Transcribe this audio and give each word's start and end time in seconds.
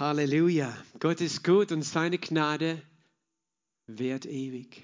Halleluja. 0.00 0.76
Gott 0.98 1.20
ist 1.20 1.44
gut 1.44 1.70
und 1.70 1.82
seine 1.82 2.18
Gnade 2.18 2.82
währt 3.86 4.26
ewig. 4.26 4.82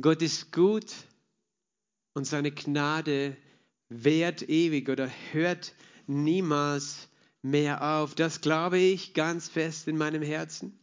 Gott 0.00 0.22
ist 0.22 0.50
gut 0.50 0.90
und 2.14 2.24
seine 2.24 2.50
Gnade 2.50 3.36
währt 3.90 4.48
ewig 4.48 4.88
oder 4.88 5.10
hört 5.32 5.74
niemals 6.06 7.08
mehr 7.42 7.82
auf. 7.82 8.14
Das 8.14 8.40
glaube 8.40 8.78
ich 8.78 9.12
ganz 9.12 9.50
fest 9.50 9.88
in 9.88 9.98
meinem 9.98 10.22
Herzen. 10.22 10.78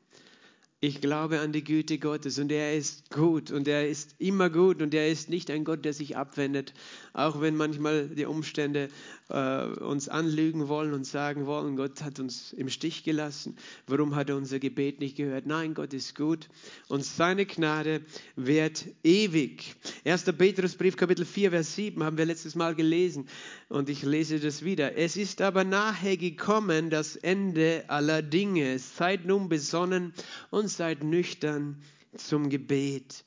Ich 0.79 1.01
glaube 1.01 1.39
an 1.39 1.53
die 1.53 1.63
Güte 1.63 1.97
Gottes 1.97 2.37
und 2.37 2.51
er 2.51 2.75
ist 2.75 3.09
gut 3.09 3.49
und 3.49 3.67
er 3.67 3.89
ist 3.89 4.13
immer 4.19 4.51
gut 4.51 4.79
und 4.79 4.93
er 4.93 5.09
ist 5.09 5.27
nicht 5.27 5.49
ein 5.49 5.63
Gott, 5.63 5.83
der 5.83 5.91
sich 5.91 6.15
abwendet, 6.15 6.71
auch 7.13 7.41
wenn 7.41 7.55
manchmal 7.55 8.09
die 8.09 8.25
Umstände 8.25 8.89
äh, 9.29 9.63
uns 9.63 10.07
anlügen 10.07 10.67
wollen 10.67 10.93
und 10.93 11.03
sagen 11.03 11.47
wollen, 11.47 11.77
Gott 11.77 12.03
hat 12.03 12.19
uns 12.19 12.53
im 12.53 12.69
Stich 12.69 13.03
gelassen. 13.03 13.57
Warum 13.87 14.15
hat 14.15 14.29
er 14.29 14.37
unser 14.37 14.59
Gebet 14.59 14.99
nicht 14.99 15.17
gehört? 15.17 15.47
Nein, 15.47 15.73
Gott 15.73 15.95
ist 15.95 16.13
gut 16.13 16.47
und 16.89 17.03
seine 17.03 17.47
Gnade 17.47 18.01
wird 18.35 18.85
ewig. 19.03 19.75
1. 20.05 20.25
Petrusbrief 20.25 20.95
Kapitel 20.95 21.25
4 21.25 21.49
Vers 21.49 21.75
7 21.75 22.03
haben 22.03 22.19
wir 22.19 22.25
letztes 22.25 22.53
Mal 22.53 22.75
gelesen 22.75 23.27
und 23.67 23.89
ich 23.89 24.03
lese 24.03 24.39
das 24.39 24.63
wieder. 24.63 24.95
Es 24.95 25.17
ist 25.17 25.41
aber 25.41 25.63
nahe 25.63 26.17
gekommen 26.17 26.91
das 26.91 27.15
Ende 27.15 27.85
aller 27.87 28.21
Dinge. 28.21 28.77
Seid 28.77 29.25
nun 29.25 29.49
besonnen 29.49 30.13
und 30.51 30.66
und 30.67 30.71
seid 30.71 31.01
nüchtern 31.01 31.81
zum 32.17 32.49
Gebet. 32.49 33.23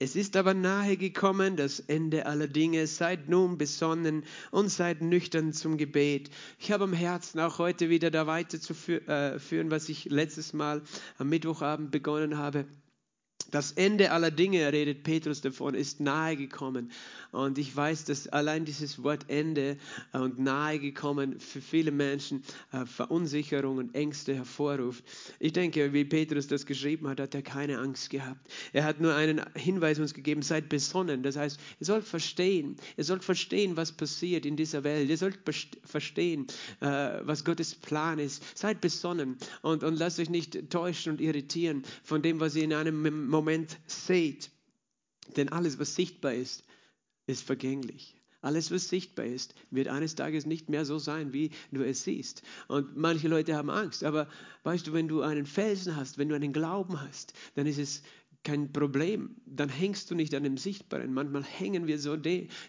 Es 0.00 0.16
ist 0.16 0.34
aber 0.34 0.52
nahe 0.52 0.96
gekommen 0.96 1.54
das 1.54 1.78
Ende 1.78 2.26
aller 2.26 2.48
Dinge. 2.48 2.88
Seid 2.88 3.28
nun 3.28 3.56
besonnen 3.56 4.24
und 4.50 4.68
seid 4.68 5.00
nüchtern 5.00 5.52
zum 5.52 5.76
Gebet. 5.76 6.28
Ich 6.58 6.72
habe 6.72 6.82
am 6.82 6.92
Herzen, 6.92 7.38
auch 7.38 7.60
heute 7.60 7.88
wieder 7.88 8.10
da 8.10 8.26
weiterzuführen, 8.26 9.06
äh, 9.06 9.70
was 9.70 9.88
ich 9.88 10.06
letztes 10.06 10.54
Mal 10.54 10.82
am 11.18 11.28
Mittwochabend 11.28 11.92
begonnen 11.92 12.36
habe. 12.36 12.66
Das 13.50 13.72
Ende 13.72 14.10
aller 14.10 14.30
Dinge, 14.30 14.72
redet 14.72 15.02
Petrus 15.02 15.40
davon, 15.40 15.74
ist 15.74 16.00
nahe 16.00 16.36
gekommen. 16.36 16.90
Und 17.32 17.58
ich 17.58 17.74
weiß, 17.74 18.04
dass 18.04 18.28
allein 18.28 18.64
dieses 18.64 19.02
Wort 19.02 19.26
Ende 19.28 19.76
und 20.12 20.38
nahe 20.38 20.78
gekommen 20.78 21.38
für 21.38 21.60
viele 21.60 21.90
Menschen 21.90 22.42
äh, 22.72 22.86
Verunsicherung 22.86 23.78
und 23.78 23.94
Ängste 23.94 24.34
hervorruft. 24.34 25.04
Ich 25.38 25.52
denke, 25.52 25.92
wie 25.92 26.04
Petrus 26.04 26.48
das 26.48 26.66
geschrieben 26.66 27.08
hat, 27.08 27.20
hat 27.20 27.34
er 27.34 27.42
keine 27.42 27.78
Angst 27.78 28.10
gehabt. 28.10 28.50
Er 28.72 28.84
hat 28.84 29.00
nur 29.00 29.14
einen 29.14 29.42
Hinweis 29.54 29.98
uns 29.98 30.14
gegeben, 30.14 30.42
seid 30.42 30.68
besonnen. 30.68 31.22
Das 31.22 31.36
heißt, 31.36 31.60
ihr 31.80 31.86
sollt 31.86 32.04
verstehen, 32.04 32.76
ihr 32.96 33.04
sollt 33.04 33.22
verstehen, 33.22 33.76
was 33.76 33.92
passiert 33.92 34.46
in 34.46 34.56
dieser 34.56 34.82
Welt. 34.82 35.08
Ihr 35.08 35.18
sollt 35.18 35.38
verstehen, 35.84 36.46
äh, 36.80 36.86
was 37.22 37.44
Gottes 37.44 37.74
Plan 37.74 38.18
ist. 38.18 38.42
Seid 38.56 38.80
besonnen 38.80 39.36
und, 39.62 39.84
und 39.84 39.98
lasst 39.98 40.18
euch 40.18 40.30
nicht 40.30 40.70
täuschen 40.70 41.12
und 41.12 41.20
irritieren 41.20 41.82
von 42.02 42.22
dem, 42.22 42.40
was 42.40 42.56
ihr 42.56 42.64
in 42.64 42.72
einem 42.72 43.28
Moment 43.36 43.78
seht. 43.86 44.50
Denn 45.36 45.50
alles, 45.50 45.78
was 45.78 45.94
sichtbar 45.94 46.34
ist, 46.34 46.64
ist 47.26 47.42
vergänglich. 47.42 48.16
Alles, 48.40 48.70
was 48.70 48.88
sichtbar 48.88 49.24
ist, 49.24 49.54
wird 49.70 49.88
eines 49.88 50.14
Tages 50.14 50.46
nicht 50.46 50.68
mehr 50.68 50.84
so 50.84 50.98
sein, 50.98 51.32
wie 51.32 51.50
du 51.72 51.84
es 51.84 52.04
siehst. 52.04 52.42
Und 52.68 52.96
manche 52.96 53.28
Leute 53.28 53.56
haben 53.56 53.70
Angst. 53.70 54.04
Aber 54.04 54.28
weißt 54.62 54.86
du, 54.86 54.92
wenn 54.92 55.08
du 55.08 55.22
einen 55.22 55.46
Felsen 55.46 55.96
hast, 55.96 56.16
wenn 56.16 56.28
du 56.28 56.36
einen 56.36 56.52
Glauben 56.52 57.00
hast, 57.00 57.32
dann 57.56 57.66
ist 57.66 57.78
es 57.78 58.02
kein 58.46 58.72
Problem. 58.72 59.30
Dann 59.44 59.68
hängst 59.68 60.08
du 60.10 60.14
nicht 60.14 60.32
an 60.34 60.44
dem 60.44 60.56
Sichtbaren. 60.56 61.12
Manchmal 61.12 61.42
hängen 61.42 61.88
wir 61.88 61.98
so, 61.98 62.16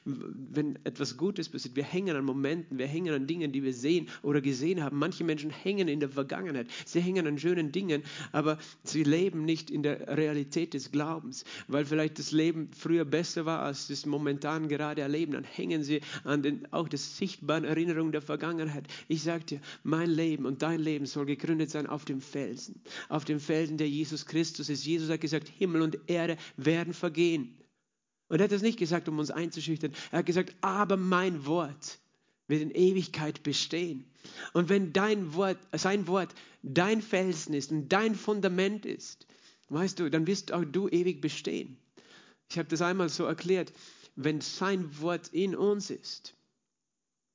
wenn 0.05 0.79
etwas 0.85 1.17
Gutes 1.17 1.49
passiert. 1.49 1.75
Wir 1.75 1.83
hängen 1.83 2.15
an 2.15 2.25
Momenten, 2.25 2.79
wir 2.79 2.87
hängen 2.87 3.13
an 3.13 3.27
Dingen, 3.27 3.51
die 3.51 3.61
wir 3.61 3.73
sehen 3.73 4.07
oder 4.23 4.41
gesehen 4.41 4.81
haben. 4.81 4.97
Manche 4.97 5.23
Menschen 5.23 5.51
hängen 5.51 5.87
in 5.87 5.99
der 5.99 6.09
Vergangenheit. 6.09 6.67
Sie 6.85 6.99
hängen 6.99 7.27
an 7.27 7.37
schönen 7.37 7.71
Dingen, 7.71 8.01
aber 8.31 8.57
sie 8.83 9.03
leben 9.03 9.45
nicht 9.45 9.69
in 9.69 9.83
der 9.83 10.17
Realität 10.17 10.73
des 10.73 10.91
Glaubens, 10.91 11.45
weil 11.67 11.85
vielleicht 11.85 12.17
das 12.17 12.31
Leben 12.31 12.69
früher 12.75 13.05
besser 13.05 13.45
war, 13.45 13.61
als 13.61 13.85
sie 13.85 13.93
es 13.93 14.07
momentan 14.07 14.69
gerade 14.69 15.01
erleben. 15.01 15.33
Dann 15.33 15.43
hängen 15.43 15.83
sie 15.83 16.01
an 16.23 16.41
den, 16.41 16.73
auch 16.73 16.89
der 16.89 16.99
sichtbaren 16.99 17.65
Erinnerung 17.65 18.11
der 18.11 18.23
Vergangenheit. 18.23 18.87
Ich 19.07 19.21
sage 19.21 19.43
dir, 19.43 19.61
mein 19.83 20.09
Leben 20.09 20.47
und 20.47 20.63
dein 20.63 20.79
Leben 20.79 21.05
soll 21.05 21.27
gegründet 21.27 21.69
sein 21.69 21.85
auf 21.85 22.03
dem 22.03 22.19
Felsen. 22.19 22.81
Auf 23.09 23.25
dem 23.25 23.39
Felsen, 23.39 23.77
der 23.77 23.89
Jesus 23.89 24.25
Christus 24.25 24.69
ist. 24.69 24.83
Jesus 24.83 25.09
hat 25.09 25.21
gesagt, 25.21 25.49
Himmel 25.49 25.66
und 25.75 25.97
Erde 26.07 26.37
werden 26.55 26.93
vergehen. 26.93 27.57
Und 28.29 28.39
er 28.39 28.45
hat 28.45 28.51
das 28.51 28.61
nicht 28.61 28.79
gesagt, 28.79 29.07
um 29.07 29.19
uns 29.19 29.31
einzuschüchtern. 29.31 29.93
Er 30.11 30.19
hat 30.19 30.25
gesagt, 30.25 30.55
aber 30.61 30.97
mein 30.97 31.45
Wort 31.45 31.99
wird 32.47 32.61
in 32.61 32.71
Ewigkeit 32.71 33.43
bestehen. 33.43 34.05
Und 34.53 34.69
wenn 34.69 34.93
dein 34.93 35.33
Wort, 35.33 35.57
sein 35.73 36.07
Wort 36.07 36.33
dein 36.63 37.01
Felsen 37.01 37.53
ist 37.53 37.71
und 37.71 37.89
dein 37.89 38.15
Fundament 38.15 38.85
ist, 38.85 39.27
weißt 39.69 39.99
du, 39.99 40.09
dann 40.09 40.27
wirst 40.27 40.51
auch 40.51 40.65
du 40.65 40.87
ewig 40.87 41.21
bestehen. 41.21 41.77
Ich 42.49 42.57
habe 42.57 42.69
das 42.69 42.81
einmal 42.81 43.09
so 43.09 43.25
erklärt, 43.25 43.73
wenn 44.15 44.41
sein 44.41 44.99
Wort 45.01 45.29
in 45.29 45.55
uns 45.55 45.89
ist, 45.89 46.33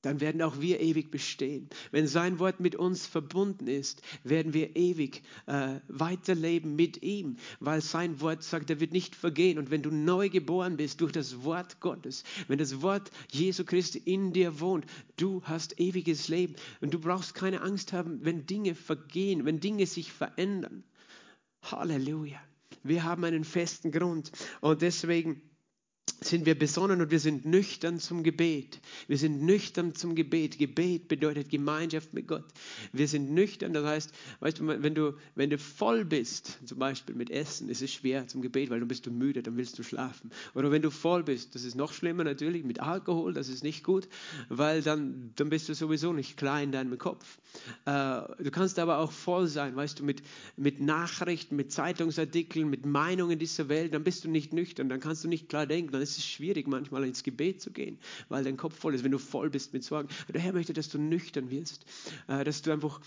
dann 0.03 0.21
werden 0.21 0.43
auch 0.43 0.61
wir 0.61 0.81
ewig 0.81 1.11
bestehen. 1.11 1.69
Wenn 1.93 2.07
sein 2.07 2.39
Wort 2.39 2.61
mit 2.61 2.75
uns 2.75 3.07
verbunden 3.07 3.69
ist, 3.69 4.03
werden 4.25 4.53
wir 4.53 4.77
ewig 4.77 5.23
äh, 5.47 5.81
weiterleben 5.89 6.77
mit 6.77 7.03
ihm, 7.03 7.37
weil 7.61 7.81
sein 7.81 8.21
Wort 8.21 8.43
sagt, 8.43 8.71
er 8.71 8.81
wird 8.81 8.93
nicht 8.93 9.15
vergehen. 9.15 9.59
Und 9.59 9.71
wenn 9.71 9.83
du 9.83 9.91
neu 9.91 10.29
geboren 10.29 10.77
bist 10.77 11.01
durch 11.01 11.13
das 11.13 11.45
Wort 11.45 11.81
Gottes, 11.81 12.25
wenn 12.49 12.59
das 12.59 12.83
Wort 12.83 13.11
Jesu 13.31 13.65
Christi 13.65 13.99
in 13.99 14.33
dir 14.33 14.61
wohnt, 14.61 14.87
du 15.17 15.41
hast 15.45 15.79
ewiges 15.81 16.29
Leben. 16.29 16.55
Und 16.81 16.93
du 16.93 16.99
brauchst 16.99 17.35
keine 17.35 17.63
Angst 17.63 17.93
haben, 17.93 18.25
wenn 18.25 18.47
Dinge 18.47 18.75
vergehen, 18.75 19.45
wenn 19.45 19.61
Dinge 19.61 19.87
sich 19.87 20.13
verändern. 20.13 20.83
Halleluja. 21.63 22.41
Wir 22.83 23.05
haben 23.05 23.25
einen 23.25 23.45
festen 23.45 23.93
Grund. 23.93 24.33
Und 24.61 24.83
deswegen 24.83 25.41
sind 26.25 26.47
wir 26.47 26.59
besonnen 26.59 27.01
und 27.01 27.11
wir 27.11 27.21
sind 27.21 27.45
nüchtern 27.45 27.99
zum 27.99 28.23
Gebet. 28.23 28.81
Wir 29.07 29.19
sind 29.19 29.43
nüchtern 29.43 29.95
zum 29.95 30.15
Gebet. 30.15 30.59
Gebet 30.59 31.09
bedeutet 31.09 31.51
Gemeinschaft 31.51 32.13
mit 32.15 32.27
Gott. 32.27 32.45
Wir 32.93 33.09
sind 33.09 33.33
nüchtern, 33.33 33.73
das 33.73 33.85
heißt, 33.85 34.13
weißt 34.41 34.59
du, 34.61 34.67
wenn 34.67 34.95
du, 34.95 35.15
wenn 35.35 35.51
du 35.51 35.59
voll 35.59 36.05
bist, 36.05 36.59
zum 36.67 36.79
Beispiel 36.79 37.15
mit 37.15 37.31
Essen, 37.31 37.69
ist 37.69 37.83
es 37.83 37.93
schwer 37.93 38.27
zum 38.29 38.43
Gebet, 38.43 38.71
weil 38.71 38.79
dann 38.81 38.89
bist 38.89 39.07
du 39.07 39.11
müde, 39.11 39.43
dann 39.43 39.57
willst 39.57 39.79
du 39.79 39.83
schlafen. 39.83 40.31
Oder 40.55 40.71
wenn 40.71 40.83
du 40.83 40.91
voll 40.91 41.23
bist, 41.23 41.55
das 41.55 41.65
ist 41.65 41.75
noch 41.75 41.93
schlimmer 41.93 42.25
natürlich, 42.25 42.65
mit 42.65 42.81
Alkohol, 42.81 43.33
das 43.33 43.49
ist 43.49 43.63
nicht 43.63 43.85
gut, 43.85 44.09
weil 44.49 44.83
dann, 44.83 45.33
dann 45.37 45.51
bist 45.51 45.69
du 45.69 45.75
sowieso 45.75 46.13
nicht 46.13 46.37
klar 46.37 46.63
in 46.63 46.73
deinem 46.73 46.99
Kopf. 46.99 47.39
Äh, 47.85 48.23
du 48.43 48.51
kannst 48.51 48.79
aber 48.79 48.99
auch 48.99 49.13
voll 49.13 49.47
sein, 49.47 49.77
weißt 49.77 50.01
du, 50.01 50.05
mit, 50.05 50.23
mit 50.57 50.81
Nachrichten, 50.81 51.57
mit 51.57 51.73
Zeitungsartikeln, 51.73 52.69
mit 52.69 52.87
Meinungen 52.87 53.39
dieser 53.39 53.69
Welt, 53.69 53.95
dann 53.95 54.05
bist 54.05 54.25
du 54.25 54.31
nicht 54.31 54.53
nüchtern, 54.53 54.89
dann 54.89 55.01
kannst 55.01 55.25
du 55.25 55.29
nicht 55.29 55.49
klar 55.49 55.67
denken, 55.67 55.92
dann 55.93 56.03
ist 56.03 56.19
es 56.19 56.27
schwierig, 56.27 56.67
manchmal 56.67 57.05
ins 57.05 57.23
Gebet 57.23 57.61
zu 57.61 57.71
gehen, 57.71 57.99
weil 58.29 58.45
dein 58.45 58.57
Kopf 58.57 58.77
voll 58.77 58.95
ist, 58.95 59.05
wenn 59.05 59.13
du 59.13 59.19
voll 59.19 59.51
bist 59.51 59.73
mit 59.73 59.85
Sorgen. 59.85 60.09
Der 60.33 60.41
Herr 60.41 60.53
möchte, 60.53 60.73
dass 60.73 60.89
du 60.89 60.99
nüchtern 60.99 61.51
wirst, 61.51 61.85
äh, 62.29 62.45
dass 62.45 62.63
du 62.63 62.73
einfach 62.73 63.01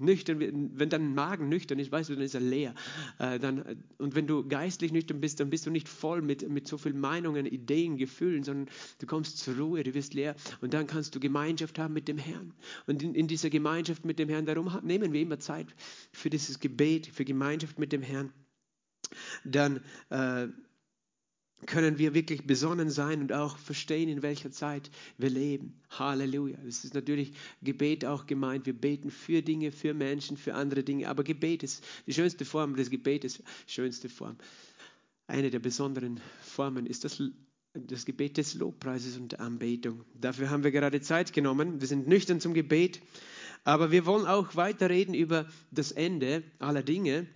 nüchtern, 0.00 0.40
wenn 0.40 0.88
dein 0.88 1.14
Magen 1.14 1.48
nüchtern 1.48 1.78
ist, 1.78 1.92
weißt 1.92 2.10
du, 2.10 2.14
dann 2.14 2.24
ist 2.24 2.34
er 2.34 2.40
leer. 2.40 2.74
Äh, 3.18 3.38
dann, 3.38 3.82
und 3.98 4.14
wenn 4.14 4.26
du 4.26 4.46
geistlich 4.46 4.92
nüchtern 4.92 5.20
bist, 5.20 5.40
dann 5.40 5.50
bist 5.50 5.66
du 5.66 5.70
nicht 5.70 5.88
voll 5.88 6.22
mit, 6.22 6.48
mit 6.48 6.66
so 6.66 6.78
vielen 6.78 6.98
Meinungen, 6.98 7.46
Ideen, 7.46 7.96
Gefühlen, 7.96 8.42
sondern 8.42 8.74
du 8.98 9.06
kommst 9.06 9.38
zur 9.38 9.56
Ruhe, 9.56 9.82
du 9.82 9.94
wirst 9.94 10.14
leer 10.14 10.34
und 10.60 10.74
dann 10.74 10.86
kannst 10.86 11.14
du 11.14 11.20
Gemeinschaft 11.20 11.78
haben 11.78 11.94
mit 11.94 12.08
dem 12.08 12.18
Herrn. 12.18 12.54
Und 12.86 13.02
in, 13.02 13.14
in 13.14 13.28
dieser 13.28 13.50
Gemeinschaft 13.50 14.04
mit 14.04 14.18
dem 14.18 14.28
Herrn, 14.28 14.46
darum 14.46 14.70
nehmen 14.82 15.12
wir 15.12 15.20
immer 15.20 15.38
Zeit 15.38 15.66
für 16.12 16.30
dieses 16.30 16.60
Gebet, 16.60 17.06
für 17.06 17.24
Gemeinschaft 17.24 17.78
mit 17.78 17.92
dem 17.92 18.02
Herrn. 18.02 18.32
Dann 19.44 19.80
äh, 20.10 20.48
können 21.66 21.98
wir 21.98 22.14
wirklich 22.14 22.46
besonnen 22.46 22.90
sein 22.90 23.20
und 23.20 23.32
auch 23.32 23.58
verstehen, 23.58 24.08
in 24.08 24.22
welcher 24.22 24.50
Zeit 24.50 24.90
wir 25.18 25.30
leben. 25.30 25.74
Halleluja. 25.90 26.56
Das 26.64 26.84
ist 26.84 26.94
natürlich 26.94 27.32
Gebet 27.62 28.04
auch 28.04 28.26
gemeint. 28.26 28.66
Wir 28.66 28.72
beten 28.72 29.10
für 29.10 29.42
Dinge, 29.42 29.72
für 29.72 29.94
Menschen, 29.94 30.36
für 30.36 30.54
andere 30.54 30.82
Dinge. 30.82 31.08
Aber 31.08 31.22
Gebet 31.22 31.62
ist 31.62 31.84
die 32.06 32.14
schönste 32.14 32.44
Form 32.44 32.76
des 32.76 32.90
Gebetes, 32.90 33.42
schönste 33.66 34.08
Form. 34.08 34.36
Eine 35.26 35.50
der 35.50 35.60
besonderen 35.60 36.20
Formen 36.42 36.86
ist 36.86 37.04
das, 37.04 37.22
das 37.74 38.04
Gebet 38.04 38.36
des 38.36 38.54
Lobpreises 38.54 39.16
und 39.16 39.32
der 39.32 39.40
Anbetung. 39.40 40.04
Dafür 40.20 40.50
haben 40.50 40.64
wir 40.64 40.72
gerade 40.72 41.00
Zeit 41.00 41.32
genommen. 41.32 41.80
Wir 41.80 41.88
sind 41.88 42.08
nüchtern 42.08 42.40
zum 42.40 42.54
Gebet. 42.54 43.00
Aber 43.64 43.90
wir 43.90 44.06
wollen 44.06 44.26
auch 44.26 44.56
weiterreden 44.56 45.14
über 45.14 45.46
das 45.70 45.92
Ende 45.92 46.42
aller 46.58 46.82
Dinge. 46.82 47.26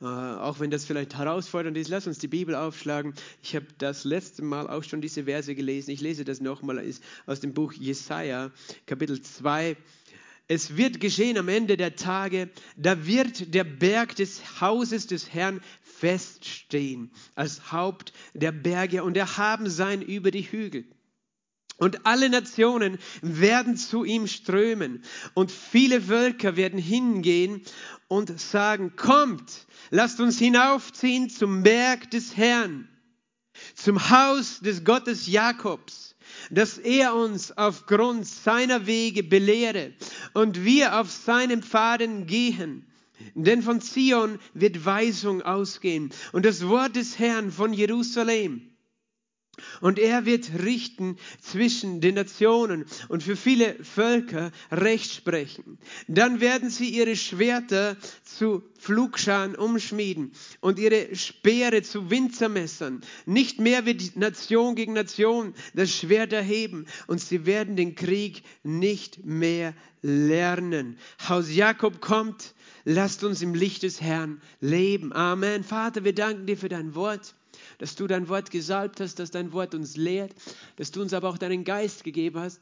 Äh, 0.00 0.04
auch 0.04 0.60
wenn 0.60 0.70
das 0.70 0.84
vielleicht 0.84 1.16
herausfordernd 1.16 1.76
ist, 1.76 1.88
lass 1.88 2.06
uns 2.06 2.18
die 2.18 2.28
Bibel 2.28 2.54
aufschlagen. 2.54 3.14
Ich 3.42 3.56
habe 3.56 3.66
das 3.78 4.04
letzte 4.04 4.42
Mal 4.42 4.68
auch 4.68 4.84
schon 4.84 5.00
diese 5.00 5.24
Verse 5.24 5.54
gelesen. 5.54 5.90
Ich 5.90 6.00
lese 6.00 6.24
das 6.24 6.40
nochmal 6.40 6.82
aus 7.26 7.40
dem 7.40 7.52
Buch 7.52 7.72
Jesaja, 7.72 8.52
Kapitel 8.86 9.20
2. 9.20 9.76
Es 10.46 10.76
wird 10.76 11.00
geschehen 11.00 11.36
am 11.36 11.48
Ende 11.48 11.76
der 11.76 11.96
Tage, 11.96 12.48
da 12.76 13.06
wird 13.06 13.52
der 13.54 13.64
Berg 13.64 14.16
des 14.16 14.60
Hauses 14.62 15.06
des 15.06 15.34
Herrn 15.34 15.60
feststehen, 15.82 17.10
als 17.34 17.70
Haupt 17.70 18.14
der 18.32 18.52
Berge 18.52 19.04
und 19.04 19.16
erhaben 19.16 19.68
sein 19.68 20.00
über 20.00 20.30
die 20.30 20.50
Hügel. 20.50 20.86
Und 21.78 22.04
alle 22.06 22.28
Nationen 22.28 22.98
werden 23.22 23.76
zu 23.76 24.04
ihm 24.04 24.26
strömen. 24.26 25.02
Und 25.34 25.52
viele 25.52 26.02
Völker 26.02 26.56
werden 26.56 26.78
hingehen 26.78 27.62
und 28.08 28.40
sagen, 28.40 28.94
kommt, 28.96 29.66
lasst 29.90 30.20
uns 30.20 30.38
hinaufziehen 30.38 31.30
zum 31.30 31.62
Berg 31.62 32.10
des 32.10 32.36
Herrn, 32.36 32.88
zum 33.74 34.10
Haus 34.10 34.58
des 34.60 34.84
Gottes 34.84 35.28
Jakobs, 35.28 36.16
dass 36.50 36.78
er 36.78 37.14
uns 37.14 37.56
aufgrund 37.56 38.26
seiner 38.26 38.86
Wege 38.86 39.22
belehre 39.22 39.92
und 40.34 40.64
wir 40.64 40.98
auf 40.98 41.10
seinen 41.10 41.62
Pfaden 41.62 42.26
gehen. 42.26 42.86
Denn 43.34 43.62
von 43.62 43.80
Zion 43.80 44.38
wird 44.52 44.84
Weisung 44.84 45.42
ausgehen 45.42 46.10
und 46.32 46.44
das 46.44 46.66
Wort 46.66 46.96
des 46.96 47.18
Herrn 47.18 47.50
von 47.52 47.72
Jerusalem. 47.72 48.67
Und 49.80 49.98
er 49.98 50.26
wird 50.26 50.50
richten 50.62 51.16
zwischen 51.40 52.00
den 52.00 52.14
Nationen 52.14 52.84
und 53.08 53.22
für 53.22 53.36
viele 53.36 53.74
Völker 53.82 54.50
Recht 54.70 55.12
sprechen. 55.12 55.78
Dann 56.06 56.40
werden 56.40 56.70
sie 56.70 56.88
ihre 56.88 57.16
Schwerter 57.16 57.96
zu 58.24 58.62
Pflugscharen 58.78 59.54
umschmieden 59.54 60.32
und 60.60 60.78
ihre 60.78 61.14
Speere 61.14 61.82
zu 61.82 62.10
Winzermessern. 62.10 63.00
Nicht 63.26 63.58
mehr 63.58 63.86
wird 63.86 64.16
Nation 64.16 64.74
gegen 64.74 64.92
Nation 64.92 65.54
das 65.74 65.90
Schwert 65.90 66.32
erheben 66.32 66.86
und 67.06 67.20
sie 67.20 67.46
werden 67.46 67.76
den 67.76 67.94
Krieg 67.94 68.42
nicht 68.62 69.24
mehr 69.24 69.74
lernen. 70.02 70.98
Haus 71.28 71.52
Jakob 71.52 72.00
kommt, 72.00 72.54
lasst 72.84 73.24
uns 73.24 73.42
im 73.42 73.54
Licht 73.54 73.82
des 73.82 74.00
Herrn 74.00 74.40
leben. 74.60 75.12
Amen. 75.12 75.64
Vater, 75.64 76.04
wir 76.04 76.14
danken 76.14 76.46
dir 76.46 76.56
für 76.56 76.68
dein 76.68 76.94
Wort 76.94 77.34
dass 77.78 77.94
du 77.94 78.06
dein 78.06 78.28
Wort 78.28 78.50
gesalbt 78.50 79.00
hast, 79.00 79.18
dass 79.18 79.30
dein 79.30 79.52
Wort 79.52 79.74
uns 79.74 79.96
lehrt, 79.96 80.34
dass 80.76 80.90
du 80.90 81.00
uns 81.00 81.12
aber 81.12 81.28
auch 81.28 81.38
deinen 81.38 81.64
Geist 81.64 82.04
gegeben 82.04 82.40
hast, 82.40 82.60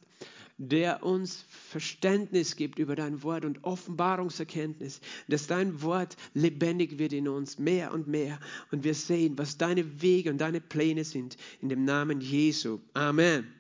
der 0.58 1.02
uns 1.02 1.44
Verständnis 1.68 2.56
gibt 2.56 2.78
über 2.78 2.96
dein 2.96 3.22
Wort 3.22 3.44
und 3.44 3.64
Offenbarungserkenntnis, 3.64 5.00
dass 5.28 5.46
dein 5.46 5.82
Wort 5.82 6.16
lebendig 6.34 6.98
wird 6.98 7.12
in 7.12 7.28
uns, 7.28 7.58
mehr 7.58 7.92
und 7.92 8.08
mehr. 8.08 8.38
Und 8.70 8.84
wir 8.84 8.94
sehen, 8.94 9.36
was 9.36 9.58
deine 9.58 10.00
Wege 10.00 10.30
und 10.30 10.38
deine 10.38 10.60
Pläne 10.60 11.04
sind, 11.04 11.36
in 11.60 11.68
dem 11.68 11.84
Namen 11.84 12.20
Jesu. 12.20 12.78
Amen. 12.94 13.52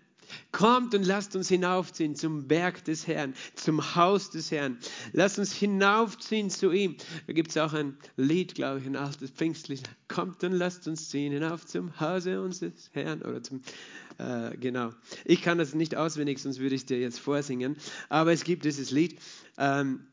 Kommt 0.52 0.94
und 0.94 1.04
lasst 1.04 1.36
uns 1.36 1.48
hinaufziehen 1.48 2.14
zum 2.14 2.48
Berg 2.48 2.84
des 2.84 3.06
Herrn, 3.06 3.34
zum 3.54 3.94
Haus 3.94 4.30
des 4.30 4.50
Herrn. 4.50 4.78
Lasst 5.12 5.38
uns 5.38 5.52
hinaufziehen 5.52 6.50
zu 6.50 6.72
ihm. 6.72 6.96
Da 7.26 7.32
gibt 7.32 7.50
es 7.50 7.56
auch 7.56 7.72
ein 7.72 7.96
Lied, 8.16 8.54
glaube 8.54 8.80
ich, 8.80 8.86
ein 8.86 8.96
altes 8.96 9.30
Pfingstlied. 9.30 9.82
Kommt 10.08 10.42
und 10.44 10.52
lasst 10.52 10.86
uns 10.88 11.08
ziehen 11.08 11.32
hinauf 11.32 11.66
zum 11.66 11.98
Hause 12.00 12.40
unseres 12.40 12.90
Herrn. 12.92 13.22
Oder 13.22 13.42
zum, 13.42 13.62
äh, 14.18 14.56
genau. 14.56 14.92
Ich 15.24 15.42
kann 15.42 15.58
das 15.58 15.74
nicht 15.74 15.96
auswendig, 15.96 16.38
sonst 16.38 16.58
würde 16.58 16.74
ich 16.74 16.82
es 16.82 16.86
dir 16.86 16.98
jetzt 16.98 17.20
vorsingen. 17.20 17.76
Aber 18.08 18.32
es 18.32 18.44
gibt 18.44 18.64
dieses 18.64 18.90
Lied. 18.90 19.18
Ähm, 19.58 20.06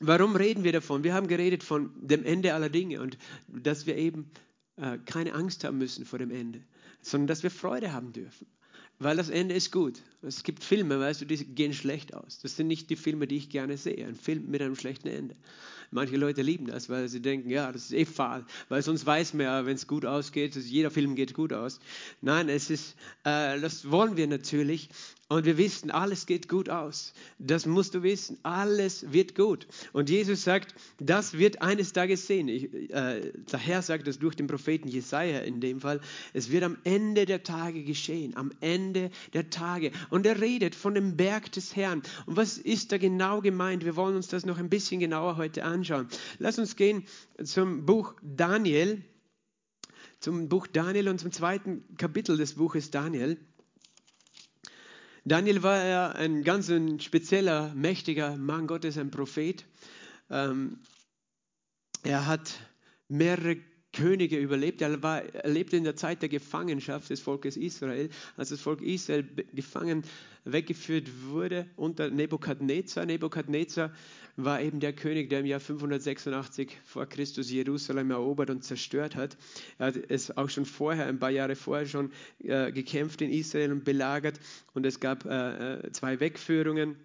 warum 0.00 0.36
reden 0.36 0.64
wir 0.64 0.72
davon? 0.72 1.04
Wir 1.04 1.14
haben 1.14 1.28
geredet 1.28 1.62
von 1.62 1.90
dem 2.00 2.24
Ende 2.24 2.54
aller 2.54 2.68
Dinge 2.68 3.00
und 3.00 3.18
dass 3.48 3.86
wir 3.86 3.96
eben 3.96 4.30
äh, 4.76 4.98
keine 5.04 5.34
Angst 5.34 5.64
haben 5.64 5.78
müssen 5.78 6.04
vor 6.04 6.18
dem 6.18 6.30
Ende, 6.30 6.62
sondern 7.02 7.28
dass 7.28 7.42
wir 7.42 7.50
Freude 7.50 7.92
haben 7.92 8.12
dürfen. 8.12 8.46
Weil 9.00 9.16
das 9.16 9.30
Ende 9.30 9.54
ist 9.54 9.72
gut. 9.72 9.94
Es 10.22 10.42
gibt 10.42 10.62
Filme, 10.62 11.00
weißt 11.00 11.22
du, 11.22 11.24
die 11.24 11.44
gehen 11.44 11.72
schlecht 11.72 12.12
aus. 12.14 12.40
Das 12.40 12.56
sind 12.56 12.66
nicht 12.66 12.90
die 12.90 12.96
Filme, 12.96 13.26
die 13.26 13.38
ich 13.38 13.48
gerne 13.48 13.78
sehe. 13.78 14.06
Ein 14.06 14.16
Film 14.16 14.50
mit 14.50 14.60
einem 14.60 14.76
schlechten 14.76 15.08
Ende. 15.08 15.34
Manche 15.92 16.16
Leute 16.16 16.42
lieben 16.42 16.66
das, 16.66 16.88
weil 16.88 17.08
sie 17.08 17.20
denken, 17.20 17.50
ja, 17.50 17.72
das 17.72 17.86
ist 17.86 17.92
eh 17.92 18.04
fahl. 18.04 18.44
Weil 18.68 18.82
sonst 18.82 19.06
weiß 19.06 19.34
man 19.34 19.46
ja, 19.46 19.66
wenn 19.66 19.74
es 19.74 19.88
gut 19.88 20.04
ausgeht, 20.04 20.54
jeder 20.54 20.90
Film 20.90 21.16
geht 21.16 21.34
gut 21.34 21.52
aus. 21.52 21.80
Nein, 22.20 22.48
es 22.48 22.70
ist, 22.70 22.94
äh, 23.24 23.58
das 23.60 23.90
wollen 23.90 24.16
wir 24.16 24.28
natürlich. 24.28 24.88
Und 25.30 25.44
wir 25.44 25.58
wissen, 25.58 25.92
alles 25.92 26.26
geht 26.26 26.48
gut 26.48 26.68
aus. 26.68 27.12
Das 27.38 27.64
musst 27.64 27.94
du 27.94 28.02
wissen. 28.02 28.36
Alles 28.42 29.12
wird 29.12 29.36
gut. 29.36 29.68
Und 29.92 30.10
Jesus 30.10 30.42
sagt, 30.42 30.74
das 30.98 31.38
wird 31.38 31.62
eines 31.62 31.92
Tages 31.92 32.26
sehen. 32.26 32.48
Ich, 32.48 32.64
äh, 32.90 33.32
der 33.52 33.58
Herr 33.60 33.80
sagt 33.82 34.08
das 34.08 34.18
durch 34.18 34.34
den 34.34 34.48
Propheten 34.48 34.88
Jesaja 34.88 35.38
in 35.38 35.60
dem 35.60 35.80
Fall. 35.80 36.00
Es 36.32 36.50
wird 36.50 36.64
am 36.64 36.78
Ende 36.82 37.26
der 37.26 37.44
Tage 37.44 37.84
geschehen. 37.84 38.36
Am 38.36 38.50
Ende 38.60 39.12
der 39.32 39.50
Tage. 39.50 39.92
Und 40.10 40.26
er 40.26 40.40
redet 40.40 40.74
von 40.74 40.94
dem 40.94 41.16
Berg 41.16 41.50
des 41.52 41.74
Herrn. 41.76 42.02
Und 42.26 42.36
was 42.36 42.58
ist 42.58 42.92
da 42.92 42.98
genau 42.98 43.40
gemeint? 43.40 43.84
Wir 43.84 43.96
wollen 43.96 44.16
uns 44.16 44.28
das 44.28 44.44
noch 44.44 44.58
ein 44.58 44.68
bisschen 44.68 45.00
genauer 45.00 45.36
heute 45.36 45.64
anschauen. 45.64 46.08
Lass 46.38 46.58
uns 46.58 46.76
gehen 46.76 47.06
zum 47.42 47.86
Buch 47.86 48.14
Daniel. 48.22 49.02
Zum 50.18 50.48
Buch 50.48 50.66
Daniel 50.66 51.08
und 51.08 51.18
zum 51.18 51.32
zweiten 51.32 51.96
Kapitel 51.96 52.36
des 52.36 52.54
Buches 52.54 52.90
Daniel. 52.90 53.38
Daniel 55.24 55.62
war 55.62 55.84
ja 55.84 56.08
ein 56.10 56.44
ganz 56.44 56.68
ein 56.70 56.98
spezieller, 57.00 57.72
mächtiger 57.74 58.36
Mann 58.36 58.66
Gottes, 58.66 58.98
ein 58.98 59.10
Prophet. 59.10 59.64
Ähm, 60.30 60.78
er 62.02 62.26
hat 62.26 62.60
mehrere 63.08 63.56
Könige 63.92 64.38
überlebt. 64.38 64.82
Er, 64.82 65.02
war, 65.02 65.22
er 65.22 65.50
lebte 65.50 65.76
in 65.76 65.84
der 65.84 65.96
Zeit 65.96 66.22
der 66.22 66.28
Gefangenschaft 66.28 67.10
des 67.10 67.20
Volkes 67.20 67.56
Israel, 67.56 68.08
als 68.36 68.50
das 68.50 68.60
Volk 68.60 68.82
Israel 68.82 69.24
gefangen 69.52 70.04
weggeführt 70.44 71.08
wurde 71.28 71.66
unter 71.76 72.10
Nebukadnezar. 72.10 73.04
Nebukadnezar 73.04 73.92
war 74.36 74.60
eben 74.62 74.80
der 74.80 74.92
König, 74.92 75.28
der 75.28 75.40
im 75.40 75.46
Jahr 75.46 75.60
586 75.60 76.78
vor 76.84 77.06
Christus 77.06 77.50
Jerusalem 77.50 78.10
erobert 78.10 78.50
und 78.50 78.64
zerstört 78.64 79.16
hat. 79.16 79.36
Er 79.78 79.86
hat 79.88 79.96
es 80.08 80.36
auch 80.36 80.48
schon 80.48 80.66
vorher, 80.66 81.06
ein 81.06 81.18
paar 81.18 81.30
Jahre 81.30 81.56
vorher 81.56 81.86
schon 81.86 82.12
äh, 82.38 82.72
gekämpft 82.72 83.20
in 83.22 83.30
Israel 83.30 83.72
und 83.72 83.84
belagert 83.84 84.40
und 84.72 84.86
es 84.86 85.00
gab 85.00 85.24
äh, 85.26 85.84
äh 85.84 85.92
zwei 85.92 86.20
Wegführungen 86.20 86.96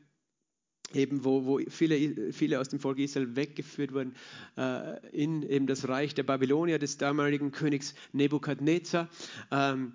eben 0.94 1.24
wo, 1.24 1.46
wo 1.46 1.60
viele, 1.68 2.32
viele 2.32 2.60
aus 2.60 2.70
dem 2.70 2.80
Volk 2.80 3.00
Israel 3.00 3.36
weggeführt 3.36 3.94
wurden 3.94 4.16
äh, 4.58 5.00
in 5.10 5.44
eben 5.44 5.68
das 5.68 5.88
Reich 5.88 6.14
der 6.14 6.24
Babylonier 6.24 6.80
des 6.80 6.98
damaligen 6.98 7.52
Königs 7.52 7.96
Nebukadnezar. 8.14 9.10
Ähm, 9.52 9.94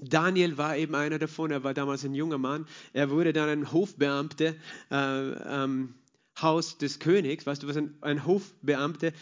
Daniel 0.00 0.58
war 0.58 0.76
eben 0.76 0.94
einer 0.94 1.18
davon, 1.18 1.50
er 1.50 1.64
war 1.64 1.74
damals 1.74 2.04
ein 2.04 2.14
junger 2.14 2.38
Mann. 2.38 2.66
Er 2.92 3.10
wurde 3.10 3.32
dann 3.32 3.48
ein 3.48 3.72
Hofbeamter 3.72 4.54
äh, 4.90 4.94
ähm, 4.94 5.94
Haus 6.40 6.76
des 6.76 6.98
Königs. 6.98 7.46
Weißt 7.46 7.62
du, 7.62 7.68
was 7.68 7.76
ein, 7.76 7.94
ein 8.02 8.26
Hofbeamter 8.26 9.12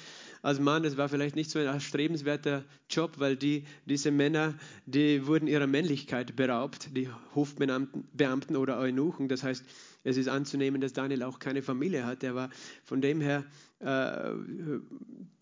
als 0.43 0.61
Mann, 0.61 0.83
das 0.83 0.97
war 0.97 1.09
vielleicht 1.09 1.37
nicht 1.37 1.51
so 1.51 1.59
ein 1.59 1.67
erstrebenswerter 1.67 2.65
Job, 2.91 3.15
weil 3.19 3.37
die, 3.37 3.65
diese 3.87 4.11
Männer, 4.11 4.55
die 4.85 5.27
wurden 5.27 5.47
ihrer 5.47 5.67
Männlichkeit 5.67 6.37
beraubt, 6.37 6.91
die 6.95 7.09
Hofbeamten 7.35 8.09
Beamten 8.13 8.57
oder 8.57 8.79
Eunuchen. 8.79 9.29
Das 9.29 9.43
heißt, 9.43 9.65
es 10.05 10.17
ist 10.17 10.29
anzunehmen, 10.29 10.81
dass 10.81 10.93
Daniel 10.93 11.23
auch 11.23 11.39
keine 11.39 11.63
Familie 11.63 12.07
hat. 12.07 12.23
Er 12.23 12.35
war 12.35 12.51
von 12.85 13.01
dem 13.01 13.21
her, 13.21 13.45
äh, 13.81 14.33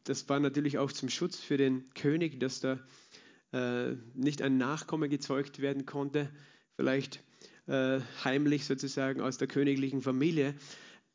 das 0.04 0.28
war 0.28 0.40
natürlich 0.40 0.78
auch 0.78 0.92
zum 0.92 1.08
Schutz 1.08 1.38
für 1.38 1.56
den 1.56 1.84
König, 1.94 2.40
dass 2.40 2.60
da 2.60 2.78
äh, 3.52 3.96
nicht 4.14 4.40
ein 4.40 4.56
Nachkomme 4.56 5.08
gezeugt 5.08 5.60
werden 5.60 5.84
konnte, 5.84 6.30
vielleicht 6.76 7.22
äh, 7.66 8.00
heimlich 8.24 8.64
sozusagen 8.64 9.20
aus 9.20 9.36
der 9.36 9.48
königlichen 9.48 10.00
Familie. 10.00 10.54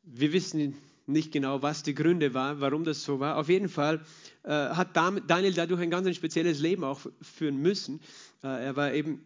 Wir 0.02 0.32
wissen 0.32 0.76
nicht 1.06 1.32
genau, 1.32 1.62
was 1.62 1.82
die 1.82 1.94
Gründe 1.94 2.34
waren, 2.34 2.60
warum 2.60 2.84
das 2.84 3.02
so 3.02 3.18
war. 3.18 3.38
Auf 3.38 3.48
jeden 3.48 3.68
Fall 3.68 4.04
äh, 4.44 4.50
hat 4.50 4.94
Daniel 4.96 5.54
dadurch 5.54 5.80
ein 5.80 5.90
ganz 5.90 6.06
ein 6.06 6.14
spezielles 6.14 6.60
Leben 6.60 6.84
auch 6.84 7.00
führen 7.22 7.56
müssen. 7.56 8.00
Äh, 8.42 8.66
er 8.66 8.76
war 8.76 8.92
eben 8.92 9.22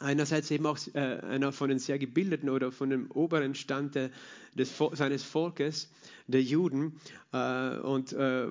einerseits 0.00 0.50
eben 0.50 0.66
auch 0.66 0.78
äh, 0.94 0.98
einer 0.98 1.52
von 1.52 1.68
den 1.68 1.78
sehr 1.78 1.98
gebildeten 1.98 2.48
oder 2.48 2.72
von 2.72 2.90
dem 2.90 3.10
oberen 3.10 3.54
Stand 3.54 3.94
der, 3.94 4.10
des, 4.54 4.76
seines 4.92 5.22
Volkes, 5.22 5.90
der 6.26 6.42
Juden. 6.42 6.98
Äh, 7.32 7.78
und 7.78 8.12
äh, 8.12 8.46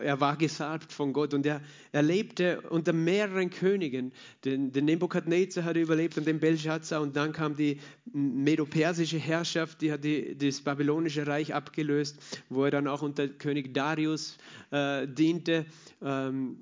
er 0.00 0.20
war 0.20 0.36
gesalbt 0.36 0.92
von 0.92 1.12
Gott 1.12 1.34
und 1.34 1.46
er, 1.46 1.60
er 1.92 2.02
lebte 2.02 2.60
unter 2.70 2.92
mehreren 2.92 3.50
Königen. 3.50 4.12
Den, 4.44 4.72
den 4.72 4.84
Nebukadnezar 4.84 5.64
hat 5.64 5.76
er 5.76 5.82
überlebt 5.82 6.18
und 6.18 6.26
den 6.26 6.38
Belshazzar 6.38 7.00
und 7.00 7.16
dann 7.16 7.32
kam 7.32 7.56
die 7.56 7.80
medopersische 8.12 9.18
Herrschaft, 9.18 9.80
die 9.80 9.92
hat 9.92 10.04
die, 10.04 10.36
das 10.36 10.60
babylonische 10.60 11.26
Reich 11.26 11.54
abgelöst, 11.54 12.18
wo 12.48 12.64
er 12.64 12.70
dann 12.70 12.88
auch 12.88 13.02
unter 13.02 13.28
König 13.28 13.74
Darius 13.74 14.38
äh, 14.70 15.06
diente. 15.06 15.66
Ähm, 16.02 16.58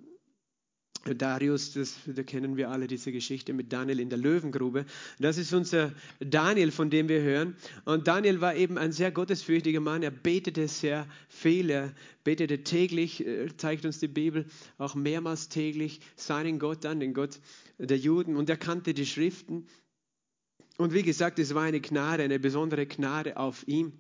Darius, 1.05 1.73
das, 1.73 1.99
da 2.07 2.23
kennen 2.23 2.57
wir 2.57 2.71
alle 2.71 2.87
diese 2.87 3.13
Geschichte 3.13 3.53
mit 3.53 3.73
Daniel 3.73 4.01
in 4.01 4.09
der 4.09 4.19
Löwengrube. 4.19 4.87
Das 5.19 5.37
ist 5.37 5.53
unser 5.53 5.93
Daniel, 6.21 6.71
von 6.71 6.89
dem 6.89 7.09
wir 7.09 7.21
hören. 7.21 7.57
Und 7.85 8.07
Daniel 8.07 8.41
war 8.41 8.55
eben 8.55 8.79
ein 8.79 8.93
sehr 8.93 9.11
gottesfürchtiger 9.11 9.81
Mann. 9.81 10.03
Er 10.03 10.11
betete 10.11 10.67
sehr 10.69 11.07
viel. 11.29 11.71
Er 11.71 11.93
betete 12.25 12.65
täglich, 12.65 13.27
äh, 13.27 13.55
zeigt 13.57 13.85
uns 13.85 13.99
die 13.99 14.09
Bibel, 14.09 14.47
auch 14.79 14.95
mehrmals 14.95 15.49
täglich 15.49 16.01
seinen 16.17 16.59
Gott 16.59 16.87
an, 16.87 17.01
den 17.01 17.13
Gott 17.13 17.39
der 17.79 17.99
Juden. 17.99 18.37
Und 18.37 18.49
er 18.49 18.57
kannte 18.57 18.95
die 18.95 19.07
Schriften. 19.07 19.67
Und 20.79 20.95
wie 20.95 21.03
gesagt, 21.03 21.39
es 21.39 21.55
war 21.55 21.65
eine 21.65 21.81
Gnade, 21.81 22.23
eine 22.23 22.39
besondere 22.39 22.87
Gnade 22.87 23.37
auf 23.37 23.69
ihm. 23.69 23.93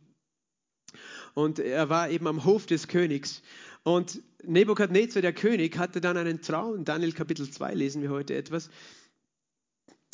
Und 1.34 1.58
er 1.58 1.88
war 1.88 2.11
eben 2.11 2.26
am 2.26 2.44
Hof 2.44 2.66
des 2.66 2.88
Königs. 2.88 3.42
Und 3.84 4.22
Nebukadnezar, 4.42 5.20
der 5.22 5.34
König, 5.34 5.78
hatte 5.78 6.00
dann 6.00 6.16
einen 6.16 6.40
Traum. 6.40 6.84
Daniel 6.84 7.12
Kapitel 7.12 7.48
2 7.48 7.74
lesen 7.74 8.02
wir 8.02 8.10
heute 8.10 8.34
etwas. 8.34 8.70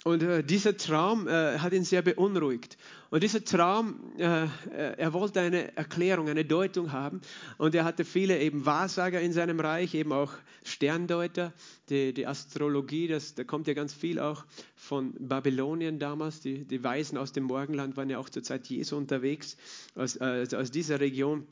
und 0.03 0.25
äh, 0.25 0.43
dieser 0.43 0.77
Traum 0.77 1.29
äh, 1.29 1.59
hat 1.59 1.73
ihn 1.73 1.85
sehr 1.85 2.03
beunruhigt. 2.03 2.77
Und 3.11 3.23
dieser 3.23 3.45
Traum, 3.45 4.13
äh, 4.19 4.45
äh, 4.45 4.49
er 4.97 5.13
wollte 5.13 5.41
eine 5.41 5.77
Erklärung, 5.77 6.29
eine 6.29 6.45
Deutung 6.45 6.91
haben. 6.91 7.21
Und 7.59 7.77
er 7.77 7.85
hatte 7.85 8.05
viele 8.05 8.41
eben 8.41 8.67
Wahrsager 8.67 9.21
in 9.21 9.33
seinem 9.33 9.61
Reich, 9.61 9.95
eben 9.95 10.13
auch 10.13 10.33
Sterndeuter, 10.65 11.53
die, 11.91 12.13
die 12.13 12.27
Astrologie, 12.27 13.07
das, 13.07 13.35
da 13.37 13.45
kommt 13.45 13.69
ja 13.69 13.75
ganz 13.75 13.95
viel 13.95 14.19
auch 14.19 14.45
von 14.75 15.15
Babylonien 15.19 16.01
damals. 16.01 16.41
Die, 16.41 16.65
die 16.65 16.83
Weisen 16.83 17.17
aus 17.19 17.33
dem 17.33 17.45
Morgenland 17.45 17.97
waren 17.97 18.11
ja 18.11 18.19
auch 18.19 18.31
zur 18.31 18.43
Zeit 18.43 18.67
Jesu 18.67 18.97
unterwegs, 18.97 19.57
aus, 19.95 20.19
also 20.19 20.57
aus 20.57 20.73
dieser 20.73 20.99
Region 20.99 21.47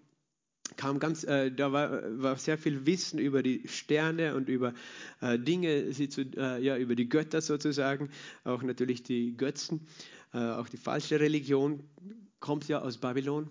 kam 0.77 0.99
ganz, 0.99 1.25
äh, 1.25 1.51
da 1.51 1.73
war, 1.73 2.03
war, 2.21 2.37
sehr 2.37 2.59
viel 2.59 2.87
Wissen 2.87 3.19
über 3.19 3.43
die 3.43 3.67
Sterne 3.67 4.35
und 4.35 4.49
über 4.49 4.75
äh, 5.21 5.39
Dinge, 5.39 5.93
sie 5.93 6.09
zu, 6.09 6.23
äh, 6.37 6.63
ja, 6.63 6.77
über 6.77 6.95
die 6.95 7.09
Götter 7.09 7.41
sozusagen, 7.41 8.11
auch 8.45 8.63
natürlich 8.63 9.03
die 9.03 9.37
Götzen, 9.37 9.87
äh, 10.33 10.39
auch 10.39 10.69
die 10.69 10.77
falsche 10.77 11.21
Religion 11.21 11.83
kommt 12.41 12.69
ja 12.69 12.81
aus 12.81 12.99
Babylon. 12.99 13.49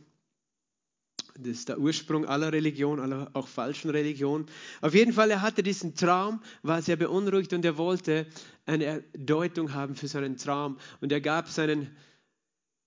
Das 1.40 1.52
ist 1.52 1.70
der 1.70 1.80
Ursprung 1.80 2.26
aller 2.26 2.52
Religion, 2.52 3.00
aller 3.00 3.30
auch 3.34 3.48
falschen 3.48 3.92
Religionen. 3.92 4.48
Auf 4.82 4.96
jeden 4.96 5.14
Fall, 5.14 5.30
er 5.30 5.44
hatte 5.44 5.62
diesen 5.62 5.94
Traum, 5.94 6.42
war 6.64 6.82
sehr 6.82 6.96
beunruhigt 6.96 7.54
und 7.54 7.64
er 7.64 7.78
wollte 7.78 8.26
eine 8.66 9.04
Deutung 9.16 9.74
haben 9.74 9.96
für 9.96 10.08
seinen 10.08 10.38
Traum. 10.38 10.78
Und 11.00 11.12
er 11.12 11.22
gab 11.22 11.48
seinen 11.48 11.96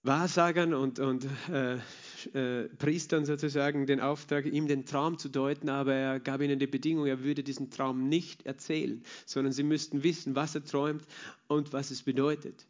Wahrsagern 0.03 0.73
und, 0.73 0.99
und 0.99 1.27
äh, 1.53 1.75
äh, 2.35 2.69
Priestern 2.79 3.27
sozusagen 3.27 3.87
den 3.87 4.01
Auftrag, 4.01 4.47
ihm 4.47 4.67
den 4.67 4.87
Traum 4.87 5.19
zu 5.19 5.29
deuten, 5.29 5.69
aber 5.69 5.95
er 5.95 6.21
gab 6.21 6.41
ihnen 6.41 6.59
die 6.59 6.67
Bedingung, 6.67 7.07
er 7.07 7.23
würde 7.23 7.43
diesen 7.43 7.71
Traum 7.71 8.09
nicht 8.09 8.47
erzählen, 8.47 9.03
sondern 9.27 9.53
sie 9.53 9.63
müssten 9.63 10.03
wissen, 10.03 10.35
was 10.35 10.55
er 10.55 10.65
träumt 10.65 11.05
und 11.49 11.75
was 11.75 11.91
es 11.91 12.03
bedeutet. 12.03 12.67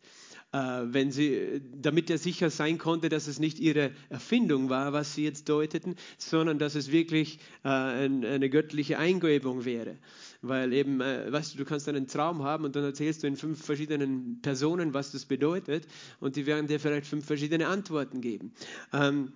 Äh, 0.52 0.58
wenn 0.86 1.12
sie, 1.12 1.62
damit 1.80 2.10
er 2.10 2.18
sicher 2.18 2.50
sein 2.50 2.78
konnte, 2.78 3.08
dass 3.08 3.28
es 3.28 3.38
nicht 3.38 3.60
ihre 3.60 3.92
Erfindung 4.08 4.68
war, 4.68 4.92
was 4.92 5.14
sie 5.14 5.22
jetzt 5.22 5.48
deuteten, 5.48 5.94
sondern 6.18 6.58
dass 6.58 6.74
es 6.74 6.90
wirklich 6.90 7.38
äh, 7.62 7.68
eine 7.68 8.50
göttliche 8.50 8.98
Eingebung 8.98 9.64
wäre. 9.64 9.96
Weil 10.42 10.72
eben, 10.72 11.00
äh, 11.00 11.30
weißt 11.30 11.54
du, 11.54 11.58
du 11.58 11.64
kannst 11.64 11.88
einen 11.88 12.06
Traum 12.06 12.42
haben 12.42 12.64
und 12.64 12.74
dann 12.74 12.84
erzählst 12.84 13.22
du 13.22 13.26
in 13.26 13.36
fünf 13.36 13.64
verschiedenen 13.64 14.40
Personen, 14.40 14.94
was 14.94 15.12
das 15.12 15.26
bedeutet 15.26 15.86
und 16.18 16.36
die 16.36 16.46
werden 16.46 16.66
dir 16.66 16.80
vielleicht 16.80 17.06
fünf 17.06 17.26
verschiedene 17.26 17.66
Antworten 17.66 18.20
geben. 18.20 18.52
Ähm, 18.92 19.32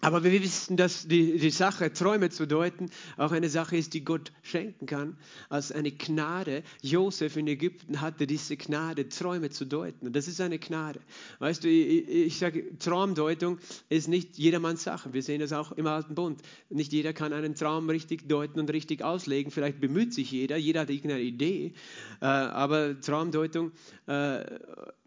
aber 0.00 0.22
wir 0.22 0.32
wissen, 0.32 0.76
dass 0.76 1.08
die, 1.08 1.38
die 1.38 1.50
Sache, 1.50 1.92
Träume 1.92 2.30
zu 2.30 2.46
deuten, 2.46 2.88
auch 3.16 3.32
eine 3.32 3.48
Sache 3.48 3.76
ist, 3.76 3.94
die 3.94 4.04
Gott 4.04 4.30
schenken 4.42 4.86
kann, 4.86 5.16
als 5.48 5.72
eine 5.72 5.90
Gnade. 5.90 6.62
Josef 6.82 7.36
in 7.36 7.48
Ägypten 7.48 8.00
hatte 8.00 8.28
diese 8.28 8.56
Gnade, 8.56 9.08
Träume 9.08 9.50
zu 9.50 9.64
deuten. 9.64 10.06
Und 10.06 10.14
das 10.14 10.28
ist 10.28 10.40
eine 10.40 10.60
Gnade. 10.60 11.00
Weißt 11.40 11.64
du, 11.64 11.68
ich, 11.68 12.08
ich 12.08 12.38
sage, 12.38 12.78
Traumdeutung 12.78 13.58
ist 13.88 14.06
nicht 14.06 14.38
jedermanns 14.38 14.84
Sache. 14.84 15.12
Wir 15.12 15.22
sehen 15.22 15.40
das 15.40 15.52
auch 15.52 15.72
im 15.72 15.88
Alten 15.88 16.14
Bund. 16.14 16.42
Nicht 16.70 16.92
jeder 16.92 17.12
kann 17.12 17.32
einen 17.32 17.56
Traum 17.56 17.90
richtig 17.90 18.28
deuten 18.28 18.60
und 18.60 18.70
richtig 18.70 19.02
auslegen. 19.02 19.50
Vielleicht 19.50 19.80
bemüht 19.80 20.14
sich 20.14 20.30
jeder, 20.30 20.56
jeder 20.56 20.82
hat 20.82 20.90
irgendeine 20.90 21.22
Idee. 21.22 21.72
Äh, 22.20 22.26
aber 22.26 23.00
Traumdeutung 23.00 23.72
äh, 24.06 24.44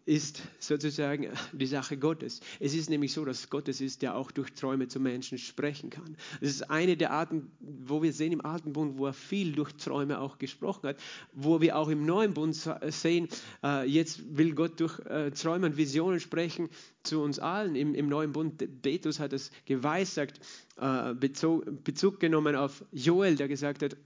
ist 0.04 0.42
sozusagen 0.58 1.28
die 1.52 1.66
Sache 1.66 1.96
Gottes. 1.96 2.40
Es 2.60 2.74
ist 2.74 2.90
nämlich 2.90 3.12
so, 3.12 3.24
dass 3.24 3.50
Gott 3.50 3.68
es 3.68 3.80
ist, 3.80 4.02
der 4.02 4.16
auch 4.16 4.30
durch 4.30 4.52
Träume 4.52 4.88
zu 4.88 5.00
Menschen 5.00 5.38
sprechen 5.38 5.90
kann. 5.90 6.16
Das 6.40 6.50
ist 6.50 6.70
eine 6.70 6.96
der 6.96 7.12
Arten, 7.12 7.52
wo 7.60 8.02
wir 8.02 8.12
sehen 8.12 8.32
im 8.32 8.44
Alten 8.44 8.72
Bund, 8.72 8.98
wo 8.98 9.06
er 9.06 9.12
viel 9.12 9.52
durch 9.52 9.72
Träume 9.74 10.20
auch 10.20 10.38
gesprochen 10.38 10.88
hat, 10.88 10.96
wo 11.32 11.60
wir 11.60 11.76
auch 11.76 11.88
im 11.88 12.04
Neuen 12.04 12.34
Bund 12.34 12.56
sehen, 12.88 13.28
äh, 13.62 13.88
jetzt 13.88 14.36
will 14.36 14.54
Gott 14.54 14.80
durch 14.80 14.98
äh, 15.00 15.30
Träume 15.30 15.66
und 15.66 15.76
Visionen 15.76 16.20
sprechen 16.20 16.68
zu 17.02 17.22
uns 17.22 17.38
allen. 17.38 17.74
Im, 17.76 17.94
im 17.94 18.08
Neuen 18.08 18.32
Bund, 18.32 18.82
Petrus 18.82 19.20
hat 19.20 19.32
es 19.32 19.50
geweissagt, 19.64 20.40
äh, 20.76 21.14
Bezug, 21.14 21.84
Bezug 21.84 22.20
genommen 22.20 22.56
auf 22.56 22.84
Joel, 22.92 23.36
der 23.36 23.48
gesagt 23.48 23.82
hat, 23.82 23.96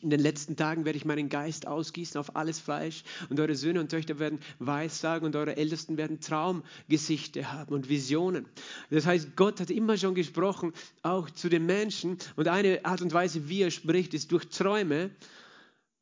in 0.00 0.10
den 0.10 0.20
letzten 0.20 0.56
Tagen 0.56 0.84
werde 0.84 0.96
ich 0.96 1.04
meinen 1.04 1.28
Geist 1.28 1.66
ausgießen 1.66 2.18
auf 2.18 2.36
alles 2.36 2.58
Fleisch 2.58 3.02
und 3.30 3.40
eure 3.40 3.54
Söhne 3.54 3.80
und 3.80 3.88
Töchter 3.88 4.18
werden 4.18 4.38
Weissagen 4.58 5.26
und 5.26 5.34
eure 5.36 5.56
Ältesten 5.56 5.96
werden 5.96 6.20
Traumgesichte 6.20 7.52
haben 7.52 7.74
und 7.74 7.88
Visionen. 7.88 8.46
Das 8.90 9.06
heißt, 9.06 9.36
Gott 9.36 9.60
hat 9.60 9.70
immer 9.70 9.96
schon 9.96 10.14
gesprochen, 10.14 10.72
auch 11.02 11.30
zu 11.30 11.48
den 11.48 11.66
Menschen 11.66 12.18
und 12.36 12.48
eine 12.48 12.84
Art 12.84 13.02
und 13.02 13.12
Weise, 13.12 13.48
wie 13.48 13.62
er 13.62 13.70
spricht, 13.70 14.14
ist 14.14 14.32
durch 14.32 14.48
Träume 14.48 15.10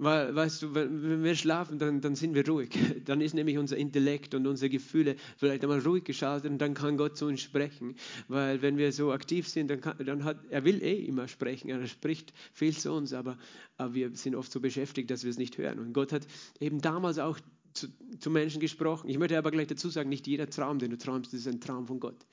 weil, 0.02 0.34
weißt 0.34 0.62
du, 0.62 0.74
wenn 0.74 1.22
wir 1.22 1.34
schlafen, 1.34 1.78
dann, 1.78 2.00
dann 2.00 2.14
sind 2.14 2.34
wir 2.34 2.48
ruhig. 2.48 2.70
Dann 3.04 3.20
ist 3.20 3.34
nämlich 3.34 3.58
unser 3.58 3.76
Intellekt 3.76 4.34
und 4.34 4.46
unsere 4.46 4.70
Gefühle 4.70 5.16
vielleicht 5.36 5.62
einmal 5.62 5.80
ruhig 5.80 6.04
geschaltet 6.04 6.50
und 6.50 6.58
dann 6.58 6.72
kann 6.72 6.96
Gott 6.96 7.18
zu 7.18 7.26
uns 7.26 7.42
sprechen. 7.42 7.96
Weil 8.26 8.62
wenn 8.62 8.78
wir 8.78 8.92
so 8.92 9.12
aktiv 9.12 9.46
sind, 9.46 9.68
dann, 9.68 9.82
kann, 9.82 9.96
dann 10.04 10.24
hat, 10.24 10.38
er 10.48 10.64
will 10.64 10.82
eh 10.82 11.04
immer 11.04 11.28
sprechen. 11.28 11.68
Er 11.68 11.86
spricht 11.86 12.32
viel 12.54 12.74
zu 12.74 12.92
uns, 12.92 13.12
aber, 13.12 13.36
aber 13.76 13.94
wir 13.94 14.16
sind 14.16 14.34
oft 14.36 14.50
so 14.50 14.60
beschäftigt, 14.60 15.10
dass 15.10 15.24
wir 15.24 15.30
es 15.30 15.38
nicht 15.38 15.58
hören. 15.58 15.78
Und 15.78 15.92
Gott 15.92 16.12
hat 16.12 16.26
eben 16.60 16.80
damals 16.80 17.18
auch 17.18 17.38
zu, 17.74 17.88
zu 18.18 18.30
Menschen 18.30 18.60
gesprochen. 18.60 19.10
Ich 19.10 19.18
möchte 19.18 19.36
aber 19.36 19.50
gleich 19.50 19.66
dazu 19.66 19.90
sagen, 19.90 20.08
nicht 20.08 20.26
jeder 20.26 20.48
Traum, 20.48 20.78
den 20.78 20.90
du 20.92 20.96
träumst, 20.96 21.34
ist 21.34 21.46
ein 21.46 21.60
Traum 21.60 21.86
von 21.86 22.00
Gott. 22.00 22.26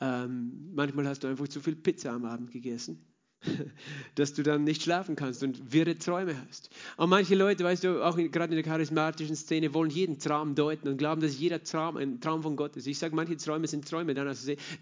Ähm, 0.00 0.70
manchmal 0.72 1.08
hast 1.08 1.24
du 1.24 1.26
einfach 1.26 1.48
zu 1.48 1.60
viel 1.60 1.74
Pizza 1.74 2.12
am 2.12 2.24
Abend 2.24 2.52
gegessen 2.52 3.11
dass 4.14 4.34
du 4.34 4.42
dann 4.42 4.64
nicht 4.64 4.82
schlafen 4.82 5.16
kannst 5.16 5.42
und 5.42 5.72
wirre 5.72 5.98
Träume 5.98 6.34
hast. 6.48 6.70
Und 6.96 7.10
manche 7.10 7.34
Leute, 7.34 7.64
weißt 7.64 7.84
du, 7.84 8.04
auch 8.04 8.16
gerade 8.16 8.52
in 8.52 8.56
der 8.56 8.62
charismatischen 8.62 9.36
Szene, 9.36 9.74
wollen 9.74 9.90
jeden 9.90 10.18
Traum 10.18 10.54
deuten 10.54 10.88
und 10.88 10.96
glauben, 10.96 11.20
dass 11.20 11.38
jeder 11.38 11.62
Traum 11.62 11.96
ein 11.96 12.20
Traum 12.20 12.42
von 12.42 12.56
Gott 12.56 12.76
ist. 12.76 12.86
Ich 12.86 12.98
sage, 12.98 13.14
manche 13.14 13.36
Träume 13.36 13.66
sind 13.66 13.88
Träume, 13.88 14.14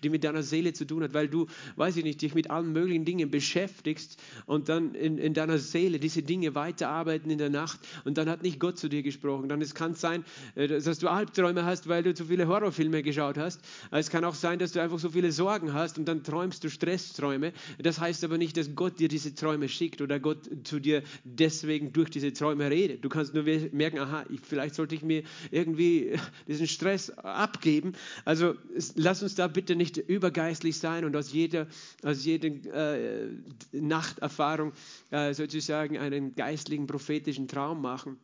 die 0.03 0.09
mit 0.09 0.25
deiner 0.25 0.43
Seele 0.43 0.73
zu 0.73 0.85
tun 0.85 1.03
haben, 1.03 1.15
weil 1.15 1.29
du, 1.29 1.47
weiß 1.77 1.97
ich 1.97 2.05
nicht, 2.05 2.21
dich 2.23 2.35
mit 2.35 2.51
allen 2.51 2.73
möglichen 2.73 3.05
Dingen 3.05 3.31
beschäftigst 3.31 4.21
und 4.47 4.69
dann 4.69 4.95
in, 4.95 5.19
in 5.19 5.35
deiner 5.35 5.59
Seele 5.59 5.99
diese 5.99 6.23
Dinge 6.23 6.55
weiterarbeiten 6.55 7.31
in 7.31 7.39
der 7.39 7.51
Nacht 7.51 7.81
und 8.05 8.19
dann 8.19 8.29
hat 8.29 8.43
nicht 8.43 8.61
Gott 8.61 8.79
zu 8.79 8.89
dir 8.89 9.03
gesprochen. 9.03 9.49
Dann 9.49 9.63
es 9.63 9.75
kann 9.75 9.95
sein, 9.95 10.25
äh, 10.55 10.69
dass 10.69 10.99
du 10.99 11.09
Albträume 11.09 11.65
hast, 11.65 11.89
weil 11.89 12.03
du 12.03 12.15
zu 12.15 12.27
viele 12.27 12.49
Horrorfilme 12.49 13.03
geschaut 13.03 13.39
hast. 13.39 13.61
Es 13.91 14.11
kann 14.11 14.25
auch 14.25 14.35
sein, 14.35 14.59
dass 14.59 14.73
du 14.73 14.81
einfach 14.81 14.99
so 14.99 15.11
viele 15.11 15.33
Sorgen 15.33 15.73
hast 15.73 15.99
und 15.99 16.07
dann 16.07 16.23
träumst 16.23 16.65
du 16.65 16.71
Stressträume. 16.71 17.53
Das 17.79 18.01
heißt 18.01 18.25
aber 18.25 18.39
nicht, 18.39 18.50
nicht, 18.51 18.57
dass 18.57 18.75
Gott 18.75 18.99
dir 18.99 19.09
diese 19.09 19.35
Träume 19.35 19.69
schickt 19.69 20.01
oder 20.01 20.19
Gott 20.19 20.51
zu 20.65 20.81
dir 20.81 21.03
deswegen 21.25 21.93
durch 21.93 22.11
diese 22.11 22.33
Träume 22.33 22.69
redet. 22.69 23.05
Du 23.05 23.09
kannst 23.09 23.33
nur 23.33 23.45
merken, 23.45 23.99
aha, 23.99 24.25
ich, 24.29 24.41
vielleicht 24.41 24.75
sollte 24.75 24.95
ich 24.95 25.03
mir 25.03 25.23
irgendwie 25.51 26.17
diesen 26.49 26.67
Stress 26.67 27.11
abgeben. 27.11 27.93
Also 28.25 28.55
lass 28.97 29.23
uns 29.23 29.37
da 29.37 29.47
bitte 29.47 29.77
nicht 29.77 29.99
übergeistlich 29.99 30.79
sein 30.79 31.05
und 31.05 31.15
aus 31.17 31.33
jeder, 31.33 31.69
aus 32.03 32.25
jeder 32.25 32.49
äh, 32.49 33.29
Nachterfahrung 33.73 34.73
äh, 35.11 35.33
sozusagen 35.33 35.99
einen 35.99 36.35
geistlichen, 36.35 36.87
prophetischen 36.87 37.47
Traum 37.47 37.81
machen. 37.81 38.19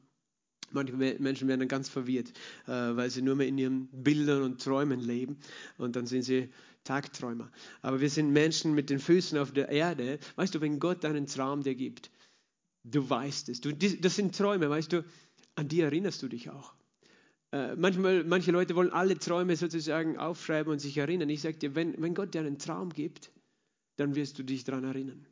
Manche 0.73 0.93
Menschen 0.95 1.49
werden 1.49 1.61
dann 1.61 1.69
ganz 1.69 1.89
verwirrt, 1.89 2.31
äh, 2.67 2.71
weil 2.71 3.11
sie 3.11 3.23
nur 3.23 3.37
mehr 3.37 3.47
in 3.47 3.59
ihren 3.59 3.89
Bildern 3.89 4.43
und 4.43 4.63
Träumen 4.63 5.01
leben 5.01 5.39
und 5.79 5.97
dann 5.97 6.07
sind 6.07 6.23
sie 6.23 6.49
Tagträumer. 6.85 7.51
Aber 7.83 8.01
wir 8.01 8.11
sind 8.11 8.33
Menschen 8.33 8.75
mit 8.75 8.91
den 8.91 8.99
Füßen 8.99 9.39
auf 9.39 9.53
der 9.53 9.69
Erde. 9.69 10.19
Weißt 10.37 10.55
du, 10.55 10.61
wenn 10.61 10.79
Gott 10.79 11.05
einen 11.05 11.27
Traum 11.27 11.63
dir 11.63 11.75
gibt, 11.75 12.11
du 12.85 13.09
weißt 13.09 13.49
es. 13.49 13.61
Du, 13.61 13.73
das 13.75 14.17
sind 14.17 14.37
Träume, 14.37 14.71
weißt 14.71 14.93
du, 14.93 15.05
an 15.57 15.69
die 15.69 15.81
erinnerst 15.81 16.23
du 16.23 16.29
dich 16.29 16.51
auch. 16.51 16.75
Äh, 17.53 17.77
manchmal, 17.77 18.25
manche 18.25 18.53
Leute 18.53 18.75
wollen 18.75 18.91
alle 18.91 19.19
Träume 19.19 19.57
sozusagen 19.57 20.19
aufschreiben 20.19 20.73
und 20.73 20.79
sich 20.79 20.97
erinnern. 20.97 21.29
Ich 21.29 21.43
sage 21.43 21.57
dir, 21.57 21.75
wenn, 21.75 22.01
wenn 22.01 22.15
Gott 22.15 22.35
dir 22.35 22.41
einen 22.41 22.59
Traum 22.59 22.91
gibt, 22.91 23.31
dann 23.97 24.15
wirst 24.15 24.39
du 24.39 24.43
dich 24.43 24.65
daran 24.65 24.85
erinnern. 24.85 25.27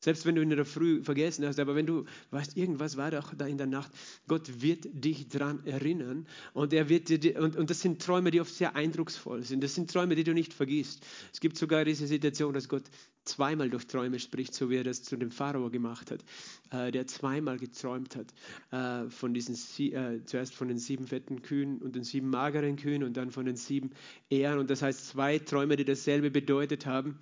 Selbst 0.00 0.26
wenn 0.26 0.36
du 0.36 0.42
in 0.42 0.50
der 0.50 0.64
Früh 0.64 1.02
vergessen 1.02 1.44
hast, 1.44 1.58
aber 1.58 1.74
wenn 1.74 1.86
du 1.86 2.04
weißt, 2.30 2.56
irgendwas 2.56 2.96
war 2.96 3.10
doch 3.10 3.34
da 3.34 3.46
in 3.46 3.58
der 3.58 3.66
Nacht, 3.66 3.90
Gott 4.28 4.62
wird 4.62 4.86
dich 4.92 5.28
daran 5.28 5.64
erinnern 5.66 6.26
und 6.52 6.72
er 6.72 6.88
wird 6.88 7.08
dir, 7.08 7.40
und, 7.40 7.56
und 7.56 7.68
das 7.68 7.80
sind 7.80 8.00
Träume, 8.00 8.30
die 8.30 8.40
oft 8.40 8.54
sehr 8.54 8.76
eindrucksvoll 8.76 9.42
sind. 9.42 9.62
Das 9.62 9.74
sind 9.74 9.90
Träume, 9.90 10.14
die 10.14 10.24
du 10.24 10.34
nicht 10.34 10.54
vergisst. 10.54 11.04
Es 11.32 11.40
gibt 11.40 11.56
sogar 11.58 11.84
diese 11.84 12.06
Situation, 12.06 12.54
dass 12.54 12.68
Gott 12.68 12.84
zweimal 13.24 13.70
durch 13.70 13.86
Träume 13.86 14.18
spricht, 14.18 14.54
so 14.54 14.70
wie 14.70 14.76
er 14.76 14.84
das 14.84 15.02
zu 15.02 15.16
dem 15.16 15.30
Pharao 15.30 15.70
gemacht 15.70 16.10
hat, 16.10 16.24
äh, 16.70 16.90
der 16.90 17.06
zweimal 17.06 17.58
geträumt 17.58 18.16
hat, 18.16 18.32
äh, 18.70 19.10
von 19.10 19.34
diesen, 19.34 19.54
äh, 19.92 20.24
zuerst 20.24 20.54
von 20.54 20.68
den 20.68 20.78
sieben 20.78 21.06
fetten 21.06 21.42
Kühen 21.42 21.78
und 21.78 21.94
den 21.94 22.04
sieben 22.04 22.30
mageren 22.30 22.76
Kühen 22.76 23.02
und 23.02 23.16
dann 23.16 23.30
von 23.30 23.46
den 23.46 23.56
sieben 23.56 23.90
Ehren. 24.30 24.58
Und 24.58 24.70
das 24.70 24.82
heißt 24.82 25.08
zwei 25.08 25.38
Träume, 25.38 25.76
die 25.76 25.84
dasselbe 25.84 26.30
bedeutet 26.30 26.86
haben 26.86 27.18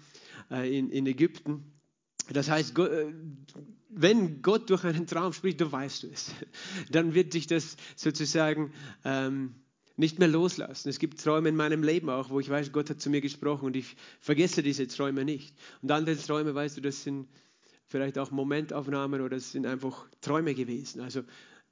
äh, 0.50 0.78
in, 0.78 0.90
in 0.90 1.06
Ägypten. 1.06 1.75
Das 2.32 2.50
heißt, 2.50 2.78
äh, 2.78 3.12
wenn 3.88 4.42
Gott 4.42 4.68
durch 4.70 4.84
einen 4.84 5.06
Traum 5.06 5.32
spricht, 5.32 5.60
dann 5.60 5.72
weißt 5.72 6.02
du 6.02 6.08
es. 6.08 6.32
Dann 6.90 7.14
wird 7.14 7.34
dich 7.34 7.46
das 7.46 7.76
sozusagen 7.96 8.72
ähm, 9.04 9.54
nicht 9.96 10.18
mehr 10.18 10.28
loslassen. 10.28 10.88
Es 10.88 10.98
gibt 10.98 11.22
Träume 11.22 11.48
in 11.48 11.56
meinem 11.56 11.82
Leben 11.82 12.10
auch, 12.10 12.28
wo 12.30 12.40
ich 12.40 12.50
weiß, 12.50 12.72
Gott 12.72 12.90
hat 12.90 13.00
zu 13.00 13.08
mir 13.08 13.20
gesprochen 13.20 13.64
und 13.64 13.76
ich 13.76 13.96
vergesse 14.20 14.62
diese 14.62 14.86
Träume 14.86 15.24
nicht. 15.24 15.56
Und 15.82 15.90
andere 15.90 16.16
Träume, 16.16 16.54
weißt 16.54 16.76
du, 16.76 16.80
das 16.82 17.02
sind 17.02 17.28
vielleicht 17.86 18.18
auch 18.18 18.30
Momentaufnahmen 18.30 19.20
oder 19.20 19.36
es 19.36 19.52
sind 19.52 19.64
einfach 19.64 20.06
Träume 20.20 20.54
gewesen. 20.54 21.00
Also 21.00 21.22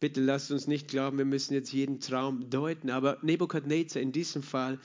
bitte 0.00 0.22
lasst 0.22 0.50
uns 0.50 0.66
nicht 0.66 0.88
glauben, 0.88 1.18
wir 1.18 1.24
müssen 1.24 1.52
jetzt 1.52 1.72
jeden 1.72 2.00
Traum 2.00 2.48
deuten. 2.48 2.90
Aber 2.90 3.18
Nebukadnezar 3.22 4.00
in 4.00 4.12
diesem 4.12 4.42
Fall 4.42 4.78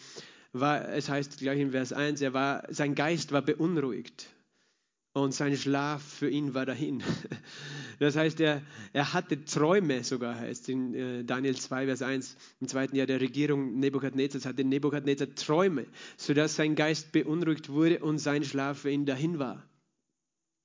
war, 0.52 0.90
es 0.90 1.08
heißt 1.08 1.38
gleich 1.38 1.60
in 1.60 1.72
Vers 1.72 1.94
1, 1.94 2.22
er 2.22 2.34
war, 2.34 2.64
sein 2.70 2.96
Geist 2.96 3.32
war 3.32 3.44
beunruhigt 3.44 4.28
und 5.24 5.34
sein 5.34 5.56
Schlaf 5.56 6.02
für 6.02 6.30
ihn 6.30 6.54
war 6.54 6.66
dahin. 6.66 7.04
Das 8.00 8.16
heißt, 8.16 8.40
er, 8.40 8.62
er 8.94 9.14
hatte 9.14 9.44
Träume 9.44 10.06
sogar, 10.06 10.40
heißt 10.40 10.70
in 10.70 10.94
äh, 10.94 11.26
Daniel 11.26 11.58
2, 11.58 11.86
Vers 11.86 12.02
1, 12.02 12.38
im 12.62 12.68
zweiten 12.70 12.96
Jahr 12.96 13.08
der 13.08 13.20
Regierung 13.20 13.78
Nebukadnezars 13.78 14.46
hatte 14.46 14.64
Nebukadnezar 14.64 15.36
Träume, 15.36 15.86
sodass 16.16 16.56
sein 16.56 16.76
Geist 16.76 17.12
beunruhigt 17.12 17.68
wurde 17.68 18.00
und 18.00 18.18
sein 18.18 18.46
Schlaf 18.46 18.80
für 18.80 18.90
ihn 18.90 19.06
dahin 19.06 19.38
war. 19.38 19.69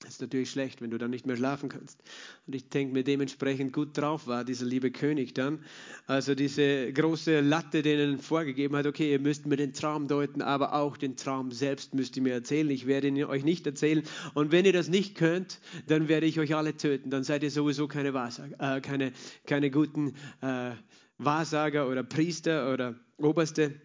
Das 0.05 0.15
ist 0.15 0.21
natürlich 0.21 0.51
schlecht, 0.51 0.83
wenn 0.83 0.91
du 0.91 0.99
dann 0.99 1.11
nicht 1.11 1.27
mehr 1.27 1.37
schlafen 1.37 1.71
kannst. 1.71 2.03
Und 2.47 2.55
ich 2.55 2.69
denke 2.69 2.93
mir, 2.93 3.05
dementsprechend 3.05 3.73
gut 3.73 3.97
drauf 3.97 4.27
war 4.27 4.45
dieser 4.45 4.67
liebe 4.67 4.91
König 4.91 5.33
dann. 5.33 5.65
Also 6.07 6.35
diese 6.35 6.93
große 6.93 7.41
Latte, 7.41 7.81
denen 7.81 8.19
vorgegeben 8.19 8.77
hat, 8.77 8.87
okay, 8.87 9.13
ihr 9.13 9.19
müsst 9.19 9.47
mir 9.47 9.57
den 9.57 9.73
Traum 9.73 10.07
deuten, 10.07 10.43
aber 10.43 10.75
auch 10.75 10.99
den 10.99 11.17
Traum 11.17 11.53
selbst 11.53 11.95
müsst 11.95 12.17
ihr 12.17 12.23
mir 12.23 12.35
erzählen. 12.35 12.69
Ich 12.69 12.87
werde 12.87 13.09
ihn 13.09 13.25
euch 13.25 13.45
nicht 13.45 13.67
erzählen. 13.67 14.03
Und 14.35 14.53
wenn 14.53 14.67
ihr 14.67 14.75
das 14.75 14.89
nicht 14.89 15.15
könnt, 15.15 15.59
dann 15.87 16.09
werde 16.09 16.27
ich 16.27 16.39
euch 16.39 16.55
alle 16.55 16.77
töten. 16.77 17.09
Dann 17.09 17.25
seid 17.25 17.43
ihr 17.43 17.51
sowieso 17.51 17.89
keine, 17.89 18.13
Wahrsager, 18.13 18.77
äh, 18.77 18.81
keine, 18.83 19.13
keine 19.47 19.71
guten 19.71 20.15
äh, 20.43 20.73
Wahrsager 21.17 21.89
oder 21.89 22.03
Priester 22.03 22.73
oder 22.73 22.95
Oberste. 23.17 23.81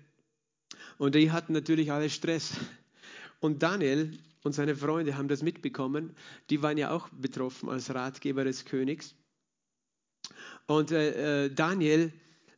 Und 0.98 1.16
die 1.16 1.32
hatten 1.32 1.54
natürlich 1.54 1.94
alle 1.94 2.10
Stress. 2.10 2.54
Und 3.40 3.64
Daniel 3.64 4.12
und 4.44 4.54
seine 4.54 4.76
Freunde 4.76 5.18
haben 5.18 5.28
das 5.28 5.44
mitbekommen. 5.44 6.16
Die 6.50 6.62
waren 6.62 6.78
ja 6.78 6.92
auch 6.92 7.10
betroffen 7.10 7.70
als 7.70 7.94
Ratgeber 7.94 8.44
des 8.44 8.66
Königs. 8.66 9.16
Und 10.68 10.92
äh, 10.92 11.46
äh, 11.46 11.50
Daniel 11.54 12.14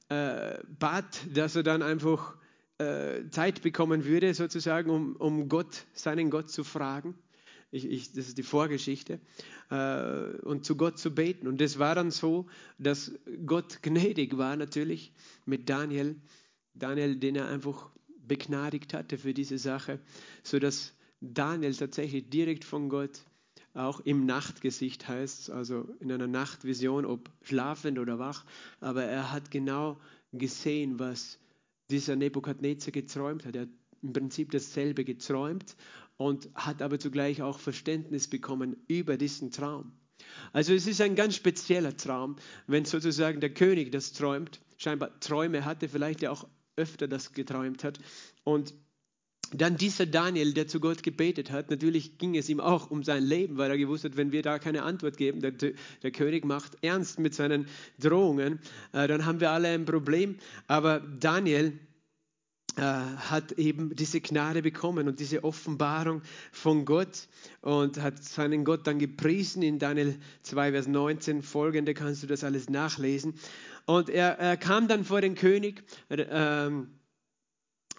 äh, 0.10 0.60
bat, 0.80 1.26
dass 1.34 1.56
er 1.56 1.64
dann 1.64 1.82
einfach 1.82 2.36
äh, 2.78 3.30
Zeit 3.30 3.62
bekommen 3.62 4.06
würde, 4.06 4.34
sozusagen, 4.34 4.90
um, 4.90 5.16
um 5.16 5.50
Gott, 5.50 5.86
seinen 5.94 6.30
Gott 6.30 6.50
zu 6.50 6.64
fragen. 6.64 7.16
Ich, 7.72 7.86
ich, 7.86 8.12
das 8.12 8.28
ist 8.28 8.38
die 8.38 8.44
Vorgeschichte. 8.44 9.22
Äh, 9.70 10.38
und 10.42 10.66
zu 10.66 10.76
Gott 10.76 11.00
zu 11.00 11.12
beten. 11.12 11.48
Und 11.48 11.62
es 11.62 11.80
war 11.80 11.96
dann 11.96 12.12
so, 12.12 12.48
dass 12.78 13.14
Gott 13.46 13.82
gnädig 13.82 14.38
war 14.38 14.58
natürlich 14.58 15.14
mit 15.46 15.70
Daniel. 15.70 16.18
Daniel, 16.74 17.16
den 17.16 17.36
er 17.36 17.48
einfach 17.48 17.90
begnadigt 18.20 18.94
hatte 18.94 19.18
für 19.18 19.34
diese 19.34 19.58
Sache, 19.58 20.00
sodass 20.44 20.94
Daniel 21.22 21.76
tatsächlich 21.76 22.30
direkt 22.30 22.66
von 22.66 22.90
Gott 22.90 23.22
auch 23.74 24.02
im 24.02 24.26
Nachtgesicht 24.26 25.08
heißt, 25.08 25.50
also 25.50 25.88
in 26.00 26.12
einer 26.12 26.28
Nachtvision, 26.28 27.06
ob 27.06 27.30
schlafend 27.44 28.00
oder 28.00 28.20
wach, 28.20 28.44
aber 28.82 29.04
er 29.04 29.32
hat 29.32 29.50
genau 29.52 29.98
gesehen, 30.34 31.00
was 31.00 31.40
dieser 31.90 32.16
Nebukadnezar 32.16 32.92
geträumt 32.92 33.46
hat. 33.46 33.56
Er 33.56 33.62
hat 33.64 33.70
im 34.02 34.14
Prinzip 34.14 34.52
dasselbe 34.52 35.06
geträumt 35.06 35.76
und 36.18 36.50
hat 36.56 36.82
aber 36.82 37.00
zugleich 37.00 37.42
auch 37.42 37.60
Verständnis 37.60 38.28
bekommen 38.28 38.76
über 38.88 39.18
diesen 39.18 39.52
Traum. 39.52 39.92
Also 40.54 40.74
es 40.74 40.88
ist 40.88 41.02
ein 41.02 41.16
ganz 41.16 41.36
spezieller 41.36 41.96
Traum, 41.96 42.36
wenn 42.68 42.86
sozusagen 42.86 43.40
der 43.40 43.54
König 43.54 43.92
das 43.92 44.14
träumt, 44.14 44.60
scheinbar 44.78 45.20
Träume 45.20 45.66
hatte, 45.66 45.88
vielleicht 45.88 46.22
ja 46.22 46.32
auch 46.32 46.48
öfter 46.76 47.08
das 47.08 47.34
geträumt 47.34 47.84
hat 47.84 48.00
und 48.44 48.74
dann 49.54 49.78
dieser 49.78 50.06
Daniel, 50.06 50.54
der 50.54 50.68
zu 50.68 50.80
Gott 50.80 51.04
gebetet 51.04 51.52
hat, 51.52 51.70
natürlich 51.70 52.18
ging 52.18 52.36
es 52.36 52.50
ihm 52.50 52.60
auch 52.60 52.90
um 52.90 53.04
sein 53.04 53.24
Leben, 53.24 53.58
weil 53.58 53.70
er 53.70 53.78
gewusst 53.78 54.04
hat, 54.04 54.18
wenn 54.18 54.32
wir 54.32 54.42
da 54.42 54.60
keine 54.60 54.84
Antwort 54.84 55.18
geben, 55.18 55.42
der, 55.42 55.52
der 55.52 56.12
König 56.12 56.46
macht 56.46 56.78
ernst 56.82 57.20
mit 57.20 57.36
seinen 57.36 57.68
Drohungen, 58.00 58.60
äh, 58.94 59.08
dann 59.08 59.26
haben 59.26 59.40
wir 59.40 59.52
alle 59.52 59.70
ein 59.70 59.86
Problem. 59.86 60.36
Aber 60.68 61.00
Daniel 61.00 61.80
äh, 62.78 62.82
hat 62.82 63.52
eben 63.54 63.94
diese 63.96 64.22
Gnade 64.22 64.62
bekommen 64.62 65.10
und 65.10 65.20
diese 65.20 65.44
Offenbarung 65.44 66.22
von 66.54 66.86
Gott 66.86 67.28
und 67.60 68.02
hat 68.02 68.24
seinen 68.24 68.64
Gott 68.64 68.88
dann 68.88 68.98
gepriesen. 68.98 69.62
In 69.62 69.78
Daniel 69.78 70.18
2, 70.44 70.72
Vers 70.72 70.88
19 70.88 71.42
folgende 71.42 71.94
kannst 71.94 72.24
du 72.24 72.28
das 72.28 72.46
alles 72.46 72.70
nachlesen. 72.70 73.34
Und 73.86 74.10
er, 74.10 74.40
er 74.40 74.56
kam 74.56 74.88
dann 74.88 75.04
vor 75.04 75.20
den 75.20 75.36
König. 75.36 75.84
Äh, 76.08 76.70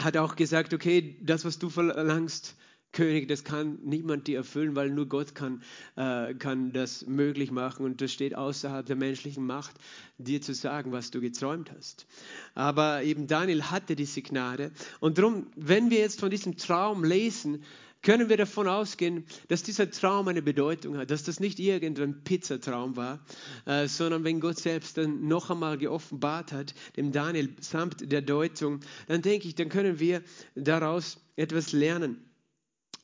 hat 0.04 0.16
auch 0.16 0.36
gesagt, 0.36 0.74
okay, 0.74 1.16
das, 1.22 1.44
was 1.44 1.58
du 1.58 1.68
verlangst, 1.68 2.56
König, 2.92 3.26
das 3.26 3.42
kann 3.42 3.78
niemand 3.82 4.26
dir 4.26 4.36
erfüllen, 4.36 4.76
weil 4.76 4.90
nur 4.90 5.06
Gott 5.06 5.34
kann, 5.34 5.62
äh, 5.96 6.34
kann 6.34 6.72
das 6.72 7.06
möglich 7.06 7.50
machen 7.50 7.86
und 7.86 8.02
das 8.02 8.12
steht 8.12 8.34
außerhalb 8.34 8.84
der 8.84 8.96
menschlichen 8.96 9.46
Macht, 9.46 9.74
dir 10.18 10.42
zu 10.42 10.52
sagen, 10.54 10.92
was 10.92 11.10
du 11.10 11.20
geträumt 11.20 11.72
hast. 11.74 12.06
Aber 12.54 13.02
eben 13.02 13.26
Daniel 13.26 13.64
hatte 13.64 13.96
diese 13.96 14.20
Gnade 14.20 14.72
und 15.00 15.16
darum, 15.16 15.46
wenn 15.56 15.90
wir 15.90 15.98
jetzt 16.00 16.20
von 16.20 16.30
diesem 16.30 16.58
Traum 16.58 17.02
lesen, 17.02 17.64
können 18.02 18.28
wir 18.28 18.36
davon 18.36 18.68
ausgehen, 18.68 19.24
dass 19.48 19.62
dieser 19.62 19.90
Traum 19.90 20.28
eine 20.28 20.42
Bedeutung 20.42 20.96
hat, 20.98 21.10
dass 21.10 21.22
das 21.22 21.40
nicht 21.40 21.58
irgendein 21.58 22.24
Pizzatraum 22.24 22.96
war, 22.96 23.24
äh, 23.64 23.86
sondern 23.86 24.24
wenn 24.24 24.40
Gott 24.40 24.58
selbst 24.58 24.98
dann 24.98 25.26
noch 25.28 25.50
einmal 25.50 25.78
geoffenbart 25.78 26.52
hat, 26.52 26.74
dem 26.96 27.12
Daniel 27.12 27.54
samt 27.60 28.10
der 28.12 28.22
Deutung, 28.22 28.80
dann 29.06 29.22
denke 29.22 29.48
ich, 29.48 29.54
dann 29.54 29.68
können 29.68 30.00
wir 30.00 30.22
daraus 30.54 31.18
etwas 31.36 31.72
lernen. 31.72 32.31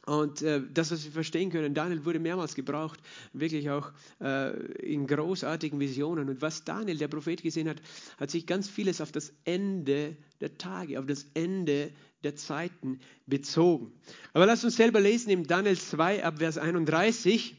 Und 0.09 0.41
äh, 0.41 0.63
das, 0.73 0.91
was 0.91 1.05
wir 1.05 1.13
verstehen 1.13 1.51
können, 1.51 1.75
Daniel 1.75 2.07
wurde 2.07 2.19
mehrmals 2.19 2.55
gebraucht, 2.55 2.99
wirklich 3.35 3.69
auch 3.69 3.93
äh, 4.23 4.57
in 4.77 5.07
großartigen 5.07 5.79
Visionen. 5.79 6.31
Und 6.31 6.41
was 6.41 6.65
Daniel, 6.65 6.97
der 6.97 7.09
Prophet, 7.09 7.43
gesehen 7.43 7.69
hat, 7.69 7.83
hat 8.19 8.31
sich 8.31 8.47
ganz 8.47 8.71
vieles 8.71 9.03
auf 9.03 9.13
das 9.13 9.35
Ende 9.45 10.17
der 10.41 10.57
Tage, 10.57 10.99
auf 10.99 11.05
das 11.05 11.27
Ende 11.35 11.91
der 12.25 12.37
Zeiten 12.37 13.01
bezogen. 13.27 13.93
Aber 14.33 14.47
lasst 14.47 14.65
uns 14.65 14.77
selber 14.77 14.99
lesen 14.99 15.29
im 15.29 15.47
Daniel 15.47 15.77
2 15.77 16.25
ab 16.25 16.39
Vers 16.39 16.57
31. 16.57 17.58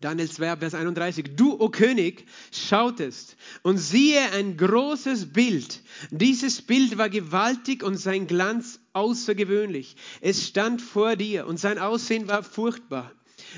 Daniel 0.00 0.30
2, 0.30 0.56
Vers 0.56 0.74
31. 0.74 1.36
Du, 1.36 1.60
o 1.60 1.68
König, 1.68 2.24
schautest 2.52 3.36
und 3.62 3.76
siehe 3.76 4.32
ein 4.32 4.56
großes 4.56 5.34
Bild. 5.34 5.82
Dieses 6.10 6.62
Bild 6.62 6.96
war 6.96 7.10
gewaltig 7.10 7.82
und 7.82 7.96
sein 7.96 8.26
Glanz 8.26 8.80
außergewöhnlich. 8.94 9.96
Es 10.22 10.46
stand 10.46 10.80
vor 10.80 11.16
dir 11.16 11.46
und 11.46 11.60
sein 11.60 11.78
Aussehen 11.78 12.28
war 12.28 12.42
furchtbar. 12.42 13.12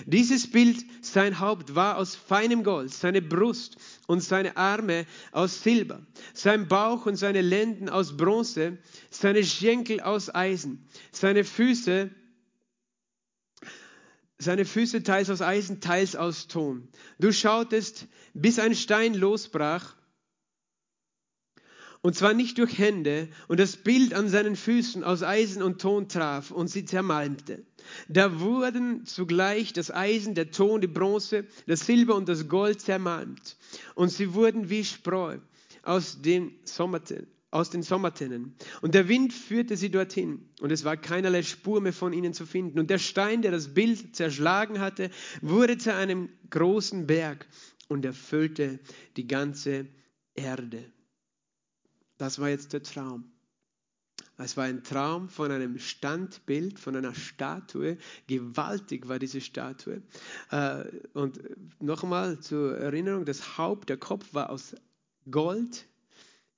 Dieses 0.07 0.51
Bild, 0.51 0.85
sein 1.01 1.39
Haupt 1.39 1.75
war 1.77 1.97
aus 1.97 2.17
feinem 2.17 2.65
Gold, 2.65 2.93
seine 2.93 3.23
Brust 3.23 3.77
und 4.07 4.23
seine 4.23 4.57
Arme 4.57 5.07
aus 5.31 5.63
Silber, 5.63 6.01
sein 6.35 6.67
Bauch 6.67 7.07
und 7.07 7.17
seine 7.17 7.43
Lenden 7.43 7.89
aus 7.89 8.17
Bronze, 8.17 8.79
seine 9.11 9.45
Schenkel 9.45 10.01
aus 10.01 10.35
Eisen, 10.35 10.85
seine 11.13 11.45
Füße 11.45 12.11
seine 14.43 14.65
Füße 14.65 15.03
teils 15.03 15.31
aus 15.31 15.41
Eisen, 15.41 15.81
teils 15.81 16.17
aus 16.17 16.49
Ton. 16.49 16.89
Du 17.19 17.33
schautest, 17.33 18.07
bis 18.35 18.59
ein 18.59 18.75
Stein 18.75 19.15
losbrach, 19.15 19.95
und 22.03 22.17
zwar 22.17 22.35
nicht 22.35 22.59
durch 22.59 22.79
Hände, 22.79 23.29
und 23.47 23.61
das 23.61 23.77
Bild 23.77 24.13
an 24.13 24.29
seinen 24.29 24.57
Füßen 24.57 25.05
aus 25.05 25.23
Eisen 25.23 25.63
und 25.63 25.81
Ton 25.81 26.09
traf 26.09 26.51
und 26.51 26.67
sie 26.69 26.85
zermalmte. 26.85 27.65
Da 28.09 28.41
wurden 28.41 29.07
zugleich 29.07 29.73
das 29.73 29.93
Eisen, 29.93 30.35
der 30.35 30.51
Ton, 30.51 30.81
die 30.81 30.89
Bronze, 30.89 31.47
das 31.67 31.87
Silber 31.87 32.17
und 32.17 32.29
das 32.29 32.49
Gold 32.49 32.81
zermalmt, 32.81 33.57
und 33.95 34.09
sie 34.09 34.35
wurden 34.35 34.69
wie 34.69 34.85
Spreu 34.85 35.39
aus 35.85 36.21
den 36.21 36.53
Sommerten 36.65 37.32
aus 37.53 37.71
den 37.71 37.83
Sommertennen. 37.83 38.57
Und 38.81 38.95
der 38.95 39.09
Wind 39.09 39.33
führte 39.33 39.77
sie 39.77 39.91
dorthin, 39.91 40.49
und 40.61 40.73
es 40.73 40.85
war 40.85 40.97
keinerlei 40.97 41.43
Spur 41.43 41.81
mehr 41.81 41.93
von 41.93 42.13
ihnen 42.13 42.33
zu 42.33 42.47
finden. 42.47 42.81
Und 42.81 42.91
der 42.91 42.99
Stein, 42.99 43.43
der 43.43 43.53
das 43.53 43.75
Bild 43.75 44.17
zerschlagen 44.17 44.81
hatte, 44.81 45.11
wurde 45.43 45.79
zu 45.79 45.95
einem 45.95 46.31
großen 46.51 47.07
Berg 47.07 47.47
und 47.89 48.05
erfüllte 48.05 48.81
die 49.17 49.29
ganze 49.29 49.87
Erde. 50.35 50.83
Das 52.17 52.39
war 52.39 52.49
jetzt 52.49 52.73
der 52.73 52.83
Traum. 52.83 53.31
Es 54.39 54.57
war 54.57 54.65
ein 54.65 54.83
Traum 54.83 55.29
von 55.29 55.53
einem 55.53 55.79
Standbild, 55.79 56.79
von 56.79 56.97
einer 56.97 57.15
Statue. 57.15 57.99
Gewaltig 58.27 59.09
war 59.09 59.19
diese 59.19 59.43
Statue. 59.43 60.03
Äh, 60.51 60.85
und 61.13 61.39
nochmal 61.81 62.41
zur 62.41 62.79
Erinnerung, 62.79 63.27
das 63.27 63.59
Haupt, 63.59 63.91
der 63.91 63.99
Kopf 63.99 64.33
war 64.33 64.49
aus 64.49 64.75
Gold 65.31 65.87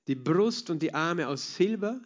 die 0.07 0.15
Brust 0.15 0.69
und 0.69 0.81
die 0.81 0.93
Arme 0.93 1.27
aus 1.27 1.55
Silber, 1.55 2.01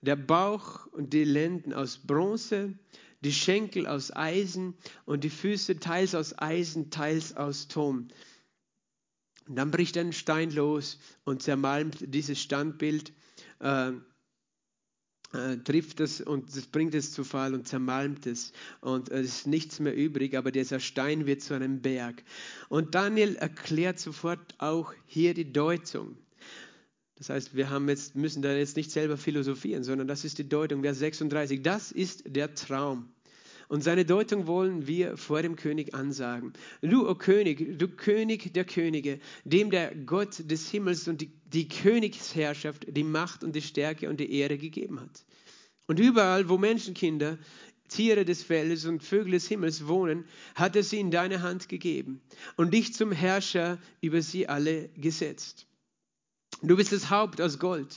der 0.00 0.16
Bauch 0.16 0.86
und 0.86 1.12
die 1.12 1.24
Lenden 1.24 1.72
aus 1.72 1.98
Bronze, 1.98 2.74
die 3.20 3.32
Schenkel 3.32 3.86
aus 3.86 4.14
Eisen 4.14 4.74
und 5.04 5.24
die 5.24 5.30
Füße 5.30 5.78
teils 5.78 6.14
aus 6.14 6.38
Eisen, 6.38 6.90
teils 6.90 7.36
aus 7.36 7.68
Ton. 7.68 8.12
Und 9.46 9.56
dann 9.56 9.70
bricht 9.70 9.98
ein 9.98 10.12
Stein 10.12 10.50
los 10.52 10.98
und 11.24 11.42
zermalmt 11.42 11.98
dieses 12.14 12.40
Standbild. 12.40 13.12
Äh, 13.58 13.92
äh, 15.32 15.58
trifft 15.58 16.00
es 16.00 16.20
und 16.20 16.56
das 16.56 16.66
bringt 16.66 16.92
es 16.92 17.12
zu 17.12 17.22
Fall 17.22 17.54
und 17.54 17.68
zermalmt 17.68 18.26
es 18.26 18.52
und 18.80 19.10
es 19.10 19.26
ist 19.26 19.46
nichts 19.46 19.78
mehr 19.78 19.94
übrig, 19.94 20.36
aber 20.36 20.50
dieser 20.50 20.80
Stein 20.80 21.24
wird 21.24 21.40
zu 21.40 21.54
einem 21.54 21.82
Berg. 21.82 22.24
Und 22.68 22.96
Daniel 22.96 23.36
erklärt 23.36 24.00
sofort 24.00 24.56
auch 24.58 24.92
hier 25.06 25.32
die 25.34 25.52
Deutung. 25.52 26.16
Das 27.20 27.28
heißt, 27.28 27.54
wir 27.54 27.68
haben 27.68 27.86
jetzt, 27.90 28.16
müssen 28.16 28.40
da 28.40 28.50
jetzt 28.54 28.76
nicht 28.76 28.90
selber 28.90 29.18
philosophieren, 29.18 29.84
sondern 29.84 30.08
das 30.08 30.24
ist 30.24 30.38
die 30.38 30.48
Deutung, 30.48 30.80
Vers 30.80 31.00
36. 31.00 31.62
Das 31.62 31.92
ist 31.92 32.22
der 32.24 32.54
Traum. 32.54 33.10
Und 33.68 33.84
seine 33.84 34.06
Deutung 34.06 34.46
wollen 34.46 34.86
wir 34.86 35.18
vor 35.18 35.42
dem 35.42 35.54
König 35.54 35.94
ansagen. 35.94 36.54
Du, 36.80 37.06
o 37.06 37.10
oh 37.10 37.14
König, 37.14 37.78
du 37.78 37.88
König 37.88 38.54
der 38.54 38.64
Könige, 38.64 39.20
dem 39.44 39.70
der 39.70 39.94
Gott 39.94 40.50
des 40.50 40.70
Himmels 40.70 41.08
und 41.08 41.20
die, 41.20 41.30
die 41.44 41.68
Königsherrschaft, 41.68 42.86
die 42.88 43.04
Macht 43.04 43.44
und 43.44 43.54
die 43.54 43.60
Stärke 43.60 44.08
und 44.08 44.18
die 44.18 44.32
Ehre 44.32 44.56
gegeben 44.56 44.98
hat. 44.98 45.26
Und 45.86 46.00
überall, 46.00 46.48
wo 46.48 46.56
Menschenkinder, 46.56 47.36
Tiere 47.88 48.24
des 48.24 48.42
Feldes 48.42 48.86
und 48.86 49.02
Vögel 49.02 49.32
des 49.32 49.46
Himmels 49.46 49.86
wohnen, 49.86 50.24
hat 50.54 50.74
er 50.74 50.82
sie 50.82 51.00
in 51.00 51.10
deine 51.10 51.42
Hand 51.42 51.68
gegeben 51.68 52.22
und 52.56 52.72
dich 52.72 52.94
zum 52.94 53.12
Herrscher 53.12 53.76
über 54.00 54.22
sie 54.22 54.48
alle 54.48 54.88
gesetzt. 54.96 55.66
Du 56.62 56.76
bist 56.76 56.92
das 56.92 57.10
Haupt 57.10 57.40
aus 57.40 57.58
Gold. 57.58 57.96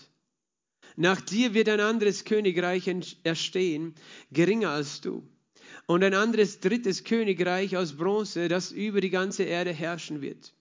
Nach 0.95 1.19
dir 1.19 1.53
wird 1.53 1.69
ein 1.69 1.79
anderes 1.79 2.23
Königreich 2.23 2.89
erstehen, 3.23 3.95
geringer 4.31 4.69
als 4.69 5.01
du 5.01 5.27
und 5.87 6.03
ein 6.03 6.13
anderes 6.13 6.59
drittes 6.59 7.03
Königreich 7.03 7.75
aus 7.75 7.93
Bronze, 7.93 8.47
das 8.47 8.71
über 8.71 9.01
die 9.01 9.09
ganze 9.09 9.43
Erde 9.43 9.73
herrschen 9.73 10.21
wird. 10.21 10.53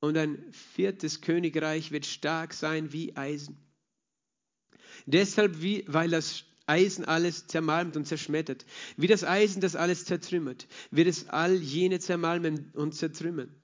Und 0.00 0.16
ein 0.16 0.44
viertes 0.50 1.20
Königreich 1.20 1.92
wird 1.92 2.06
stark 2.06 2.52
sein 2.52 2.92
wie 2.92 3.16
Eisen. 3.16 3.56
Deshalb, 5.06 5.62
wie, 5.62 5.84
weil 5.86 6.10
das 6.10 6.44
Eisen 6.66 7.04
alles 7.04 7.46
zermalmt 7.46 7.96
und 7.96 8.06
zerschmettert, 8.06 8.64
wie 8.96 9.06
das 9.06 9.24
Eisen 9.24 9.60
das 9.60 9.76
alles 9.76 10.04
zertrümmert, 10.04 10.66
wird 10.90 11.08
es 11.08 11.28
all 11.28 11.54
jene 11.54 12.00
zermalmen 12.00 12.70
und 12.74 12.94
zertrümmern. 12.94 13.54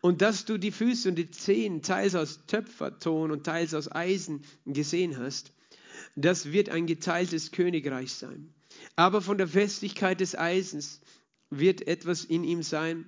Und 0.00 0.22
dass 0.22 0.44
du 0.44 0.58
die 0.58 0.70
Füße 0.70 1.08
und 1.08 1.16
die 1.16 1.30
Zehen 1.30 1.82
teils 1.82 2.14
aus 2.14 2.46
Töpferton 2.46 3.30
und 3.30 3.44
teils 3.44 3.74
aus 3.74 3.90
Eisen 3.90 4.42
gesehen 4.66 5.18
hast, 5.18 5.52
das 6.16 6.52
wird 6.52 6.68
ein 6.68 6.86
geteiltes 6.86 7.52
Königreich 7.52 8.12
sein. 8.12 8.52
Aber 8.96 9.20
von 9.20 9.38
der 9.38 9.48
Festigkeit 9.48 10.20
des 10.20 10.36
Eisens 10.36 11.00
wird 11.50 11.86
etwas 11.86 12.24
in 12.24 12.44
ihm 12.44 12.62
sein, 12.62 13.04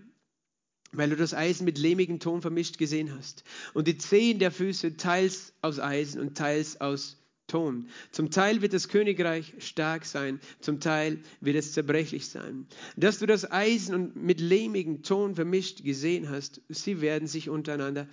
weil 0.92 1.10
du 1.10 1.16
das 1.16 1.34
Eisen 1.34 1.64
mit 1.64 1.78
lehmigem 1.78 2.18
Ton 2.18 2.42
vermischt 2.42 2.78
gesehen 2.78 3.16
hast. 3.16 3.44
Und 3.74 3.86
die 3.86 3.98
Zehen 3.98 4.38
der 4.38 4.50
Füße 4.50 4.96
teils 4.96 5.52
aus 5.62 5.78
Eisen 5.78 6.20
und 6.20 6.36
teils 6.36 6.80
aus 6.80 7.19
Ton. 7.50 7.88
Zum 8.12 8.30
Teil 8.30 8.62
wird 8.62 8.72
das 8.72 8.88
Königreich 8.88 9.54
stark 9.58 10.04
sein, 10.04 10.38
zum 10.60 10.78
Teil 10.78 11.18
wird 11.40 11.56
es 11.56 11.72
zerbrechlich 11.72 12.28
sein. 12.28 12.66
Dass 12.96 13.18
du 13.18 13.26
das 13.26 13.50
Eisen 13.50 14.12
mit 14.14 14.40
lehmigem 14.40 15.02
Ton 15.02 15.34
vermischt 15.34 15.82
gesehen 15.82 16.28
hast, 16.28 16.60
sie 16.68 17.00
werden 17.00 17.26
sich 17.26 17.48
untereinander 17.50 18.06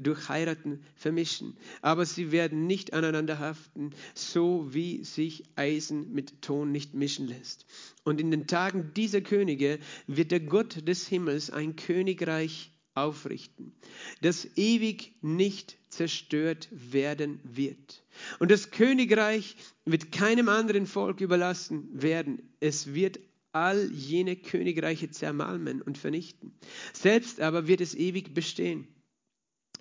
durch 0.00 0.28
Heiraten 0.28 0.84
vermischen. 0.94 1.56
Aber 1.80 2.04
sie 2.04 2.30
werden 2.30 2.66
nicht 2.66 2.92
aneinander 2.92 3.38
haften, 3.38 3.90
so 4.14 4.72
wie 4.72 5.02
sich 5.04 5.44
Eisen 5.56 6.12
mit 6.12 6.42
Ton 6.42 6.70
nicht 6.70 6.94
mischen 6.94 7.26
lässt. 7.26 7.66
Und 8.04 8.20
in 8.20 8.30
den 8.30 8.46
Tagen 8.46 8.92
dieser 8.94 9.22
Könige 9.22 9.78
wird 10.06 10.30
der 10.30 10.40
Gott 10.40 10.86
des 10.86 11.08
Himmels 11.08 11.50
ein 11.50 11.76
Königreich 11.76 12.70
aufrichten, 13.04 13.72
das 14.20 14.48
ewig 14.56 15.14
nicht 15.22 15.76
zerstört 15.88 16.68
werden 16.70 17.40
wird. 17.42 18.04
Und 18.38 18.50
das 18.50 18.70
Königreich 18.70 19.56
wird 19.84 20.12
keinem 20.12 20.48
anderen 20.48 20.86
Volk 20.86 21.20
überlassen 21.20 21.88
werden. 21.92 22.42
Es 22.60 22.94
wird 22.94 23.20
all 23.52 23.90
jene 23.92 24.36
Königreiche 24.36 25.10
zermalmen 25.10 25.82
und 25.82 25.98
vernichten. 25.98 26.52
Selbst 26.92 27.40
aber 27.40 27.66
wird 27.66 27.80
es 27.80 27.94
ewig 27.94 28.34
bestehen 28.34 28.86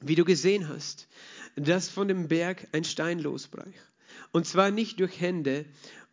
wie 0.02 0.16
du 0.16 0.26
gesehen 0.26 0.68
hast, 0.68 1.08
dass 1.56 1.90
von 1.90 2.08
dem 2.08 2.28
Berg 2.28 2.68
ein 2.72 2.84
Stein 2.84 3.20
losbrach. 3.20 3.66
Und 4.32 4.46
zwar 4.46 4.72
nicht 4.72 5.00
durch 5.00 5.20
Hände 5.20 5.66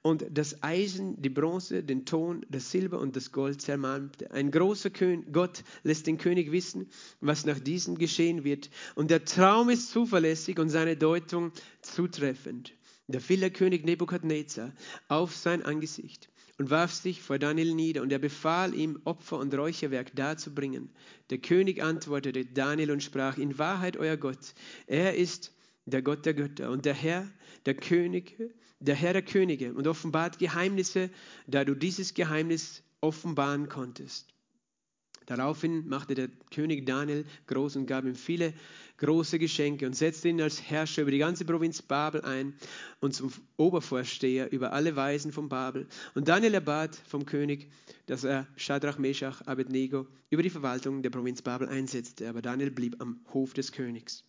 und 0.04 0.26
das 0.30 0.62
Eisen, 0.62 1.20
die 1.22 1.30
Bronze, 1.30 1.82
den 1.82 2.04
Ton, 2.04 2.44
das 2.50 2.70
Silber 2.70 3.00
und 3.00 3.16
das 3.16 3.32
Gold 3.32 3.62
zermalmte. 3.62 4.30
Ein 4.32 4.50
großer 4.50 4.90
König, 4.90 5.32
Gott 5.32 5.64
lässt 5.82 6.06
den 6.06 6.18
König 6.18 6.52
wissen, 6.52 6.90
was 7.22 7.46
nach 7.46 7.58
diesem 7.58 7.96
geschehen 7.96 8.44
wird. 8.44 8.68
Und 8.96 9.10
der 9.10 9.24
Traum 9.24 9.70
ist 9.70 9.90
zuverlässig 9.90 10.58
und 10.58 10.68
seine 10.68 10.98
Deutung 10.98 11.52
zutreffend. 11.80 12.74
Da 13.08 13.18
fiel 13.18 13.40
der 13.40 13.48
König 13.48 13.86
Nebukadnezar 13.86 14.72
auf 15.08 15.34
sein 15.34 15.62
Angesicht 15.62 16.28
und 16.58 16.68
warf 16.68 16.92
sich 16.92 17.22
vor 17.22 17.38
Daniel 17.38 17.74
nieder, 17.74 18.02
und 18.02 18.12
er 18.12 18.18
befahl 18.18 18.74
ihm, 18.74 19.00
Opfer 19.04 19.38
und 19.38 19.54
Räucherwerk 19.54 20.14
darzubringen. 20.14 20.90
Der 21.30 21.38
König 21.38 21.82
antwortete 21.82 22.44
Daniel 22.44 22.90
und 22.90 23.02
sprach, 23.02 23.38
in 23.38 23.58
Wahrheit 23.58 23.96
euer 23.96 24.18
Gott, 24.18 24.52
er 24.86 25.16
ist 25.16 25.53
der 25.86 26.02
Gott 26.02 26.24
der 26.26 26.34
Götter 26.34 26.70
und 26.70 26.84
der 26.84 26.94
Herr, 26.94 27.28
der 27.66 27.74
König, 27.74 28.36
der 28.80 28.94
Herr 28.94 29.12
der 29.12 29.22
Könige 29.22 29.74
und 29.74 29.86
offenbart 29.86 30.38
Geheimnisse, 30.38 31.10
da 31.46 31.64
du 31.64 31.74
dieses 31.74 32.14
Geheimnis 32.14 32.82
offenbaren 33.00 33.68
konntest. 33.68 34.34
Daraufhin 35.26 35.88
machte 35.88 36.14
der 36.14 36.28
König 36.50 36.84
Daniel 36.84 37.24
groß 37.46 37.76
und 37.76 37.86
gab 37.86 38.04
ihm 38.04 38.14
viele 38.14 38.52
große 38.98 39.38
Geschenke 39.38 39.86
und 39.86 39.94
setzte 39.94 40.28
ihn 40.28 40.40
als 40.40 40.62
Herrscher 40.62 41.02
über 41.02 41.10
die 41.10 41.18
ganze 41.18 41.46
Provinz 41.46 41.80
Babel 41.80 42.22
ein 42.22 42.54
und 43.00 43.14
zum 43.14 43.32
Obervorsteher 43.56 44.52
über 44.52 44.72
alle 44.72 44.96
Weisen 44.96 45.32
von 45.32 45.48
Babel. 45.48 45.86
Und 46.14 46.28
Daniel 46.28 46.54
erbat 46.54 46.94
vom 47.08 47.24
König, 47.24 47.70
dass 48.06 48.24
er 48.24 48.46
Shadrach, 48.56 48.98
Meshach, 48.98 49.40
Abednego 49.46 50.06
über 50.28 50.42
die 50.42 50.50
Verwaltung 50.50 51.02
der 51.02 51.10
Provinz 51.10 51.40
Babel 51.40 51.68
einsetzte. 51.68 52.28
Aber 52.28 52.42
Daniel 52.42 52.70
blieb 52.70 53.00
am 53.00 53.20
Hof 53.32 53.54
des 53.54 53.72
Königs. 53.72 54.24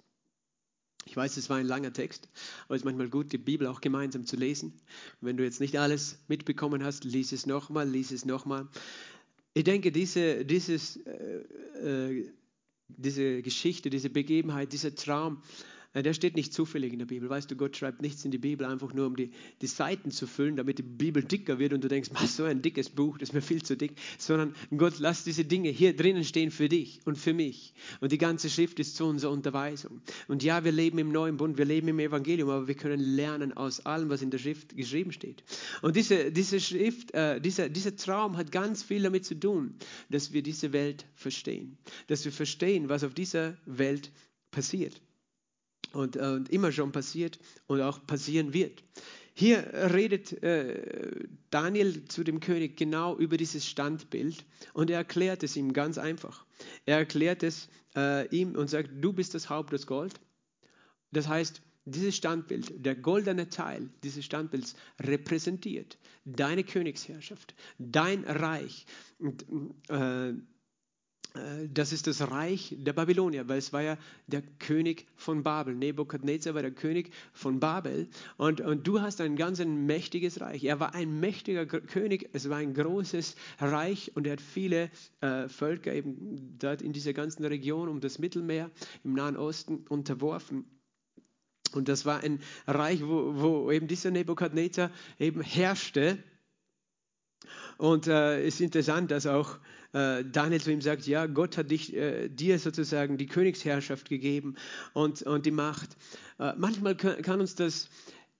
Ich 1.08 1.16
weiß, 1.16 1.38
es 1.38 1.50
war 1.50 1.58
ein 1.58 1.68
langer 1.68 1.94
Text, 1.94 2.28
aber 2.66 2.76
es 2.76 2.82
ist 2.82 2.86
manchmal 2.86 3.10
gut, 3.10 3.32
die 3.32 3.38
Bibel 3.38 3.68
auch 3.68 3.80
gemeinsam 3.80 4.26
zu 4.26 4.36
lesen. 4.36 4.74
Wenn 5.22 5.38
du 5.38 5.44
jetzt 5.44 5.62
nicht 5.62 5.78
alles 5.78 6.18
mitbekommen 6.28 6.84
hast, 6.84 7.04
lies 7.04 7.32
es 7.32 7.46
nochmal, 7.46 7.88
lies 7.88 8.12
es 8.12 8.26
nochmal. 8.26 8.68
Ich 9.54 9.64
denke, 9.64 9.92
diese, 9.92 10.44
dieses, 10.44 10.98
äh, 10.98 11.42
äh, 11.82 12.34
diese 12.88 13.42
Geschichte, 13.44 13.90
diese 13.90 14.10
Begebenheit, 14.10 14.74
dieser 14.74 14.96
Traum, 14.96 15.42
der 16.04 16.14
steht 16.14 16.36
nicht 16.36 16.54
zufällig 16.54 16.92
in 16.92 17.00
der 17.00 17.06
Bibel. 17.06 17.30
Weißt 17.30 17.50
du, 17.50 17.56
Gott 17.56 17.78
schreibt 17.78 18.02
nichts 18.02 18.26
in 18.26 18.32
die 18.32 18.38
Bibel 18.38 18.68
einfach 18.68 18.94
nur, 18.94 19.08
um 19.08 19.16
die, 19.16 19.32
die 19.62 19.68
Seiten 19.68 20.12
zu 20.12 20.28
füllen, 20.28 20.58
damit 20.58 20.78
die 20.78 20.84
Bibel 20.84 21.24
dicker 21.24 21.58
wird 21.58 21.72
und 21.72 21.84
du 21.84 21.88
denkst, 21.88 22.10
so 22.28 22.44
ein 22.44 22.62
dickes 22.62 22.90
Buch, 22.90 23.18
das 23.18 23.30
ist 23.30 23.34
mir 23.34 23.42
viel 23.42 23.64
zu 23.64 23.78
dick. 23.78 23.94
Sondern 24.18 24.54
Gott, 24.76 25.00
lass 25.00 25.24
diese 25.24 25.46
Dinge 25.46 25.70
hier 25.70 25.96
drinnen 25.96 26.26
stehen 26.26 26.52
für 26.52 26.68
dich 26.68 27.00
und 27.06 27.18
für 27.18 27.34
mich. 27.34 27.74
Und 28.02 28.12
die 28.12 28.18
ganze 28.18 28.50
Schrift 28.50 28.78
ist 28.80 28.98
zu 28.98 29.06
unserer 29.06 29.32
Unterweisung. 29.32 30.02
Und 30.28 30.44
ja, 30.44 30.66
wir 30.66 30.74
leben 30.74 30.98
im 30.98 31.14
neuen 31.14 31.38
Bund, 31.38 31.58
wir 31.58 31.66
leben 31.66 31.88
im 31.88 32.00
Evangelium, 32.00 32.50
aber 32.50 32.68
wir 32.68 32.76
können 32.76 33.00
lernen 33.00 33.54
aus 33.54 33.86
allem, 33.86 34.10
was 34.10 34.22
in 34.22 34.32
der 34.32 34.40
Schrift 34.40 34.76
geschrieben 34.76 35.14
steht. 35.14 35.44
Und 35.82 35.96
diese, 35.96 36.30
diese 36.32 36.60
Schrift, 36.60 37.14
äh, 37.14 37.40
dieser, 37.40 37.70
dieser 37.70 37.96
Traum 37.96 38.36
hat 38.36 38.52
ganz 38.52 38.84
viel 38.84 39.02
damit 39.02 39.24
zu 39.24 39.40
tun, 39.40 39.76
dass 40.10 40.34
wir 40.34 40.44
diese 40.44 40.74
Welt 40.74 41.06
verstehen. 41.16 41.78
Dass 42.08 42.26
wir 42.26 42.34
verstehen, 42.34 42.90
was 42.90 43.06
auf 43.06 43.14
dieser 43.14 43.58
Welt 43.66 44.12
passiert 44.52 45.02
und, 45.94 46.16
äh, 46.16 46.20
und 46.20 46.50
immer 46.50 46.72
schon 46.72 46.92
passiert 46.92 47.40
und 47.68 47.82
auch 47.82 48.06
passieren 48.06 48.54
wird. 48.54 48.84
Hier 49.34 49.70
redet 49.94 50.42
äh, 50.44 51.28
Daniel 51.50 52.06
zu 52.06 52.24
dem 52.24 52.40
König 52.40 52.78
genau 52.78 53.18
über 53.18 53.36
dieses 53.36 53.68
Standbild 53.68 54.46
und 54.74 54.90
er 54.90 55.00
erklärt 55.00 55.44
es 55.44 55.58
ihm 55.58 55.74
ganz 55.74 55.98
einfach. 55.98 56.46
Er 56.86 57.00
erklärt 57.00 57.44
es 57.44 57.68
äh, 57.96 58.28
ihm 58.30 58.56
und 58.56 58.70
sagt, 58.70 58.90
du 59.02 59.12
bist 59.12 59.34
das 59.34 59.50
Haupt 59.50 59.74
des 59.74 59.88
Gold. 59.88 60.14
Das 61.12 61.28
heißt, 61.28 61.62
dieses 61.84 62.16
Standbild, 62.16 62.86
der 62.86 62.96
goldene 62.96 63.50
Teil 63.50 63.90
dieses 64.04 64.26
Standbilds 64.26 64.76
repräsentiert 65.02 65.98
deine 66.26 66.64
Königsherrschaft, 66.64 67.56
dein 67.78 68.24
Reich. 68.24 68.86
Und, 69.20 69.46
äh, 69.90 70.34
das 71.74 71.92
ist 71.92 72.08
das 72.08 72.30
Reich 72.32 72.76
der 72.78 72.94
Babylonier, 72.94 73.48
weil 73.48 73.58
es 73.58 73.74
war 73.74 73.82
ja 73.82 73.98
der 74.28 74.42
König 74.60 75.06
von 75.16 75.44
Babel. 75.44 75.76
Nebukadnezar 75.76 76.56
war 76.56 76.62
der 76.62 76.72
König 76.72 77.12
von 77.34 77.60
Babel. 77.60 78.08
Und, 78.38 78.62
und 78.62 78.88
du 78.88 79.02
hast 79.02 79.22
ein 79.22 79.36
ganz 79.36 79.60
ein 79.60 79.86
mächtiges 79.86 80.42
Reich. 80.42 80.64
Er 80.64 80.80
war 80.80 80.94
ein 80.94 81.20
mächtiger 81.20 81.66
König, 81.66 82.30
es 82.34 82.50
war 82.50 82.58
ein 82.58 82.74
großes 82.74 83.36
Reich 83.60 84.12
und 84.16 84.28
er 84.28 84.34
hat 84.34 84.42
viele 84.42 84.90
äh, 85.22 85.48
Völker 85.50 85.94
eben 85.94 86.58
dort 86.60 86.82
in 86.82 86.94
dieser 86.94 87.14
ganzen 87.14 87.46
Region 87.46 87.90
um 87.90 88.00
das 88.00 88.20
Mittelmeer 88.20 88.72
im 89.04 89.14
Nahen 89.14 89.38
Osten 89.38 89.86
unterworfen. 89.90 90.66
Und 91.74 91.90
das 91.90 92.06
war 92.06 92.22
ein 92.22 92.40
Reich, 92.68 93.02
wo, 93.02 93.34
wo 93.36 93.72
eben 93.72 93.88
dieser 93.88 94.12
Nebukadnezar 94.12 94.92
eben 95.20 95.42
herrschte. 95.42 96.18
Und 97.78 98.08
äh, 98.08 98.42
es 98.42 98.56
ist 98.56 98.62
interessant, 98.62 99.12
dass 99.12 99.26
auch 99.28 99.58
äh, 99.94 100.24
Daniel 100.26 100.62
zu 100.62 100.72
ihm 100.72 100.82
sagt, 100.82 101.08
ja, 101.08 101.26
Gott 101.26 101.58
hat 101.58 101.72
dich, 101.72 101.96
äh, 101.96 102.30
dir 102.30 102.60
sozusagen 102.60 103.18
die 103.18 103.28
Königsherrschaft 103.28 104.10
gegeben 104.10 104.56
und, 104.94 105.22
und 105.24 105.46
die 105.46 105.52
Macht. 105.52 105.96
Äh, 106.40 106.54
manchmal 106.58 106.96
kann, 106.96 107.22
kann 107.22 107.40
uns 107.40 107.56
das 107.56 107.90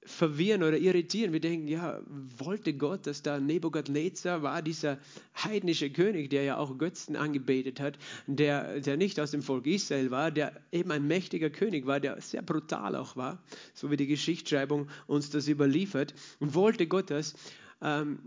verwirren 0.06 0.64
oder 0.64 0.78
irritieren. 0.78 1.34
Wir 1.34 1.40
denken, 1.40 1.68
ja, 1.68 2.00
wollte 2.38 2.74
Gott, 2.74 3.08
dass 3.08 3.24
da 3.24 3.40
Nebukadnezar 3.40 4.44
war, 4.44 4.62
dieser 4.62 5.00
heidnische 5.36 5.90
König, 5.90 6.30
der 6.30 6.44
ja 6.44 6.58
auch 6.58 6.78
Götzen 6.78 7.16
angebetet 7.16 7.80
hat, 7.80 7.98
der, 8.28 8.80
der 8.82 8.98
nicht 8.98 9.20
aus 9.20 9.32
dem 9.32 9.42
Volk 9.42 9.66
Israel 9.66 10.12
war, 10.12 10.32
der 10.32 10.54
eben 10.72 10.92
ein 10.92 11.08
mächtiger 11.08 11.50
König 11.50 11.88
war, 11.88 12.00
der 12.00 12.22
sehr 12.22 12.44
brutal 12.44 12.96
auch 12.96 13.16
war, 13.16 13.44
so 13.74 13.90
wie 13.90 13.98
die 13.98 14.08
Geschichtsschreibung 14.08 14.90
uns 15.08 15.32
das 15.32 15.48
überliefert. 15.48 16.14
wollte 16.40 16.86
Gott 16.86 17.10
das? 17.10 17.34
Ähm, 17.82 18.20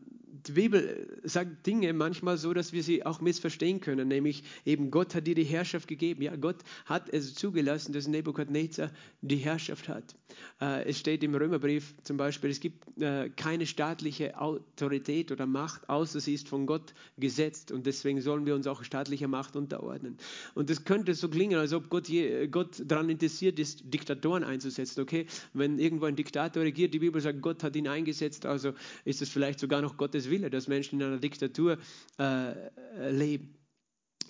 die 0.47 0.53
Bibel 0.53 1.21
sagt 1.25 1.67
Dinge 1.67 1.93
manchmal 1.93 2.37
so, 2.37 2.53
dass 2.53 2.73
wir 2.73 2.83
sie 2.83 3.05
auch 3.05 3.21
missverstehen 3.21 3.81
können, 3.81 4.09
nämlich 4.09 4.43
eben 4.65 4.91
Gott 4.91 5.15
hat 5.15 5.27
dir 5.27 5.35
die 5.35 5.45
Herrschaft 5.45 5.89
gegeben. 5.89 6.23
Ja, 6.23 6.37
Gott 6.37 6.57
hat 6.87 7.09
es 7.09 7.35
zugelassen, 7.35 7.93
dass 7.93 8.07
Nebukadnezar 8.07 8.91
die 9.23 9.37
Herrschaft 9.37 9.89
hat. 9.89 10.17
Äh, 10.61 10.85
es 10.89 10.99
steht 10.99 11.23
im 11.23 11.35
Römerbrief 11.35 11.95
zum 12.03 12.17
Beispiel, 12.17 12.51
es 12.51 12.61
gibt 12.61 13.01
äh, 13.01 13.31
keine 13.31 13.67
staatliche 13.67 14.39
Autorität 14.41 15.33
oder 15.33 15.47
Macht, 15.47 15.89
außer 15.89 16.21
sie 16.21 16.35
ist 16.35 16.49
von 16.49 16.67
Gott 16.67 16.95
gesetzt 17.17 17.73
und 17.73 17.87
deswegen 17.87 18.21
sollen 18.21 18.47
wir 18.47 18.55
uns 18.55 18.67
auch 18.67 18.85
staatlicher 18.85 19.29
Macht 19.29 19.57
unterordnen. 19.57 20.19
Und 20.55 20.71
das 20.71 20.85
könnte 20.85 21.15
so 21.15 21.29
klingen, 21.29 21.59
als 21.59 21.73
ob 21.73 21.89
Gott, 21.89 22.09
je, 22.09 22.47
Gott 22.49 22.83
daran 22.85 23.09
interessiert 23.09 23.59
ist, 23.59 23.83
Diktatoren 23.85 24.45
einzusetzen. 24.45 25.01
Okay, 25.01 25.27
wenn 25.55 25.79
irgendwo 25.79 26.07
ein 26.07 26.17
Diktator 26.17 26.63
regiert, 26.63 26.95
die 26.95 26.99
Bibel 26.99 27.21
sagt, 27.21 27.41
Gott 27.41 27.63
hat 27.63 27.77
ihn 27.77 27.89
eingesetzt, 27.89 28.47
also 28.47 28.73
ist 29.05 29.23
es 29.23 29.29
vielleicht 29.29 29.61
sogar 29.61 29.81
noch 29.83 29.97
Gottes 29.97 30.18
Wille, 30.31 30.51
dass 30.51 30.69
Menschen 30.69 31.01
in 31.01 31.07
einer 31.07 31.19
Diktatur 31.19 31.79
äh, 32.19 33.11
leben. 33.11 33.55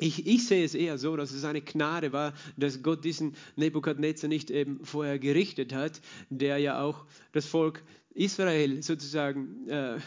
Ich, 0.01 0.27
ich, 0.27 0.46
sehe 0.46 0.64
es 0.64 0.74
eher 0.74 0.96
so, 0.96 1.16
dass 1.16 1.33
es 1.33 1.44
eine 1.44 1.61
Gnade 1.61 2.12
war, 2.12 2.33
dass 2.57 2.83
Gott 2.83 3.05
diesen 3.05 3.35
Nebukadnezar 3.57 4.29
nicht 4.29 4.51
eben 4.51 4.85
vorher 4.85 5.18
gerichtet 5.18 5.72
hat, 5.74 6.01
der 6.31 6.59
ja 6.59 6.81
auch 6.81 7.05
das 7.33 7.46
Volk 7.46 7.83
Israel 8.14 8.83
sozusagen 8.83 9.68
äh, 9.68 9.98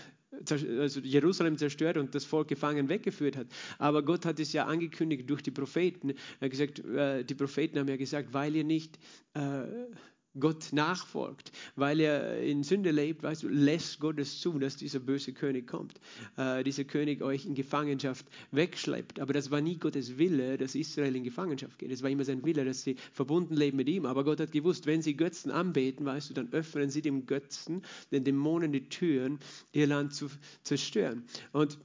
also 0.80 1.02
Jerusalem 1.02 1.58
zerstört 1.58 1.98
und 1.98 2.16
das 2.16 2.26
Volk 2.26 2.48
gefangen 2.48 2.90
weggeführt 2.90 3.36
hat. 3.36 3.48
Aber 3.78 4.04
Gott 4.04 4.26
hat 4.26 4.40
es 4.40 4.54
ja 4.54 4.66
angekündigt 4.66 5.30
durch 5.30 5.44
die 5.44 5.52
Propheten. 5.52 6.12
Er 6.40 6.46
hat 6.46 6.52
gesagt, 6.52 6.80
äh, 6.80 7.24
die 7.24 7.36
Propheten 7.36 7.80
haben 7.80 7.90
ja 7.90 7.98
gesagt, 7.98 8.34
weil 8.34 8.56
ihr 8.56 8.64
nicht 8.64 8.98
äh, 9.34 9.64
Gott 10.40 10.72
nachfolgt, 10.72 11.52
weil 11.76 12.00
er 12.00 12.42
in 12.42 12.64
Sünde 12.64 12.92
lebt, 12.92 13.24
weißt 13.24 13.44
du, 13.44 13.50
lässt 13.50 14.00
Gott 14.00 14.18
es 14.20 14.40
zu, 14.40 14.58
dass 14.60 14.78
dieser 14.78 15.00
böse 15.00 15.34
König 15.34 15.68
kommt, 15.68 16.00
äh, 16.38 16.64
dieser 16.64 16.86
König 16.86 17.22
euch 17.22 17.46
in 17.46 17.54
Gefangenschaft 17.54 18.26
wegschleppt. 18.52 19.20
Aber 19.20 19.34
das 19.34 19.52
war 19.52 19.60
nie 19.60 19.78
Gottes 19.78 20.18
Wille, 20.18 20.58
dass 20.58 20.76
Israel 20.76 21.16
in 21.16 21.24
Gefangenschaft 21.24 21.78
geht. 21.80 21.92
Es 21.92 22.02
war 22.02 22.10
immer 22.10 22.24
sein 22.24 22.46
Wille, 22.46 22.64
dass 22.64 22.84
sie 22.84 22.96
verbunden 23.12 23.56
leben 23.56 23.78
mit 23.78 23.90
ihm. 23.90 24.06
Aber 24.06 24.24
Gott 24.24 24.40
hat 24.40 24.52
gewusst, 24.52 24.86
wenn 24.86 25.02
sie 25.02 25.18
Götzen 25.18 25.52
anbeten, 25.52 26.06
weißt 26.06 26.30
du, 26.30 26.34
dann 26.34 26.52
öffnen 26.54 26.90
sie 26.90 27.02
dem 27.02 27.26
Götzen, 27.26 27.82
den 28.12 28.24
Dämonen 28.24 28.72
die 28.72 28.88
Türen, 28.88 29.40
ihr 29.74 29.88
Land 29.88 30.14
zu 30.14 30.30
zerstören. 30.64 31.26
Und 31.52 31.78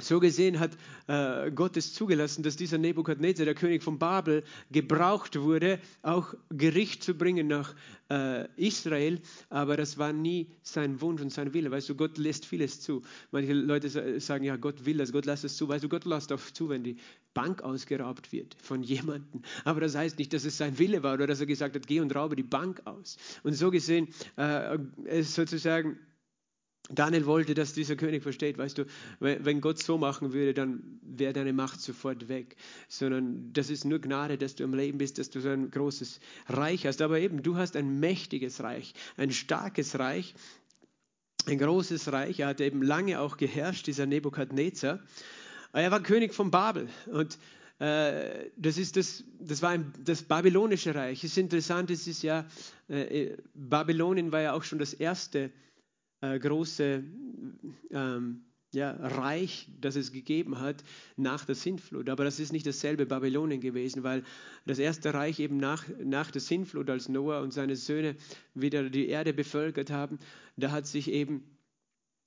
so 0.00 0.18
gesehen 0.18 0.58
hat 0.58 0.72
äh, 1.06 1.50
Gott 1.52 1.76
es 1.76 1.94
zugelassen, 1.94 2.42
dass 2.42 2.56
dieser 2.56 2.78
Nebukadnezar, 2.78 3.44
der 3.44 3.54
König 3.54 3.82
von 3.82 3.98
Babel, 3.98 4.42
gebraucht 4.70 5.38
wurde, 5.38 5.78
auch 6.02 6.34
Gericht 6.50 7.04
zu 7.04 7.14
bringen 7.14 7.46
nach 7.46 7.74
äh, 8.10 8.48
Israel. 8.56 9.20
Aber 9.50 9.76
das 9.76 9.96
war 9.96 10.12
nie 10.12 10.48
sein 10.62 11.00
Wunsch 11.00 11.22
und 11.22 11.30
sein 11.30 11.54
Wille. 11.54 11.70
Weißt 11.70 11.88
du, 11.88 11.94
Gott 11.94 12.18
lässt 12.18 12.44
vieles 12.44 12.80
zu. 12.80 13.02
Manche 13.30 13.52
Leute 13.52 14.20
sagen, 14.20 14.44
ja, 14.44 14.56
Gott 14.56 14.84
will 14.84 14.96
das, 14.96 15.12
Gott 15.12 15.26
lässt 15.26 15.44
es 15.44 15.56
zu. 15.56 15.68
Weißt 15.68 15.84
du, 15.84 15.88
Gott 15.88 16.04
lässt 16.04 16.32
auch 16.32 16.40
zu, 16.40 16.68
wenn 16.68 16.82
die 16.82 16.96
Bank 17.32 17.62
ausgeraubt 17.62 18.32
wird 18.32 18.56
von 18.60 18.82
jemandem. 18.82 19.42
Aber 19.64 19.80
das 19.80 19.94
heißt 19.94 20.18
nicht, 20.18 20.32
dass 20.32 20.44
es 20.44 20.58
sein 20.58 20.78
Wille 20.78 21.04
war 21.04 21.14
oder 21.14 21.28
dass 21.28 21.40
er 21.40 21.46
gesagt 21.46 21.76
hat, 21.76 21.86
geh 21.86 22.00
und 22.00 22.14
raube 22.14 22.34
die 22.34 22.42
Bank 22.42 22.82
aus. 22.84 23.16
Und 23.44 23.54
so 23.54 23.70
gesehen 23.70 24.08
äh, 24.36 24.76
ist 25.04 25.34
sozusagen 25.34 25.98
Daniel 26.90 27.24
wollte, 27.24 27.54
dass 27.54 27.72
dieser 27.72 27.96
König 27.96 28.22
versteht, 28.22 28.58
weißt 28.58 28.76
du, 28.76 28.84
wenn 29.18 29.62
Gott 29.62 29.82
so 29.82 29.96
machen 29.96 30.34
würde, 30.34 30.52
dann 30.52 31.00
wäre 31.00 31.32
deine 31.32 31.54
Macht 31.54 31.80
sofort 31.80 32.28
weg. 32.28 32.56
Sondern 32.88 33.52
das 33.54 33.70
ist 33.70 33.86
nur 33.86 34.00
Gnade, 34.00 34.36
dass 34.36 34.54
du 34.54 34.64
am 34.64 34.74
Leben 34.74 34.98
bist, 34.98 35.18
dass 35.18 35.30
du 35.30 35.40
so 35.40 35.48
ein 35.48 35.70
großes 35.70 36.20
Reich 36.48 36.86
hast. 36.86 37.00
Aber 37.00 37.18
eben, 37.18 37.42
du 37.42 37.56
hast 37.56 37.76
ein 37.76 38.00
mächtiges 38.00 38.62
Reich, 38.62 38.92
ein 39.16 39.30
starkes 39.30 39.98
Reich, 39.98 40.34
ein 41.46 41.58
großes 41.58 42.12
Reich. 42.12 42.40
Er 42.40 42.48
hat 42.48 42.60
eben 42.60 42.82
lange 42.82 43.18
auch 43.18 43.38
geherrscht, 43.38 43.86
dieser 43.86 44.04
Nebukadnezar. 44.04 45.00
Er 45.72 45.90
war 45.90 46.02
König 46.02 46.34
von 46.34 46.50
Babel 46.50 46.88
und 47.06 47.38
äh, 47.78 48.50
das, 48.56 48.78
ist 48.78 48.96
das, 48.96 49.24
das 49.40 49.62
war 49.62 49.70
ein, 49.70 49.92
das 50.04 50.22
babylonische 50.22 50.94
Reich. 50.94 51.24
Es 51.24 51.32
ist 51.32 51.38
interessant, 51.38 51.90
es 51.90 52.06
ist 52.06 52.22
ja, 52.22 52.46
äh, 52.88 53.36
Babylonien 53.54 54.30
war 54.30 54.42
ja 54.42 54.52
auch 54.52 54.62
schon 54.62 54.78
das 54.78 54.94
erste 54.94 55.50
äh, 56.32 56.38
große 56.38 57.04
ähm, 57.90 58.44
ja, 58.74 58.90
Reich, 58.90 59.68
das 59.80 59.96
es 59.96 60.12
gegeben 60.12 60.60
hat 60.60 60.82
nach 61.16 61.44
der 61.44 61.54
Sintflut. 61.54 62.08
Aber 62.08 62.24
das 62.24 62.40
ist 62.40 62.52
nicht 62.52 62.66
dasselbe 62.66 63.06
Babylonien 63.06 63.60
gewesen, 63.60 64.02
weil 64.02 64.24
das 64.66 64.78
erste 64.78 65.14
Reich 65.14 65.38
eben 65.38 65.56
nach, 65.56 65.84
nach 66.02 66.30
der 66.30 66.40
Sintflut, 66.40 66.90
als 66.90 67.08
Noah 67.08 67.40
und 67.40 67.52
seine 67.52 67.76
Söhne 67.76 68.16
wieder 68.54 68.90
die 68.90 69.08
Erde 69.08 69.32
bevölkert 69.32 69.90
haben, 69.90 70.18
da 70.56 70.70
hat 70.70 70.86
sich 70.86 71.10
eben 71.10 71.44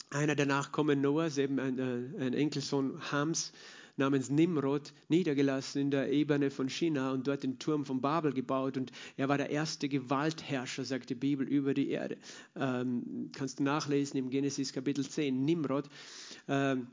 einer 0.09 0.35
der 0.35 0.45
Nachkommen 0.45 1.01
Noahs, 1.01 1.37
eben 1.37 1.59
ein, 1.59 1.79
äh, 1.79 2.25
ein 2.25 2.33
Enkelsohn 2.33 3.11
Hams, 3.11 3.51
namens 3.97 4.29
Nimrod 4.29 4.93
niedergelassen 5.09 5.81
in 5.81 5.91
der 5.91 6.11
Ebene 6.11 6.49
von 6.51 6.69
China 6.69 7.11
und 7.11 7.27
dort 7.27 7.43
den 7.43 7.59
Turm 7.59 7.85
von 7.85 8.01
Babel 8.01 8.33
gebaut. 8.33 8.77
Und 8.77 8.91
er 9.17 9.29
war 9.29 9.37
der 9.37 9.49
erste 9.49 9.89
Gewaltherrscher, 9.89 10.85
sagt 10.85 11.09
die 11.09 11.15
Bibel, 11.15 11.47
über 11.47 11.73
die 11.73 11.89
Erde. 11.89 12.17
Ähm, 12.55 13.31
kannst 13.35 13.59
du 13.59 13.63
nachlesen 13.63 14.17
im 14.17 14.29
Genesis 14.29 14.73
Kapitel 14.73 15.07
10. 15.07 15.43
Nimrod. 15.43 15.89
Ähm, 16.47 16.87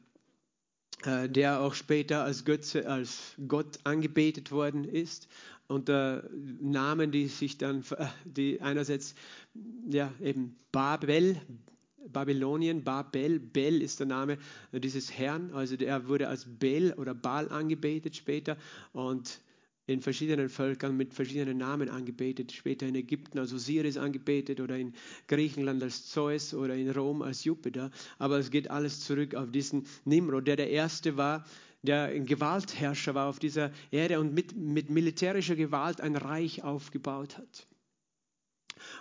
äh, 1.05 1.29
der 1.29 1.61
auch 1.61 1.75
später 1.75 2.25
als 2.25 2.45
Götze, 2.45 2.89
als 2.89 3.35
Gott 3.47 3.79
angebetet 3.85 4.51
worden 4.51 4.85
ist 4.85 5.29
unter 5.67 6.29
Namen, 6.61 7.11
die 7.11 7.29
sich 7.29 7.59
dann, 7.59 7.85
äh, 7.97 8.07
die 8.25 8.61
einerseits 8.61 9.15
ja 9.89 10.13
eben 10.21 10.57
Babel, 10.73 11.41
Babylonien, 12.13 12.85
Babel, 12.85 13.41
Bel 13.41 13.83
ist 13.83 14.01
der 14.01 14.07
Name 14.07 14.39
dieses 14.73 15.17
Herrn, 15.17 15.51
also 15.53 15.77
er 15.77 16.09
wurde 16.09 16.29
als 16.29 16.47
Bel 16.47 16.93
oder 16.95 17.15
Baal 17.15 17.49
angebetet 17.49 18.17
später 18.17 18.57
und 18.93 19.41
in 19.87 20.01
verschiedenen 20.01 20.49
Völkern 20.49 20.97
mit 20.97 21.13
verschiedenen 21.13 21.59
Namen 21.59 21.91
angebetet, 21.91 22.53
später 22.53 22.87
in 22.87 22.95
Ägypten 22.95 23.39
als 23.39 23.53
Osiris 23.53 23.99
angebetet 23.99 24.61
oder 24.61 24.79
in 24.79 24.95
Griechenland 25.29 25.83
als 25.83 26.07
Zeus 26.09 26.55
oder 26.55 26.75
in 26.75 26.91
Rom 26.91 27.21
als 27.21 27.45
Jupiter. 27.45 27.91
Aber 28.19 28.39
es 28.39 28.51
geht 28.51 28.71
alles 28.71 29.01
zurück 29.01 29.35
auf 29.35 29.51
diesen 29.51 29.87
Nimrod, 30.05 30.47
der 30.47 30.57
der 30.57 30.71
Erste 30.71 31.17
war, 31.19 31.45
der 31.83 32.05
ein 32.05 32.25
Gewaltherrscher 32.25 33.15
war 33.15 33.29
auf 33.29 33.39
dieser 33.39 33.73
Erde 33.91 34.21
und 34.21 34.33
mit, 34.33 34.57
mit 34.57 34.89
militärischer 34.89 35.55
Gewalt 35.55 36.01
ein 36.01 36.17
Reich 36.17 36.65
aufgebaut 36.65 37.37
hat. 37.37 37.67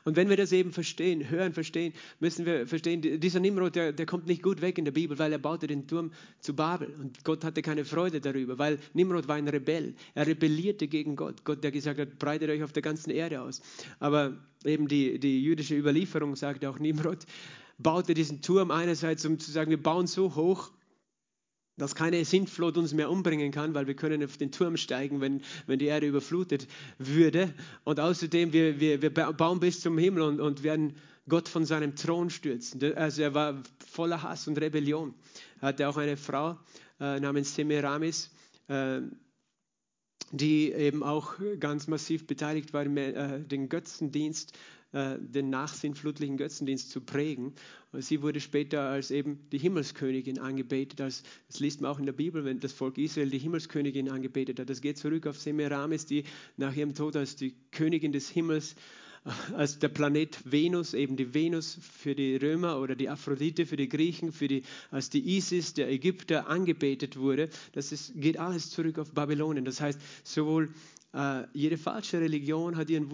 Und 0.03 0.15
wenn 0.15 0.29
wir 0.29 0.37
das 0.37 0.51
eben 0.51 0.71
verstehen, 0.71 1.29
hören, 1.29 1.53
verstehen, 1.53 1.93
müssen 2.19 2.45
wir 2.45 2.67
verstehen, 2.67 3.01
dieser 3.19 3.39
Nimrod, 3.39 3.75
der, 3.75 3.93
der 3.93 4.05
kommt 4.05 4.27
nicht 4.27 4.41
gut 4.41 4.61
weg 4.61 4.77
in 4.77 4.85
der 4.85 4.91
Bibel, 4.91 5.19
weil 5.19 5.31
er 5.31 5.39
baute 5.39 5.67
den 5.67 5.87
Turm 5.87 6.11
zu 6.39 6.55
Babel. 6.55 6.93
Und 6.99 7.23
Gott 7.23 7.43
hatte 7.43 7.61
keine 7.61 7.85
Freude 7.85 8.21
darüber, 8.21 8.57
weil 8.57 8.79
Nimrod 8.93 9.27
war 9.27 9.35
ein 9.35 9.47
Rebell. 9.47 9.95
Er 10.15 10.27
rebellierte 10.27 10.87
gegen 10.87 11.15
Gott. 11.15 11.43
Gott, 11.43 11.63
der 11.63 11.71
gesagt 11.71 11.99
hat, 11.99 12.19
breitet 12.19 12.49
euch 12.49 12.63
auf 12.63 12.73
der 12.73 12.81
ganzen 12.81 13.11
Erde 13.11 13.41
aus. 13.41 13.61
Aber 13.99 14.37
eben 14.65 14.87
die, 14.87 15.19
die 15.19 15.43
jüdische 15.43 15.75
Überlieferung 15.75 16.35
sagt 16.35 16.65
auch, 16.65 16.79
Nimrod 16.79 17.19
baute 17.77 18.13
diesen 18.13 18.41
Turm 18.41 18.71
einerseits, 18.71 19.25
um 19.25 19.39
zu 19.39 19.51
sagen, 19.51 19.69
wir 19.69 19.81
bauen 19.81 20.07
so 20.07 20.35
hoch, 20.35 20.71
dass 21.77 21.95
keine 21.95 22.23
Sintflut 22.23 22.77
uns 22.77 22.93
mehr 22.93 23.09
umbringen 23.09 23.51
kann, 23.51 23.73
weil 23.73 23.87
wir 23.87 23.95
können 23.95 24.23
auf 24.23 24.37
den 24.37 24.51
Turm 24.51 24.77
steigen, 24.77 25.21
wenn, 25.21 25.41
wenn 25.65 25.79
die 25.79 25.85
Erde 25.85 26.07
überflutet 26.07 26.67
würde. 26.97 27.53
Und 27.83 27.99
außerdem, 27.99 28.53
wir, 28.53 28.79
wir, 28.79 29.01
wir 29.01 29.09
bauen 29.11 29.59
bis 29.59 29.81
zum 29.81 29.97
Himmel 29.97 30.21
und, 30.23 30.39
und 30.39 30.63
werden 30.63 30.95
Gott 31.27 31.47
von 31.47 31.65
seinem 31.65 31.95
Thron 31.95 32.29
stürzen. 32.29 32.95
Also 32.95 33.21
er 33.21 33.33
war 33.33 33.63
voller 33.87 34.21
Hass 34.21 34.47
und 34.47 34.59
Rebellion. 34.59 35.13
Er 35.61 35.69
hatte 35.69 35.87
auch 35.87 35.97
eine 35.97 36.17
Frau 36.17 36.57
äh, 36.99 37.19
namens 37.19 37.55
Semiramis, 37.55 38.29
äh, 38.67 38.99
die 40.31 40.71
eben 40.71 41.03
auch 41.03 41.35
ganz 41.59 41.87
massiv 41.87 42.25
beteiligt 42.27 42.73
war 42.73 42.85
äh, 42.85 43.41
den 43.41 43.69
Götzendienst 43.69 44.57
äh, 44.93 45.17
den 45.19 45.49
nachsinnflutlichen 45.49 46.37
Götzendienst 46.37 46.91
zu 46.91 47.01
prägen. 47.01 47.53
Sie 47.93 48.21
wurde 48.21 48.39
später 48.39 48.81
als 48.81 49.09
eben 49.09 49.39
die 49.51 49.57
Himmelskönigin 49.57 50.37
angebetet. 50.37 51.01
Als, 51.01 51.23
das 51.47 51.59
liest 51.59 51.81
man 51.81 51.89
auch 51.91 51.97
in 51.97 52.05
der 52.05 52.13
Bibel, 52.13 52.45
wenn 52.45 52.59
das 52.59 52.73
Volk 52.73 52.99
Israel 52.99 53.31
die 53.31 53.39
Himmelskönigin 53.39 54.09
angebetet 54.09 54.59
hat. 54.59 54.69
Das 54.69 54.81
geht 54.81 54.99
zurück 54.99 55.25
auf 55.25 55.39
Semiramis, 55.39 56.05
die 56.05 56.25
nach 56.57 56.75
ihrem 56.75 56.93
Tod 56.93 57.15
als 57.15 57.35
die 57.35 57.55
Königin 57.71 58.11
des 58.11 58.29
Himmels 58.29 58.75
als 59.55 59.79
der 59.79 59.87
Planet 59.89 60.37
Venus, 60.43 60.93
eben 60.93 61.15
die 61.15 61.33
Venus 61.33 61.77
für 61.81 62.15
die 62.15 62.35
Römer 62.35 62.79
oder 62.79 62.95
die 62.95 63.09
Aphrodite 63.09 63.65
für 63.65 63.77
die 63.77 63.87
Griechen, 63.89 64.31
für 64.31 64.47
die, 64.47 64.63
als 64.91 65.09
die 65.09 65.37
Isis 65.37 65.73
der 65.73 65.89
Ägypter 65.89 66.47
angebetet 66.47 67.17
wurde. 67.17 67.49
Das 67.73 67.91
ist, 67.91 68.13
geht 68.15 68.37
alles 68.37 68.69
zurück 68.69 68.99
auf 68.99 69.11
Babylonien. 69.11 69.65
Das 69.65 69.79
heißt, 69.79 69.99
sowohl 70.23 70.73
äh, 71.13 71.43
jede 71.53 71.77
falsche 71.77 72.19
Religion 72.19 72.75
hat 72.75 72.89
ihren 72.89 73.09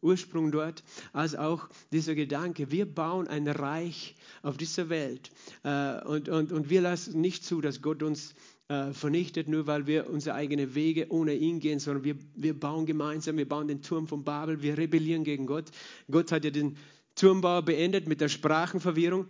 Ursprung 0.00 0.50
dort, 0.50 0.82
als 1.12 1.34
auch 1.34 1.68
dieser 1.92 2.14
Gedanke, 2.14 2.70
wir 2.70 2.86
bauen 2.86 3.28
ein 3.28 3.46
Reich 3.46 4.16
auf 4.42 4.56
dieser 4.56 4.88
Welt 4.88 5.30
äh, 5.62 6.02
und, 6.04 6.28
und, 6.28 6.52
und 6.52 6.70
wir 6.70 6.80
lassen 6.80 7.20
nicht 7.20 7.44
zu, 7.44 7.60
dass 7.60 7.82
Gott 7.82 8.02
uns 8.02 8.34
äh, 8.68 8.92
vernichtet, 8.92 9.48
nur 9.48 9.66
weil 9.66 9.86
wir 9.86 10.10
unsere 10.10 10.34
eigenen 10.34 10.74
Wege 10.74 11.06
ohne 11.10 11.34
ihn 11.34 11.58
gehen, 11.60 11.78
sondern 11.78 12.04
wir, 12.04 12.16
wir 12.34 12.58
bauen 12.58 12.86
gemeinsam, 12.86 13.36
wir 13.38 13.48
bauen 13.48 13.68
den 13.68 13.82
Turm 13.82 14.06
von 14.06 14.24
Babel, 14.24 14.62
wir 14.62 14.76
rebellieren 14.76 15.24
gegen 15.24 15.46
Gott. 15.46 15.70
Gott 16.10 16.32
hat 16.32 16.44
ja 16.44 16.50
den 16.50 16.76
Turmbau 17.14 17.62
beendet 17.62 18.06
mit 18.06 18.20
der 18.20 18.28
Sprachenverwirrung. 18.28 19.26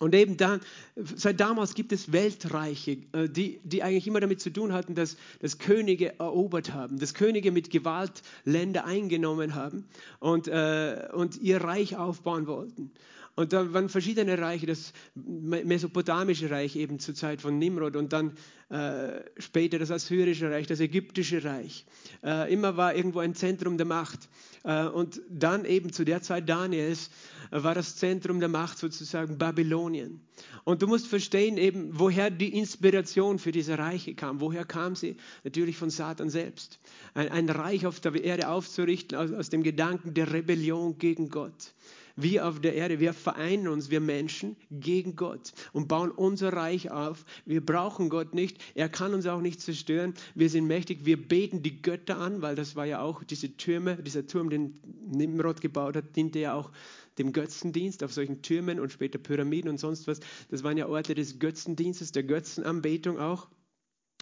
Und 0.00 0.14
eben 0.14 0.36
dann, 0.36 0.60
seit 0.96 1.38
damals 1.40 1.74
gibt 1.74 1.92
es 1.92 2.12
Weltreiche, 2.12 2.98
äh, 3.12 3.28
die, 3.28 3.60
die 3.64 3.82
eigentlich 3.82 4.06
immer 4.06 4.20
damit 4.20 4.40
zu 4.40 4.50
tun 4.50 4.72
hatten, 4.72 4.94
dass, 4.94 5.16
dass 5.40 5.58
Könige 5.58 6.18
erobert 6.18 6.72
haben, 6.74 6.98
dass 6.98 7.14
Könige 7.14 7.52
mit 7.52 7.70
Gewalt 7.70 8.22
Länder 8.44 8.84
eingenommen 8.84 9.54
haben 9.54 9.86
und, 10.18 10.48
äh, 10.48 11.08
und 11.12 11.40
ihr 11.40 11.62
Reich 11.62 11.96
aufbauen 11.96 12.46
wollten. 12.46 12.90
Und 13.36 13.52
da 13.52 13.72
waren 13.72 13.88
verschiedene 13.88 14.38
Reiche, 14.38 14.66
das 14.66 14.92
mesopotamische 15.14 16.50
Reich 16.50 16.76
eben 16.76 17.00
zur 17.00 17.14
Zeit 17.14 17.40
von 17.40 17.58
Nimrod 17.58 17.96
und 17.96 18.12
dann 18.12 18.36
äh, 18.70 19.22
später 19.38 19.78
das 19.78 19.90
assyrische 19.90 20.50
Reich, 20.50 20.68
das 20.68 20.78
ägyptische 20.78 21.42
Reich. 21.42 21.84
Äh, 22.22 22.52
immer 22.52 22.76
war 22.76 22.94
irgendwo 22.94 23.18
ein 23.18 23.34
Zentrum 23.34 23.76
der 23.76 23.86
Macht. 23.86 24.28
Äh, 24.62 24.86
und 24.86 25.20
dann 25.28 25.64
eben 25.64 25.92
zu 25.92 26.04
der 26.04 26.22
Zeit 26.22 26.48
Daniels 26.48 27.10
äh, 27.50 27.62
war 27.62 27.74
das 27.74 27.96
Zentrum 27.96 28.38
der 28.38 28.48
Macht 28.48 28.78
sozusagen 28.78 29.36
Babylonien. 29.36 30.20
Und 30.62 30.82
du 30.82 30.86
musst 30.86 31.08
verstehen 31.08 31.56
eben, 31.56 31.90
woher 31.98 32.30
die 32.30 32.56
Inspiration 32.56 33.40
für 33.40 33.50
diese 33.50 33.78
Reiche 33.78 34.14
kam. 34.14 34.40
Woher 34.40 34.64
kam 34.64 34.94
sie? 34.94 35.16
Natürlich 35.42 35.76
von 35.76 35.90
Satan 35.90 36.30
selbst. 36.30 36.78
Ein, 37.14 37.30
ein 37.30 37.48
Reich 37.50 37.84
auf 37.84 37.98
der 37.98 38.14
Erde 38.22 38.48
aufzurichten 38.48 39.18
aus, 39.18 39.32
aus 39.32 39.50
dem 39.50 39.64
Gedanken 39.64 40.14
der 40.14 40.32
Rebellion 40.32 40.98
gegen 40.98 41.30
Gott 41.30 41.74
wir 42.16 42.46
auf 42.46 42.60
der 42.60 42.74
Erde, 42.74 43.00
wir 43.00 43.12
vereinen 43.12 43.68
uns, 43.68 43.90
wir 43.90 44.00
Menschen, 44.00 44.56
gegen 44.70 45.16
Gott 45.16 45.52
und 45.72 45.88
bauen 45.88 46.10
unser 46.10 46.52
Reich 46.52 46.90
auf. 46.90 47.24
Wir 47.44 47.64
brauchen 47.64 48.08
Gott 48.08 48.34
nicht. 48.34 48.62
Er 48.74 48.88
kann 48.88 49.14
uns 49.14 49.26
auch 49.26 49.40
nicht 49.40 49.60
zerstören. 49.60 50.14
Wir 50.34 50.48
sind 50.48 50.66
mächtig. 50.66 51.04
Wir 51.04 51.20
beten 51.20 51.62
die 51.62 51.82
Götter 51.82 52.18
an, 52.18 52.42
weil 52.42 52.54
das 52.54 52.76
war 52.76 52.84
ja 52.84 53.00
auch 53.00 53.24
diese 53.24 53.56
Türme, 53.56 53.96
dieser 53.96 54.26
Turm, 54.26 54.50
den 54.50 54.78
Nimrod 55.06 55.60
gebaut 55.60 55.96
hat, 55.96 56.16
diente 56.16 56.38
ja 56.38 56.54
auch 56.54 56.70
dem 57.18 57.32
Götzendienst 57.32 58.02
auf 58.02 58.12
solchen 58.12 58.42
Türmen 58.42 58.80
und 58.80 58.92
später 58.92 59.18
Pyramiden 59.18 59.70
und 59.70 59.78
sonst 59.78 60.06
was. 60.06 60.20
Das 60.50 60.62
waren 60.62 60.76
ja 60.76 60.86
Orte 60.88 61.14
des 61.14 61.38
Götzendienstes, 61.38 62.12
der 62.12 62.24
Götzenanbetung 62.24 63.18
auch 63.18 63.48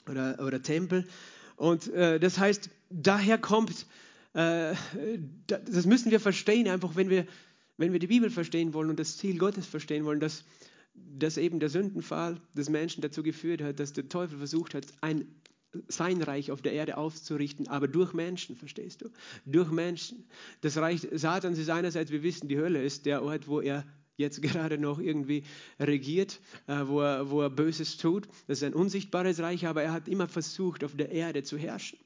oder, 0.08 0.38
oder 0.44 0.62
Tempel. 0.62 1.06
Und 1.56 1.88
äh, 1.92 2.18
das 2.18 2.38
heißt, 2.38 2.70
daher 2.90 3.38
kommt, 3.38 3.86
äh, 4.34 4.74
das 5.46 5.86
müssen 5.86 6.10
wir 6.10 6.20
verstehen, 6.20 6.68
einfach 6.68 6.96
wenn 6.96 7.10
wir 7.10 7.26
wenn 7.76 7.92
wir 7.92 7.98
die 7.98 8.06
Bibel 8.06 8.30
verstehen 8.30 8.74
wollen 8.74 8.90
und 8.90 8.98
das 8.98 9.16
Ziel 9.16 9.38
Gottes 9.38 9.66
verstehen 9.66 10.04
wollen, 10.04 10.20
dass, 10.20 10.44
dass 10.94 11.36
eben 11.36 11.60
der 11.60 11.68
Sündenfall 11.68 12.40
des 12.54 12.68
Menschen 12.68 13.00
dazu 13.00 13.22
geführt 13.22 13.62
hat, 13.62 13.80
dass 13.80 13.92
der 13.92 14.08
Teufel 14.08 14.38
versucht 14.38 14.74
hat, 14.74 14.86
ein, 15.00 15.26
sein 15.88 16.22
Reich 16.22 16.50
auf 16.50 16.62
der 16.62 16.72
Erde 16.72 16.96
aufzurichten, 16.96 17.68
aber 17.68 17.88
durch 17.88 18.12
Menschen, 18.12 18.56
verstehst 18.56 19.02
du? 19.02 19.10
Durch 19.46 19.70
Menschen. 19.70 20.24
Das 20.60 20.76
Reich 20.76 21.06
Satans 21.12 21.58
ist 21.58 21.70
einerseits, 21.70 22.10
wir 22.10 22.22
wissen, 22.22 22.48
die 22.48 22.58
Hölle 22.58 22.82
ist 22.82 23.06
der 23.06 23.22
Ort, 23.22 23.48
wo 23.48 23.60
er 23.60 23.84
jetzt 24.16 24.42
gerade 24.42 24.78
noch 24.78 24.98
irgendwie 24.98 25.44
regiert, 25.80 26.40
äh, 26.66 26.86
wo, 26.86 27.00
er, 27.00 27.30
wo 27.30 27.40
er 27.42 27.50
Böses 27.50 27.96
tut. 27.96 28.28
Das 28.46 28.58
ist 28.58 28.64
ein 28.64 28.74
unsichtbares 28.74 29.40
Reich, 29.40 29.66
aber 29.66 29.82
er 29.82 29.92
hat 29.92 30.08
immer 30.08 30.28
versucht, 30.28 30.84
auf 30.84 30.96
der 30.96 31.10
Erde 31.10 31.42
zu 31.42 31.56
herrschen. 31.56 31.98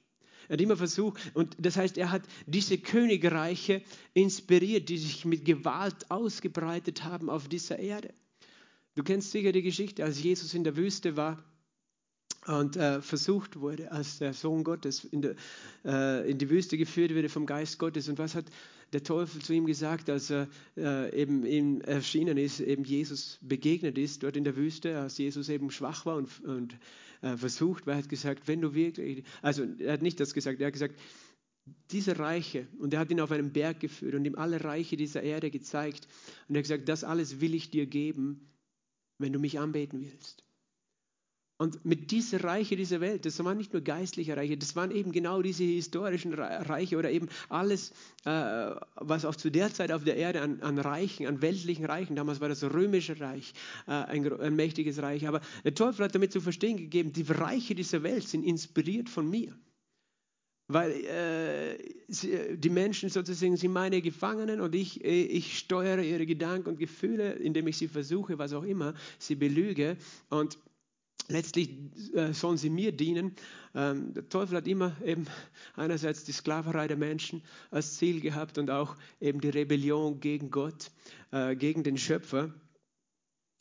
Er 0.49 0.55
hat 0.55 0.61
immer 0.61 0.77
versucht, 0.77 1.21
und 1.35 1.57
das 1.59 1.77
heißt, 1.77 1.99
er 1.99 2.11
hat 2.11 2.23
diese 2.47 2.79
Königreiche 2.79 3.83
inspiriert, 4.15 4.89
die 4.89 4.99
sich 4.99 5.25
mit 5.25 5.45
Gewalt 5.45 6.11
ausgebreitet 6.11 7.05
haben 7.05 7.31
auf 7.31 7.49
dieser 7.49 7.79
Erde. 7.79 8.15
Du 8.95 9.03
kennst 9.03 9.31
sicher 9.31 9.53
die 9.53 9.63
Geschichte, 9.63 10.05
als 10.05 10.23
Jesus 10.23 10.55
in 10.55 10.65
der 10.65 10.77
Wüste 10.77 11.17
war 11.17 11.45
und 12.47 12.77
äh, 12.77 13.03
versucht 13.03 13.61
wurde, 13.61 13.91
als 13.93 14.19
der 14.19 14.33
Sohn 14.33 14.65
Gottes 14.65 15.05
in, 15.05 15.23
der, 15.23 15.35
äh, 15.85 16.31
in, 16.31 16.39
die 16.39 16.49
Wüste 16.49 16.79
geführt 16.79 17.15
wurde 17.15 17.29
vom 17.29 17.45
Geist 17.45 17.79
Gottes. 17.79 18.09
Und 18.09 18.19
was 18.19 18.35
hat 18.35 18.47
der 18.93 19.03
Teufel 19.03 19.43
zu 19.43 19.53
ihm 19.53 19.67
gesagt, 19.67 20.09
als 20.09 20.31
er 20.31 20.49
äh, 20.77 21.21
eben 21.21 21.45
ihm 21.45 21.81
erschienen 21.81 22.39
ist, 22.39 22.61
eben 22.61 22.85
Jesus 22.85 23.39
begegnet 23.43 23.99
ist, 23.99 24.23
dort 24.23 24.37
in 24.37 24.45
der 24.45 24.57
Wüste, 24.57 24.99
als 24.99 25.19
Jesus 25.19 25.49
eben 25.49 25.71
schwach 25.71 26.07
war 26.07 26.17
und, 26.17 26.29
und 26.45 26.77
äh, 27.23 27.37
versucht, 27.37 27.87
weil 27.87 27.95
er 27.95 27.99
hat 27.99 28.09
gesagt, 28.09 28.49
wenn 28.49 28.61
du 28.61 28.75
wirklich, 28.75 29.25
also 29.43 29.65
er 29.79 29.95
hat 29.95 30.03
nicht 30.03 30.21
das 30.21 30.35
gesagt, 30.35 30.61
er 30.61 30.67
hat 30.67 30.73
gesagt, 30.73 31.01
diese 31.91 32.19
Reiche, 32.19 32.69
und 32.79 32.95
er 32.95 33.01
hat 33.01 33.11
ihn 33.11 33.21
auf 33.21 33.33
einen 33.33 33.53
Berg 33.53 33.81
geführt 33.81 34.15
und 34.15 34.25
ihm 34.25 34.37
alle 34.37 34.63
Reiche 34.63 34.97
dieser 34.97 35.23
Erde 35.23 35.51
gezeigt. 35.51 36.07
Und 36.49 36.55
er 36.55 36.59
hat 36.59 36.65
gesagt, 36.65 36.89
das 36.89 37.03
alles 37.03 37.41
will 37.41 37.55
ich 37.55 37.71
dir 37.71 37.87
geben, 37.87 38.53
wenn 39.19 39.33
du 39.33 39.41
mich 39.41 39.59
anbeten 39.59 40.01
willst. 40.01 40.46
Und 41.59 41.87
mit 41.87 42.11
dieser 42.11 42.45
Reiche 42.45 42.77
dieser 42.77 43.01
Welt, 43.01 43.25
das 43.25 43.43
waren 43.43 43.57
nicht 43.57 43.73
nur 43.73 43.81
geistliche 43.81 44.37
Reiche, 44.37 44.59
das 44.59 44.77
waren 44.77 44.91
eben 44.91 45.11
genau 45.11 45.41
diese 45.41 45.65
historischen 45.65 46.35
Reiche 46.35 46.99
oder 46.99 47.11
eben 47.11 47.29
alles, 47.49 47.93
äh, 48.27 48.75
was 48.97 49.25
auch 49.25 49.35
zu 49.37 49.51
der 49.51 49.73
Zeit 49.73 49.91
auf 49.91 50.05
der 50.05 50.17
Erde 50.17 50.43
an, 50.43 50.61
an, 50.61 50.79
Reichen, 50.79 51.27
an 51.27 51.41
weltlichen 51.41 51.87
Reichen, 51.87 52.15
damals 52.15 52.43
war 52.43 52.51
das 52.51 52.63
römische 52.63 53.19
Reich, 53.21 53.55
äh, 53.87 53.93
ein, 53.93 54.31
ein, 54.39 54.55
mächtiges 54.55 55.01
Reich, 55.01 55.27
aber 55.27 55.41
der 55.65 55.75
Teufel 55.75 56.05
hat 56.05 56.15
damit 56.15 56.31
zu 56.31 56.43
verstehen 56.43 56.77
gegeben, 56.77 57.15
die 57.15 57.23
Reiche 57.23 57.75
dieser 57.75 58.03
Welt 58.03 58.29
sind 58.29 58.45
inspiriert 58.45 59.09
von 59.09 59.29
mir. 59.29 59.57
Weil 60.69 60.91
äh, 60.91 61.79
sie, 62.09 62.59
die 62.59 62.71
Menschen 62.71 63.09
sozusagen 63.09 63.57
sind 63.57 63.73
meine 63.73 64.03
Gefangenen 64.03 64.61
und 64.61 64.75
ich, 64.75 65.03
ich 65.05 65.59
steuere 65.59 66.03
ihre 66.03 66.27
Gedanken 66.27 66.71
und 66.71 66.79
Gefühle, 66.79 67.35
indem 67.35 67.69
ich 67.69 67.79
sie 67.79 67.89
versuche, 67.89 68.37
was 68.37 68.53
auch 68.53 68.65
immer, 68.65 68.93
sie 69.19 69.37
belüge 69.37 69.97
und 70.29 70.59
letztlich 71.29 71.71
äh, 72.15 72.33
sollen 72.33 72.57
sie 72.57 72.71
mir 72.71 72.93
dienen. 72.93 73.35
Ähm, 73.75 74.15
der 74.15 74.29
Teufel 74.29 74.57
hat 74.57 74.69
immer 74.69 74.97
eben 75.05 75.27
einerseits 75.75 76.25
die 76.25 76.33
Sklaverei 76.33 76.89
der 76.89 76.97
Menschen 76.97 77.43
als 77.71 77.97
Ziel 77.97 78.21
gehabt 78.21 78.59
und 78.59 78.71
auch 78.71 78.97
eben 79.21 79.41
die 79.41 79.51
Rebellion 79.51 80.21
gegen 80.21 80.51
Gott, 80.51 80.91
äh, 81.33 81.57
gegen 81.57 81.83
den 81.83 81.99
Schöpfer. 81.99 82.53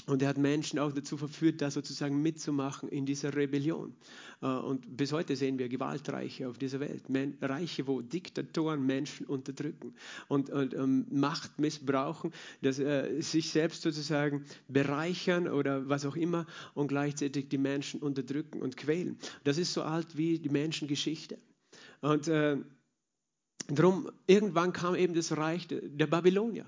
Und 0.08 0.22
er 0.22 0.30
hat 0.30 0.38
Menschen 0.38 0.78
auch 0.78 0.92
dazu 0.92 1.18
verführt, 1.18 1.62
da 1.62 1.72
sozusagen 1.72 2.22
mitzumachen 2.22 2.90
in 2.90 3.06
dieser 3.06 3.36
Rebellion. 3.36 3.96
Äh, 4.42 4.48
und 4.48 4.98
bis 4.98 5.12
heute 5.12 5.36
sehen 5.36 5.58
wir 5.58 5.68
Gewaltreiche 5.68 6.48
auf 6.48 6.58
dieser 6.58 6.80
Welt. 6.80 7.04
Reiche, 7.42 7.88
wo 7.88 8.02
Diktatoren 8.02 8.86
Menschen 8.86 9.26
unterdrücken 9.26 9.96
und, 10.28 10.50
und 10.52 10.74
ähm, 10.74 11.08
Macht 11.10 11.60
missbrauchen, 11.60 12.32
dass, 12.62 12.78
äh, 12.78 13.20
sich 13.22 13.50
selbst 13.50 13.82
sozusagen 13.82 14.46
bereichern 14.68 15.48
oder 15.48 15.90
was 15.90 16.06
auch 16.06 16.16
immer 16.16 16.46
und 16.76 16.88
gleichzeitig 16.88 17.50
die 17.50 17.58
Menschen 17.58 18.02
unterdrücken 18.02 18.62
und 18.62 18.78
quälen. 18.78 19.18
Das 19.44 19.58
ist 19.58 19.74
so 19.74 19.82
alt 19.82 20.18
wie 20.18 20.38
die 20.38 20.50
Menschengeschichte. 20.50 21.40
Und 22.02 22.28
äh, 22.28 22.58
darum, 23.68 24.12
irgendwann 24.28 24.72
kam 24.72 24.94
eben 24.94 25.16
das 25.16 25.36
Reich 25.36 25.68
der 25.68 26.08
Babylonier. 26.08 26.66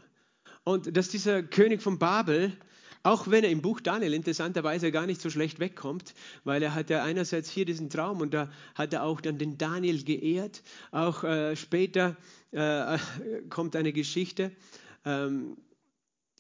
Und 0.64 0.98
dass 0.98 1.10
dieser 1.10 1.44
König 1.44 1.82
von 1.82 2.00
Babel 2.00 2.58
auch 3.04 3.30
wenn 3.30 3.44
er 3.44 3.50
im 3.50 3.62
Buch 3.62 3.80
Daniel 3.80 4.14
interessanterweise 4.14 4.92
gar 4.92 5.06
nicht 5.06 5.22
so 5.22 5.30
schlecht 5.30 5.60
wegkommt, 5.60 6.14
weil 6.44 6.62
er 6.64 6.76
hat 6.76 6.90
ja 6.90 7.04
einerseits 7.04 7.50
hier 7.50 7.66
diesen 7.66 7.90
Traum 7.90 8.22
und 8.22 8.34
da 8.34 8.50
hat 8.76 8.94
er 8.94 9.04
auch 9.04 9.22
dann 9.22 9.38
den 9.38 9.58
Daniel 9.58 10.04
geehrt. 10.04 10.64
Auch 10.92 11.24
äh, 11.24 11.56
später 11.56 12.16
äh, 12.52 12.98
kommt 13.50 13.76
eine 13.76 13.94
Geschichte, 13.94 14.52
ähm, 15.06 15.58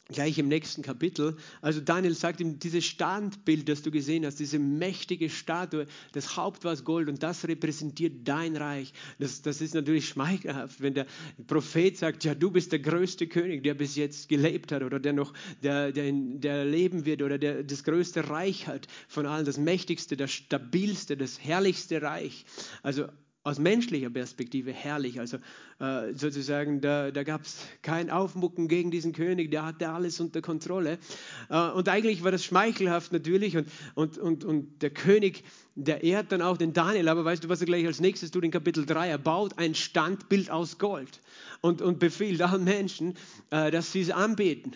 gleich 0.10 0.38
im 0.38 0.48
nächsten 0.48 0.82
Kapitel. 0.82 1.38
Also 1.62 1.82
Daniel 1.82 2.14
sagt 2.14 2.40
ihm, 2.40 2.60
dieses 2.60 2.86
Standbild, 2.86 3.68
das 3.68 3.82
du 3.82 3.92
gesehen 3.92 4.26
hast, 4.26 4.40
diese 4.40 4.60
mächtige 4.60 5.30
Statue, 5.30 5.86
das 6.14 6.38
Haupt 6.38 6.64
war 6.64 6.76
Gold 6.78 7.10
und 7.10 7.24
das 7.24 7.48
repräsentiert 7.48 8.28
dein 8.28 8.56
Reich. 8.56 8.94
Das, 9.20 9.42
das 9.42 9.62
ist 9.62 9.74
natürlich 9.74 10.08
schmeichelhaft, 10.08 10.82
wenn 10.82 10.94
der 10.94 11.08
Prophet 11.48 11.98
sagt, 11.98 12.24
ja, 12.24 12.36
du 12.36 12.52
bist 12.52 12.72
der 12.72 12.80
größte 12.80 13.28
König, 13.28 13.64
der 13.64 13.74
bis 13.74 13.96
jetzt 13.96 14.30
gelebt 14.30 14.72
hat 14.72 14.84
oder 14.84 15.00
der 15.00 15.14
noch, 15.14 15.34
der, 15.64 15.92
der, 15.92 16.12
der 16.12 16.66
leben 16.66 17.06
wird 17.06 17.22
oder 17.22 17.38
der 17.38 17.64
das 17.64 17.84
größte 17.84 18.30
Reich 18.30 18.68
hat 18.68 18.88
von 19.08 19.26
allen, 19.26 19.46
das 19.46 19.58
mächtigste, 19.58 20.16
das 20.16 20.32
stabilste, 20.32 21.18
das 21.18 21.44
herrlichste 21.44 22.02
Reich. 22.02 22.46
Also 22.84 23.08
aus 23.48 23.60
menschlicher 23.60 24.10
Perspektive 24.10 24.74
herrlich. 24.74 25.22
Also 25.22 25.38
äh, 25.80 26.14
sozusagen, 26.14 26.82
da, 26.82 27.12
da 27.12 27.24
gab 27.24 27.44
es 27.44 27.66
kein 27.82 28.10
Aufmucken 28.10 28.68
gegen 28.68 28.92
diesen 28.92 29.14
König, 29.14 29.52
der 29.52 29.66
hatte 29.66 29.88
alles 29.90 30.20
unter 30.20 30.42
Kontrolle. 30.42 31.00
Äh, 31.50 31.70
und 31.70 31.88
eigentlich 31.88 32.26
war 32.26 32.32
das 32.32 32.44
schmeichelhaft 32.44 33.14
natürlich. 33.14 33.56
Und, 33.56 33.68
und, 33.96 34.18
und, 34.18 34.44
und 34.44 34.82
der 34.82 34.90
König, 34.90 35.46
der 35.76 36.04
ehrt 36.04 36.34
dann 36.34 36.42
auch 36.42 36.58
den 36.58 36.74
Daniel. 36.74 37.08
Aber 37.08 37.24
weißt 37.24 37.46
du, 37.46 37.48
was 37.48 37.62
er 37.62 37.68
gleich 37.68 37.86
als 37.86 38.02
nächstes 38.02 38.32
tut 38.32 38.44
in 38.44 38.52
Kapitel 38.52 38.86
3? 38.86 39.08
Er 39.08 39.18
baut 39.18 39.58
ein 39.58 39.76
Standbild 39.76 40.52
aus 40.52 40.78
Gold 40.78 41.22
und, 41.62 41.82
und 41.82 42.00
befiehlt 42.00 42.42
allen 42.42 42.66
Menschen, 42.66 43.14
äh, 43.50 43.72
dass 43.72 43.94
sie 43.94 44.02
es 44.02 44.12
anbeten. 44.12 44.76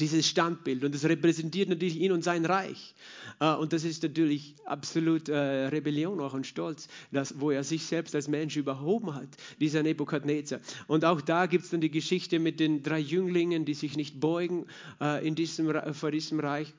Dieses 0.00 0.28
Standbild 0.28 0.84
und 0.84 0.94
das 0.94 1.04
repräsentiert 1.04 1.68
natürlich 1.68 1.96
ihn 1.96 2.12
und 2.12 2.24
sein 2.24 2.44
Reich. 2.44 2.94
Äh, 3.40 3.54
und 3.54 3.72
das 3.72 3.84
ist 3.84 4.02
natürlich 4.02 4.56
absolut 4.64 5.28
äh, 5.28 5.36
Rebellion 5.36 6.20
auch 6.20 6.34
und 6.34 6.46
Stolz, 6.46 6.88
dass, 7.12 7.40
wo 7.40 7.50
er 7.50 7.64
sich 7.64 7.84
selbst 7.84 8.14
als 8.14 8.28
Mensch 8.28 8.56
überhoben 8.56 9.14
hat, 9.14 9.28
dieser 9.60 9.82
Nebukadnezar. 9.82 10.60
Und 10.86 11.04
auch 11.04 11.20
da 11.20 11.46
gibt 11.46 11.64
es 11.64 11.70
dann 11.70 11.80
die 11.80 11.90
Geschichte 11.90 12.38
mit 12.38 12.60
den 12.60 12.82
drei 12.82 12.98
Jünglingen, 12.98 13.64
die 13.64 13.74
sich 13.74 13.96
nicht 13.96 14.20
beugen 14.20 14.66
äh, 15.00 15.26
in 15.26 15.34
diesem, 15.34 15.72
vor 15.94 16.10
diesem 16.10 16.40
Reich 16.40 16.72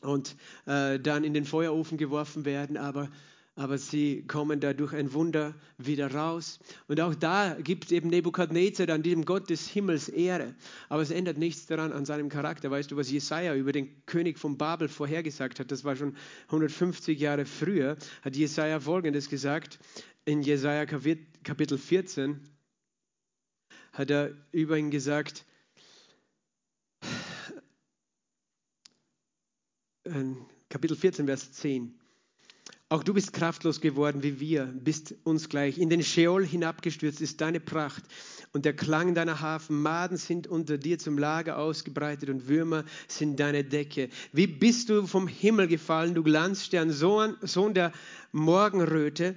und 0.00 0.36
dann 0.66 1.24
in 1.24 1.32
den 1.32 1.46
Feuerofen 1.46 1.96
geworfen 1.96 2.44
werden, 2.44 2.76
aber 2.76 3.08
aber 3.56 3.78
sie 3.78 4.24
kommen 4.26 4.58
da 4.58 4.72
durch 4.72 4.92
ein 4.92 5.12
Wunder 5.12 5.54
wieder 5.78 6.12
raus. 6.12 6.58
Und 6.88 7.00
auch 7.00 7.14
da 7.14 7.54
gibt 7.54 7.92
eben 7.92 8.08
Nebukadnezar, 8.08 8.88
an 8.88 9.02
diesem 9.02 9.24
Gott 9.24 9.48
des 9.48 9.68
Himmels 9.68 10.08
Ehre. 10.08 10.54
Aber 10.88 11.02
es 11.02 11.10
ändert 11.10 11.38
nichts 11.38 11.66
daran 11.66 11.92
an 11.92 12.04
seinem 12.04 12.28
Charakter. 12.28 12.70
Weißt 12.70 12.90
du, 12.90 12.96
was 12.96 13.10
Jesaja 13.10 13.54
über 13.54 13.70
den 13.70 14.04
König 14.06 14.38
von 14.38 14.58
Babel 14.58 14.88
vorhergesagt 14.88 15.60
hat? 15.60 15.70
Das 15.70 15.84
war 15.84 15.94
schon 15.94 16.16
150 16.46 17.18
Jahre 17.18 17.44
früher. 17.44 17.96
Hat 18.22 18.34
Jesaja 18.34 18.80
Folgendes 18.80 19.28
gesagt. 19.28 19.78
In 20.24 20.42
Jesaja 20.42 20.86
Kapitel 20.86 21.78
14 21.78 22.40
hat 23.92 24.10
er 24.10 24.32
über 24.50 24.76
ihn 24.76 24.90
gesagt, 24.90 25.46
Kapitel 30.68 30.96
14, 30.96 31.26
Vers 31.26 31.52
10. 31.52 32.00
Auch 32.94 33.02
du 33.02 33.12
bist 33.12 33.32
kraftlos 33.32 33.80
geworden 33.80 34.22
wie 34.22 34.38
wir, 34.38 34.66
bist 34.66 35.16
uns 35.24 35.48
gleich. 35.48 35.78
In 35.78 35.90
den 35.90 36.04
Scheol 36.04 36.46
hinabgestürzt 36.46 37.20
ist 37.20 37.40
deine 37.40 37.58
Pracht 37.58 38.04
und 38.52 38.64
der 38.64 38.72
Klang 38.72 39.16
deiner 39.16 39.40
Hafen. 39.40 39.82
Maden 39.82 40.16
sind 40.16 40.46
unter 40.46 40.78
dir 40.78 40.96
zum 41.00 41.18
Lager 41.18 41.58
ausgebreitet 41.58 42.30
und 42.30 42.46
Würmer 42.46 42.84
sind 43.08 43.40
deine 43.40 43.64
Decke. 43.64 44.10
Wie 44.32 44.46
bist 44.46 44.90
du 44.90 45.08
vom 45.08 45.26
Himmel 45.26 45.66
gefallen, 45.66 46.14
du 46.14 46.22
Glanzstern, 46.22 46.92
Sohn, 46.92 47.34
Sohn 47.42 47.74
der 47.74 47.90
Morgenröte? 48.30 49.34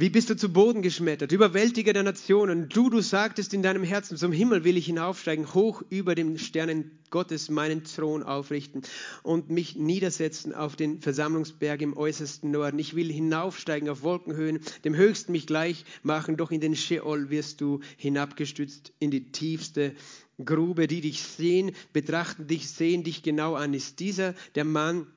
Wie 0.00 0.10
bist 0.10 0.30
du 0.30 0.36
zu 0.36 0.52
Boden 0.52 0.80
geschmettert, 0.80 1.32
Überwältiger 1.32 1.92
der 1.92 2.04
Nationen? 2.04 2.68
Du, 2.68 2.88
du 2.88 3.00
sagtest 3.00 3.52
in 3.52 3.64
deinem 3.64 3.82
Herzen, 3.82 4.16
zum 4.16 4.30
Himmel 4.30 4.62
will 4.62 4.76
ich 4.76 4.86
hinaufsteigen, 4.86 5.52
hoch 5.54 5.82
über 5.90 6.14
den 6.14 6.38
Sternen 6.38 6.92
Gottes 7.10 7.50
meinen 7.50 7.82
Thron 7.82 8.22
aufrichten 8.22 8.82
und 9.24 9.50
mich 9.50 9.74
niedersetzen 9.74 10.54
auf 10.54 10.76
den 10.76 11.00
Versammlungsberg 11.00 11.82
im 11.82 11.96
äußersten 11.96 12.48
Norden. 12.48 12.78
Ich 12.78 12.94
will 12.94 13.10
hinaufsteigen 13.12 13.88
auf 13.88 14.04
Wolkenhöhen, 14.04 14.60
dem 14.84 14.94
Höchsten 14.94 15.32
mich 15.32 15.48
gleich 15.48 15.84
machen, 16.04 16.36
doch 16.36 16.52
in 16.52 16.60
den 16.60 16.76
Sheol 16.76 17.30
wirst 17.30 17.60
du 17.60 17.80
hinabgestützt 17.96 18.92
in 19.00 19.10
die 19.10 19.32
tiefste 19.32 19.96
Grube. 20.44 20.86
Die 20.86 21.00
dich 21.00 21.24
sehen, 21.24 21.72
betrachten 21.92 22.46
dich, 22.46 22.70
sehen 22.70 23.02
dich 23.02 23.24
genau 23.24 23.56
an. 23.56 23.74
Ist 23.74 23.98
dieser 23.98 24.36
der 24.54 24.64
Mann, 24.64 25.08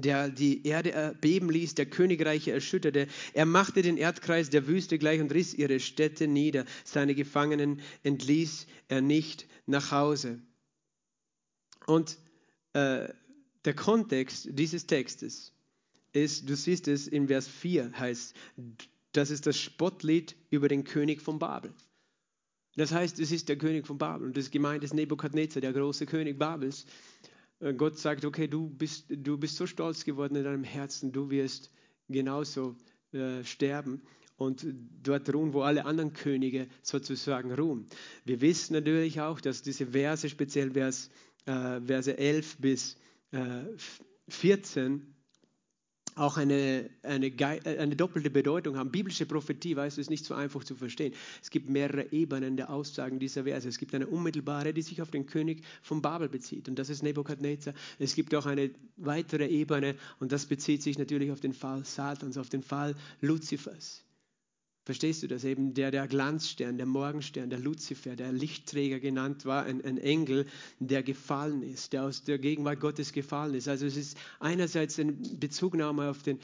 der 0.00 0.28
die 0.28 0.66
Erde 0.66 0.92
erbeben 0.92 1.50
ließ, 1.50 1.74
der 1.74 1.86
Königreiche 1.86 2.52
erschütterte. 2.52 3.06
Er 3.32 3.46
machte 3.46 3.82
den 3.82 3.96
Erdkreis 3.96 4.50
der 4.50 4.66
Wüste 4.66 4.98
gleich 4.98 5.20
und 5.20 5.32
riss 5.32 5.54
ihre 5.54 5.80
Städte 5.80 6.26
nieder. 6.28 6.64
Seine 6.84 7.14
Gefangenen 7.14 7.80
entließ 8.02 8.66
er 8.88 9.00
nicht 9.00 9.46
nach 9.66 9.90
Hause. 9.90 10.40
Und 11.86 12.18
äh, 12.72 13.08
der 13.64 13.74
Kontext 13.74 14.48
dieses 14.50 14.86
Textes 14.86 15.52
ist, 16.12 16.48
du 16.48 16.56
siehst 16.56 16.88
es 16.88 17.08
in 17.08 17.28
Vers 17.28 17.48
4, 17.48 17.92
heißt, 17.98 18.34
das 19.12 19.30
ist 19.30 19.46
das 19.46 19.58
Spottlied 19.58 20.36
über 20.50 20.68
den 20.68 20.84
König 20.84 21.22
von 21.22 21.38
Babel. 21.38 21.72
Das 22.76 22.92
heißt, 22.92 23.20
es 23.20 23.30
ist 23.30 23.48
der 23.48 23.56
König 23.56 23.86
von 23.86 23.98
Babel 23.98 24.26
und 24.26 24.36
das 24.36 24.50
gemeint 24.50 24.82
ist 24.82 24.94
Nebukadnezar, 24.94 25.60
der 25.60 25.72
große 25.72 26.06
König 26.06 26.38
Babels. 26.38 26.86
Äh, 27.64 27.74
Gott 27.74 27.98
sagt, 27.98 28.24
okay, 28.24 28.46
du 28.46 28.68
bist, 28.68 29.06
du 29.08 29.38
bist 29.38 29.56
so 29.56 29.66
stolz 29.66 30.04
geworden 30.04 30.36
in 30.36 30.44
deinem 30.44 30.64
Herzen, 30.64 31.12
du 31.12 31.30
wirst 31.30 31.70
genauso 32.08 32.76
äh, 33.12 33.42
sterben 33.42 34.02
und 34.36 34.66
dort 35.02 35.32
ruhen, 35.32 35.52
wo 35.54 35.62
alle 35.62 35.86
anderen 35.86 36.12
Könige 36.12 36.68
sozusagen 36.82 37.52
ruhen. 37.52 37.86
Wir 38.24 38.40
wissen 38.40 38.74
natürlich 38.74 39.20
auch, 39.20 39.40
dass 39.40 39.62
diese 39.62 39.86
Verse, 39.88 40.28
speziell 40.28 40.72
Vers, 40.72 41.10
äh, 41.46 41.80
Verse 41.80 42.16
11 42.16 42.58
bis 42.58 42.96
äh, 43.32 43.62
14, 44.28 45.13
auch 46.14 46.36
eine, 46.36 46.90
eine, 47.02 47.26
äh, 47.26 47.78
eine, 47.78 47.96
doppelte 47.96 48.30
Bedeutung 48.30 48.76
haben. 48.76 48.90
Biblische 48.90 49.26
Prophetie, 49.26 49.76
weißt 49.76 49.96
du, 49.96 50.00
ist 50.00 50.10
nicht 50.10 50.24
so 50.24 50.34
einfach 50.34 50.62
zu 50.64 50.76
verstehen. 50.76 51.12
Es 51.42 51.50
gibt 51.50 51.68
mehrere 51.68 52.12
Ebenen 52.12 52.56
der 52.56 52.70
Aussagen 52.70 53.18
dieser 53.18 53.44
Verse. 53.44 53.68
Es 53.68 53.78
gibt 53.78 53.94
eine 53.94 54.06
unmittelbare, 54.06 54.72
die 54.72 54.82
sich 54.82 55.02
auf 55.02 55.10
den 55.10 55.26
König 55.26 55.64
von 55.82 56.02
Babel 56.02 56.28
bezieht, 56.28 56.68
und 56.68 56.78
das 56.78 56.88
ist 56.88 57.02
Nebukadnezar. 57.02 57.74
Es 57.98 58.14
gibt 58.14 58.34
auch 58.34 58.46
eine 58.46 58.70
weitere 58.96 59.46
Ebene, 59.46 59.96
und 60.20 60.32
das 60.32 60.46
bezieht 60.46 60.82
sich 60.82 60.98
natürlich 60.98 61.32
auf 61.32 61.40
den 61.40 61.52
Fall 61.52 61.84
Satans, 61.84 62.38
auf 62.38 62.48
den 62.48 62.62
Fall 62.62 62.94
Luzifers. 63.20 64.04
Verstehst 64.84 65.22
du 65.22 65.28
das? 65.28 65.44
Eben 65.44 65.72
der, 65.72 65.90
der 65.90 66.06
Glanzstern, 66.06 66.76
der 66.76 66.84
Morgenstern, 66.86 67.48
der 67.48 67.58
Luzifer, 67.58 68.16
der 68.16 68.32
Lichtträger 68.32 69.00
genannt 69.00 69.46
war, 69.46 69.64
ein, 69.64 69.82
ein 69.82 69.96
Engel, 69.96 70.44
der 70.78 71.02
gefallen 71.02 71.62
ist, 71.62 71.94
der 71.94 72.04
aus 72.04 72.22
der 72.24 72.38
Gegenwart 72.38 72.80
Gottes 72.80 73.12
gefallen 73.12 73.54
ist. 73.54 73.66
Also 73.66 73.86
es 73.86 73.96
ist 73.96 74.18
einerseits 74.40 74.98
eine 74.98 75.12
Bezugnahme 75.12 76.10
auf 76.10 76.22
den 76.22 76.38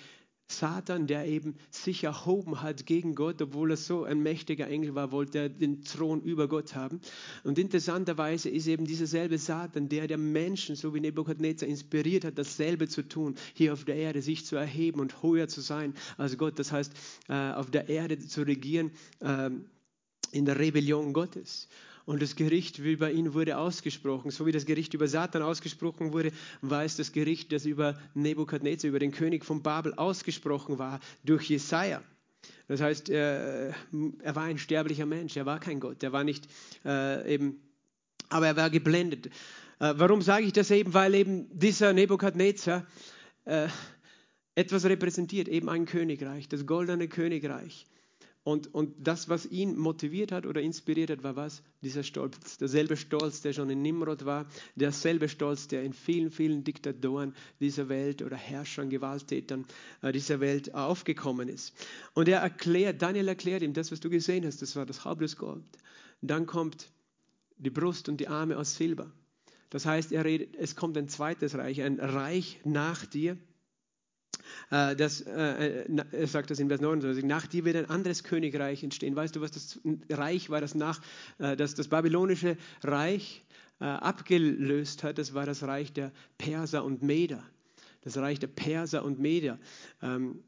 Satan, 0.50 1.06
der 1.06 1.26
eben 1.26 1.54
sich 1.70 2.04
erhoben 2.04 2.62
hat 2.62 2.86
gegen 2.86 3.14
Gott, 3.14 3.40
obwohl 3.40 3.70
er 3.70 3.76
so 3.76 4.04
ein 4.04 4.22
mächtiger 4.22 4.66
Engel 4.68 4.94
war, 4.94 5.12
wollte 5.12 5.38
er 5.38 5.48
den 5.48 5.82
Thron 5.84 6.20
über 6.22 6.48
Gott 6.48 6.74
haben. 6.74 7.00
Und 7.44 7.58
interessanterweise 7.58 8.50
ist 8.50 8.66
eben 8.66 8.84
dieser 8.84 9.06
selbe 9.06 9.38
Satan, 9.38 9.88
der 9.88 10.08
der 10.08 10.18
Menschen, 10.18 10.76
so 10.76 10.94
wie 10.94 11.00
Nebuchadnezzar, 11.00 11.68
inspiriert 11.68 12.24
hat, 12.24 12.38
dasselbe 12.38 12.88
zu 12.88 13.02
tun, 13.02 13.36
hier 13.54 13.72
auf 13.72 13.84
der 13.84 13.96
Erde, 13.96 14.22
sich 14.22 14.44
zu 14.44 14.56
erheben 14.56 15.00
und 15.00 15.22
höher 15.22 15.48
zu 15.48 15.60
sein 15.60 15.94
als 16.16 16.36
Gott. 16.36 16.58
Das 16.58 16.72
heißt, 16.72 16.92
äh, 17.28 17.52
auf 17.52 17.70
der 17.70 17.88
Erde 17.88 18.18
zu 18.18 18.42
regieren 18.42 18.90
ähm, 19.20 19.66
in 20.32 20.44
der 20.44 20.58
Rebellion 20.58 21.12
Gottes. 21.12 21.68
Und 22.06 22.22
das 22.22 22.36
Gericht 22.36 22.78
über 22.78 23.10
ihn 23.10 23.34
wurde 23.34 23.58
ausgesprochen. 23.58 24.30
So 24.30 24.46
wie 24.46 24.52
das 24.52 24.66
Gericht 24.66 24.94
über 24.94 25.06
Satan 25.06 25.42
ausgesprochen 25.42 26.12
wurde, 26.12 26.32
war 26.60 26.84
es 26.84 26.96
das 26.96 27.12
Gericht, 27.12 27.52
das 27.52 27.66
über 27.66 27.98
Nebukadnezar, 28.14 28.88
über 28.88 28.98
den 28.98 29.12
König 29.12 29.44
von 29.44 29.62
Babel 29.62 29.94
ausgesprochen 29.94 30.78
war, 30.78 31.00
durch 31.24 31.48
Jesaja. 31.48 32.02
Das 32.68 32.80
heißt, 32.80 33.10
er, 33.10 33.74
er 34.22 34.36
war 34.36 34.44
ein 34.44 34.58
sterblicher 34.58 35.06
Mensch, 35.06 35.36
er 35.36 35.44
war 35.44 35.58
kein 35.58 35.80
Gott, 35.80 36.02
er 36.02 36.12
war 36.12 36.24
nicht 36.24 36.48
äh, 36.84 37.34
eben, 37.34 37.60
aber 38.28 38.46
er 38.46 38.56
war 38.56 38.70
geblendet. 38.70 39.26
Äh, 39.80 39.94
warum 39.96 40.22
sage 40.22 40.44
ich 40.44 40.52
das 40.52 40.70
eben? 40.70 40.94
Weil 40.94 41.14
eben 41.14 41.46
dieser 41.58 41.92
Nebukadnezar 41.92 42.86
äh, 43.44 43.66
etwas 44.54 44.84
repräsentiert, 44.84 45.48
eben 45.48 45.68
ein 45.68 45.86
Königreich, 45.86 46.48
das 46.48 46.66
goldene 46.66 47.08
Königreich. 47.08 47.86
Und, 48.42 48.74
und 48.74 48.94
das, 48.98 49.28
was 49.28 49.44
ihn 49.44 49.76
motiviert 49.76 50.32
hat 50.32 50.46
oder 50.46 50.62
inspiriert 50.62 51.10
hat, 51.10 51.22
war 51.22 51.36
was? 51.36 51.62
Dieser 51.82 52.02
Stolz. 52.02 52.56
Derselbe 52.56 52.96
Stolz, 52.96 53.42
der 53.42 53.52
schon 53.52 53.68
in 53.68 53.82
Nimrod 53.82 54.24
war, 54.24 54.46
derselbe 54.76 55.28
Stolz, 55.28 55.68
der 55.68 55.82
in 55.82 55.92
vielen, 55.92 56.30
vielen 56.30 56.64
Diktatoren 56.64 57.34
dieser 57.60 57.90
Welt 57.90 58.22
oder 58.22 58.36
Herrschern, 58.36 58.88
Gewalttätern 58.88 59.66
äh, 60.00 60.10
dieser 60.12 60.40
Welt 60.40 60.74
aufgekommen 60.74 61.48
ist. 61.48 61.74
Und 62.14 62.28
er 62.28 62.40
erklärt, 62.40 63.02
Daniel 63.02 63.28
erklärt 63.28 63.62
ihm, 63.62 63.74
das, 63.74 63.92
was 63.92 64.00
du 64.00 64.08
gesehen 64.08 64.46
hast, 64.46 64.62
das 64.62 64.74
war 64.74 64.86
das 64.86 65.04
Haupt 65.04 65.36
Gold. 65.36 65.64
Dann 66.22 66.46
kommt 66.46 66.88
die 67.58 67.70
Brust 67.70 68.08
und 68.08 68.20
die 68.20 68.28
Arme 68.28 68.56
aus 68.56 68.74
Silber. 68.74 69.12
Das 69.68 69.84
heißt, 69.84 70.12
er 70.12 70.24
redet, 70.24 70.56
es 70.56 70.76
kommt 70.76 70.96
ein 70.96 71.08
zweites 71.08 71.54
Reich, 71.54 71.82
ein 71.82 72.00
Reich 72.00 72.60
nach 72.64 73.04
dir 73.04 73.36
äh, 74.70 74.94
das, 74.96 75.20
äh, 75.22 75.84
er 76.12 76.26
sagt 76.26 76.50
das 76.50 76.58
in 76.58 76.68
Vers 76.68 76.80
29, 76.80 77.24
nach 77.24 77.46
dir 77.46 77.64
wird 77.64 77.76
ein 77.76 77.90
anderes 77.90 78.24
Königreich 78.24 78.82
entstehen. 78.82 79.16
Weißt 79.16 79.36
du, 79.36 79.40
was 79.40 79.50
das 79.50 79.80
Reich 80.08 80.50
war, 80.50 80.60
das 80.60 80.74
nach, 80.74 81.00
äh, 81.38 81.56
das, 81.56 81.74
das 81.74 81.88
babylonische 81.88 82.56
Reich 82.82 83.44
abgelöst 83.82 85.04
hat? 85.04 85.16
Das 85.16 85.32
war 85.32 85.46
das 85.46 85.62
Reich 85.62 85.90
der 85.94 86.12
Perser 86.36 86.84
und 86.84 87.02
Meder. 87.02 87.42
Das 88.02 88.18
Reich 88.18 88.38
der 88.38 88.48
Perser 88.48 89.02
und 89.02 89.18
Meder. 89.18 89.58
Ähm, 90.02 90.42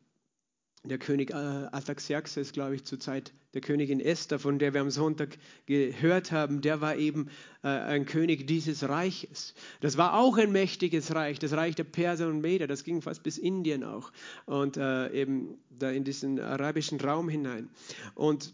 der 0.84 0.98
König 0.98 1.30
äh, 1.30 1.34
Artaxerxes, 1.34 2.52
glaube 2.52 2.74
ich, 2.74 2.84
zur 2.84 2.98
Zeit 2.98 3.32
der 3.54 3.60
Königin 3.60 4.00
Esther, 4.00 4.38
von 4.38 4.58
der 4.58 4.74
wir 4.74 4.80
am 4.80 4.90
Sonntag 4.90 5.38
gehört 5.66 6.32
haben, 6.32 6.60
der 6.60 6.80
war 6.80 6.96
eben 6.96 7.28
äh, 7.62 7.68
ein 7.68 8.06
König 8.06 8.46
dieses 8.46 8.88
Reiches. 8.88 9.54
Das 9.80 9.96
war 9.96 10.18
auch 10.18 10.38
ein 10.38 10.50
mächtiges 10.50 11.14
Reich, 11.14 11.38
das 11.38 11.52
Reich 11.52 11.74
der 11.74 11.84
Perser 11.84 12.28
und 12.28 12.40
Meder, 12.40 12.66
das 12.66 12.82
ging 12.82 13.02
fast 13.02 13.22
bis 13.22 13.38
Indien 13.38 13.84
auch 13.84 14.10
und 14.46 14.76
äh, 14.76 15.12
eben 15.12 15.58
da 15.70 15.90
in 15.90 16.04
diesen 16.04 16.40
arabischen 16.40 17.00
Raum 17.00 17.28
hinein. 17.28 17.68
Und 18.14 18.52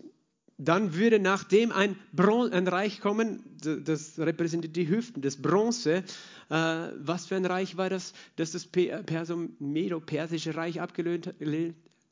dann 0.59 0.95
würde 0.95 1.21
nachdem 1.21 1.71
ein, 1.71 1.97
Bron 2.13 2.53
ein 2.53 2.67
Reich 2.67 3.01
kommen, 3.01 3.45
das 3.63 4.19
repräsentiert 4.19 4.75
die 4.75 4.89
Hüften, 4.89 5.23
das 5.23 5.41
Bronze. 5.41 6.03
Äh, 6.51 6.89
was 6.99 7.27
für 7.27 7.37
ein 7.37 7.47
Reich 7.47 7.77
war 7.77 7.89
das, 7.89 8.13
dass 8.35 8.51
das 8.51 8.67
Perso-Medo-Persische 8.67 10.57
Reich 10.57 10.81
abgelehnt, 10.81 11.33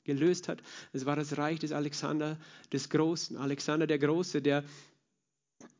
gelöst 0.06 0.48
hat. 0.48 0.62
Es 0.92 1.04
war 1.04 1.16
das 1.16 1.36
Reich 1.36 1.58
des 1.58 1.72
Alexander 1.72 2.38
des 2.72 2.88
Großen. 2.88 3.36
Alexander 3.36 3.86
der 3.86 3.98
Große, 3.98 4.40
der 4.40 4.64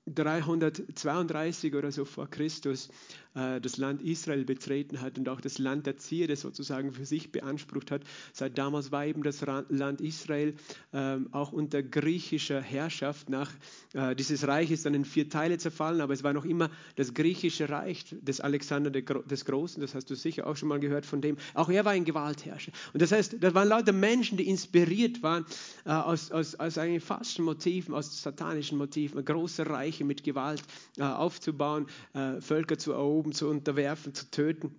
332 0.07 1.75
oder 1.75 1.91
so 1.91 2.05
vor 2.05 2.29
Christus 2.29 2.89
äh, 3.37 3.61
das 3.61 3.77
Land 3.77 4.03
Israel 4.03 4.45
betreten 4.45 5.01
hat 5.01 5.19
und 5.19 5.29
auch 5.29 5.41
das 5.41 5.59
Land 5.59 5.87
der 5.87 5.97
Zierde 5.99 6.37
sozusagen 6.37 6.93
für 6.93 7.05
sich 7.05 7.33
beansprucht 7.33 7.91
hat. 7.91 8.03
Seit 8.33 8.57
damals 8.59 8.93
war 8.93 9.05
eben 9.05 9.23
das 9.23 9.45
Land 9.69 10.01
Israel 10.01 10.55
äh, 10.93 11.17
auch 11.33 11.53
unter 11.53 11.83
griechischer 11.83 12.61
Herrschaft. 12.61 13.29
Nach, 13.29 13.53
äh, 13.95 14.15
dieses 14.17 14.47
Reich 14.47 14.71
ist 14.71 14.87
dann 14.87 14.95
in 14.95 15.05
vier 15.05 15.29
Teile 15.29 15.59
zerfallen, 15.59 16.01
aber 16.01 16.15
es 16.15 16.23
war 16.25 16.33
noch 16.33 16.45
immer 16.45 16.71
das 16.97 17.13
griechische 17.13 17.69
Reich 17.69 18.05
des 18.11 18.41
Alexander 18.41 18.91
des 18.91 19.45
Großen. 19.45 19.81
Das 19.81 19.95
hast 19.95 20.09
du 20.09 20.15
sicher 20.15 20.47
auch 20.47 20.57
schon 20.57 20.69
mal 20.69 20.81
gehört 20.81 21.05
von 21.05 21.21
dem. 21.21 21.37
Auch 21.55 21.69
er 21.69 21.85
war 21.85 21.93
ein 21.93 22.05
Gewaltherrscher. 22.05 22.73
Und 22.93 23.03
das 23.03 23.13
heißt, 23.13 23.37
das 23.41 23.55
waren 23.55 23.69
lauter 23.69 23.93
Menschen, 23.93 24.39
die 24.39 24.49
inspiriert 24.49 25.23
waren 25.23 25.45
äh, 25.85 25.91
aus, 25.91 26.31
aus, 26.31 26.55
aus 26.55 26.79
eigentlich 26.79 27.05
falschen 27.05 27.45
Motiven, 27.45 27.95
aus 27.95 28.23
satanischen 28.23 28.79
Motiven, 28.79 29.25
große 29.25 29.67
Reiche 29.97 30.05
mit 30.05 30.25
Gewalt 30.25 30.63
äh, 30.99 31.03
aufzubauen, 31.03 31.87
äh, 32.15 32.41
Völker 32.41 32.79
zu 32.79 32.93
erobern 32.93 33.33
zu 33.33 33.49
unterwerfen, 33.49 34.15
zu 34.15 34.31
töten, 34.31 34.75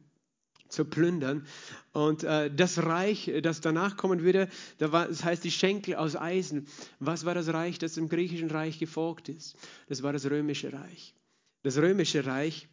zu 0.69 0.85
plündern. 0.85 1.45
Und 1.93 2.23
äh, 2.23 2.53
das 2.53 2.83
Reich, 2.83 3.31
das 3.41 3.61
danach 3.61 3.97
kommen 3.97 4.21
würde, 4.21 4.49
da 4.77 4.91
war, 4.91 5.07
das 5.07 5.23
heißt 5.23 5.43
die 5.43 5.51
Schenkel 5.51 5.95
aus 5.95 6.15
Eisen. 6.15 6.67
Was 6.99 7.25
war 7.25 7.33
das 7.33 7.47
Reich, 7.47 7.79
das 7.79 7.93
dem 7.93 8.09
griechischen 8.09 8.51
Reich 8.51 8.79
gefolgt 8.79 9.29
ist? 9.29 9.55
Das 9.87 10.03
war 10.03 10.13
das 10.13 10.29
römische 10.29 10.71
Reich. 10.71 11.15
Das 11.63 11.77
römische 11.77 12.25
Reich, 12.25 12.67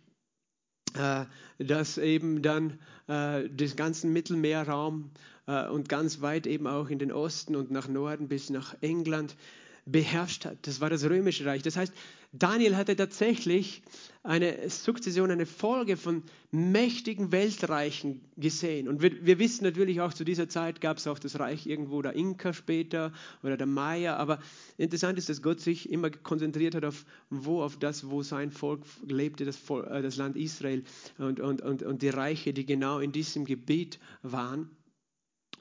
äh, 0.94 1.24
das 1.58 1.98
eben 1.98 2.42
dann 2.42 2.78
äh, 3.06 3.48
den 3.48 3.76
ganzen 3.76 4.12
Mittelmeerraum 4.12 5.10
äh, 5.46 5.68
und 5.68 5.88
ganz 5.88 6.20
weit 6.20 6.46
eben 6.46 6.66
auch 6.66 6.90
in 6.90 6.98
den 6.98 7.12
Osten 7.12 7.56
und 7.56 7.70
nach 7.70 7.88
Norden 7.88 8.28
bis 8.28 8.50
nach 8.50 8.74
England 8.82 9.34
beherrscht 9.86 10.44
hat. 10.44 10.66
Das 10.66 10.80
war 10.80 10.88
das 10.88 11.04
römische 11.04 11.44
Reich. 11.44 11.62
Das 11.62 11.76
heißt, 11.76 11.92
Daniel 12.32 12.76
hatte 12.76 12.96
tatsächlich 12.96 13.82
eine 14.22 14.68
Sukzession, 14.68 15.30
eine 15.30 15.46
Folge 15.46 15.96
von 15.96 16.22
mächtigen 16.50 17.30
Weltreichen 17.30 18.22
gesehen. 18.36 18.88
Und 18.88 19.02
wir, 19.02 19.24
wir 19.24 19.38
wissen 19.38 19.64
natürlich 19.64 20.00
auch, 20.00 20.12
zu 20.12 20.24
dieser 20.24 20.48
Zeit 20.48 20.80
gab 20.80 20.96
es 20.96 21.06
auch 21.06 21.18
das 21.18 21.38
Reich 21.38 21.66
irgendwo 21.66 22.02
der 22.02 22.14
Inka 22.14 22.52
später 22.52 23.12
oder 23.42 23.56
der 23.56 23.66
Maya. 23.66 24.16
Aber 24.16 24.40
interessant 24.78 25.18
ist, 25.18 25.28
dass 25.28 25.42
Gott 25.42 25.60
sich 25.60 25.90
immer 25.90 26.10
konzentriert 26.10 26.74
hat 26.74 26.84
auf 26.84 27.04
wo, 27.30 27.62
auf 27.62 27.78
das, 27.78 28.10
wo 28.10 28.22
sein 28.22 28.50
Volk 28.50 28.82
lebte, 29.06 29.44
das, 29.44 29.56
Volk, 29.56 29.86
äh, 29.90 30.02
das 30.02 30.16
Land 30.16 30.36
Israel 30.36 30.82
und, 31.18 31.40
und, 31.40 31.60
und, 31.60 31.82
und 31.82 32.02
die 32.02 32.08
Reiche, 32.08 32.52
die 32.52 32.66
genau 32.66 32.98
in 32.98 33.12
diesem 33.12 33.44
Gebiet 33.44 34.00
waren. 34.22 34.70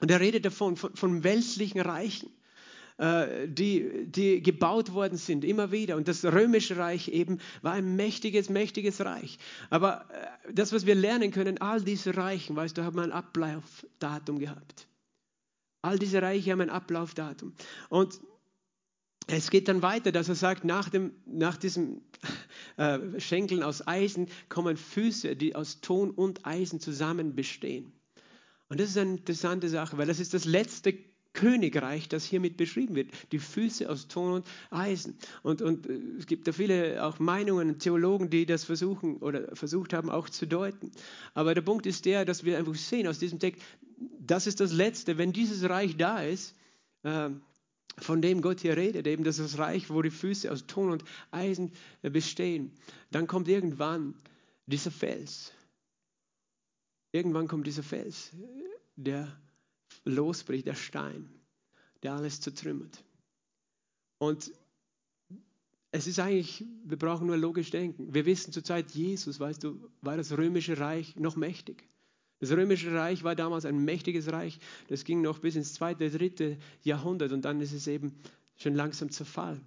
Und 0.00 0.10
er 0.10 0.20
redet 0.20 0.44
davon, 0.44 0.76
von, 0.76 0.94
von 0.96 1.22
weltlichen 1.22 1.80
Reichen. 1.80 2.30
Äh, 2.96 3.48
die, 3.48 4.06
die 4.06 4.40
gebaut 4.40 4.92
worden 4.92 5.18
sind, 5.18 5.44
immer 5.44 5.72
wieder. 5.72 5.96
Und 5.96 6.06
das 6.06 6.24
Römische 6.24 6.76
Reich 6.76 7.08
eben 7.08 7.40
war 7.60 7.72
ein 7.72 7.96
mächtiges, 7.96 8.48
mächtiges 8.48 9.00
Reich. 9.00 9.38
Aber 9.68 10.06
äh, 10.10 10.52
das, 10.52 10.72
was 10.72 10.86
wir 10.86 10.94
lernen 10.94 11.32
können, 11.32 11.60
all 11.60 11.82
diese 11.82 12.16
Reichen, 12.16 12.54
weißt 12.54 12.78
du, 12.78 12.84
haben 12.84 13.00
ein 13.00 13.10
Ablaufdatum 13.10 14.38
gehabt. 14.38 14.86
All 15.82 15.98
diese 15.98 16.22
Reiche 16.22 16.52
haben 16.52 16.60
ein 16.60 16.70
Ablaufdatum. 16.70 17.54
Und 17.88 18.20
es 19.26 19.50
geht 19.50 19.66
dann 19.66 19.82
weiter, 19.82 20.12
dass 20.12 20.28
er 20.28 20.36
sagt, 20.36 20.64
nach, 20.64 20.88
dem, 20.88 21.14
nach 21.26 21.56
diesem 21.56 22.00
äh, 22.76 23.18
Schenkeln 23.18 23.64
aus 23.64 23.84
Eisen 23.88 24.28
kommen 24.48 24.76
Füße, 24.76 25.34
die 25.34 25.56
aus 25.56 25.80
Ton 25.80 26.10
und 26.10 26.46
Eisen 26.46 26.78
zusammen 26.78 27.34
bestehen. 27.34 27.92
Und 28.68 28.78
das 28.78 28.90
ist 28.90 28.98
eine 28.98 29.10
interessante 29.10 29.68
Sache, 29.68 29.98
weil 29.98 30.06
das 30.06 30.20
ist 30.20 30.32
das 30.32 30.44
letzte 30.44 30.94
Königreich, 31.34 32.08
das 32.08 32.24
hiermit 32.24 32.56
beschrieben 32.56 32.94
wird. 32.94 33.10
Die 33.32 33.38
Füße 33.38 33.90
aus 33.90 34.08
Ton 34.08 34.32
und 34.32 34.46
Eisen. 34.70 35.18
Und, 35.42 35.60
und 35.60 35.86
äh, 35.86 35.98
es 36.18 36.26
gibt 36.26 36.48
da 36.48 36.52
viele 36.52 37.04
auch 37.04 37.18
Meinungen 37.18 37.78
Theologen, 37.78 38.30
die 38.30 38.46
das 38.46 38.64
versuchen 38.64 39.18
oder 39.18 39.54
versucht 39.54 39.92
haben 39.92 40.10
auch 40.10 40.30
zu 40.30 40.46
deuten. 40.46 40.92
Aber 41.34 41.54
der 41.54 41.62
Punkt 41.62 41.86
ist 41.86 42.06
der, 42.06 42.24
dass 42.24 42.44
wir 42.44 42.56
einfach 42.56 42.74
sehen 42.74 43.06
aus 43.06 43.18
diesem 43.18 43.38
Text, 43.38 43.60
das 44.18 44.46
ist 44.46 44.60
das 44.60 44.72
Letzte. 44.72 45.18
Wenn 45.18 45.32
dieses 45.32 45.68
Reich 45.68 45.96
da 45.96 46.22
ist, 46.22 46.54
äh, 47.02 47.30
von 47.98 48.22
dem 48.22 48.40
Gott 48.40 48.60
hier 48.60 48.76
redet, 48.76 49.06
eben 49.06 49.24
das 49.24 49.38
ist 49.38 49.54
das 49.54 49.60
Reich, 49.60 49.90
wo 49.90 50.02
die 50.02 50.10
Füße 50.10 50.50
aus 50.50 50.66
Ton 50.66 50.90
und 50.90 51.04
Eisen 51.30 51.72
äh, 52.02 52.10
bestehen, 52.10 52.72
dann 53.10 53.26
kommt 53.26 53.48
irgendwann 53.48 54.14
dieser 54.66 54.90
Fels. 54.90 55.52
Irgendwann 57.12 57.48
kommt 57.48 57.66
dieser 57.66 57.82
Fels, 57.82 58.30
der 58.96 59.36
losbricht, 60.04 60.66
der 60.66 60.74
Stein, 60.74 61.28
der 62.02 62.14
alles 62.14 62.40
zertrümmert. 62.40 63.04
Und 64.18 64.52
es 65.90 66.06
ist 66.06 66.18
eigentlich, 66.18 66.64
wir 66.84 66.98
brauchen 66.98 67.26
nur 67.26 67.36
logisch 67.36 67.70
denken. 67.70 68.12
Wir 68.12 68.26
wissen 68.26 68.52
zur 68.52 68.64
Zeit 68.64 68.90
Jesus, 68.92 69.38
weißt 69.38 69.62
du, 69.62 69.90
war 70.00 70.16
das 70.16 70.36
römische 70.36 70.78
Reich 70.78 71.16
noch 71.16 71.36
mächtig. 71.36 71.88
Das 72.40 72.50
römische 72.50 72.92
Reich 72.92 73.22
war 73.22 73.36
damals 73.36 73.64
ein 73.64 73.84
mächtiges 73.84 74.30
Reich. 74.30 74.58
Das 74.88 75.04
ging 75.04 75.22
noch 75.22 75.38
bis 75.38 75.56
ins 75.56 75.74
zweite, 75.74 76.10
dritte 76.10 76.58
Jahrhundert 76.82 77.32
und 77.32 77.44
dann 77.44 77.60
ist 77.60 77.72
es 77.72 77.86
eben 77.86 78.12
schon 78.56 78.74
langsam 78.74 79.10
zerfallen. 79.10 79.64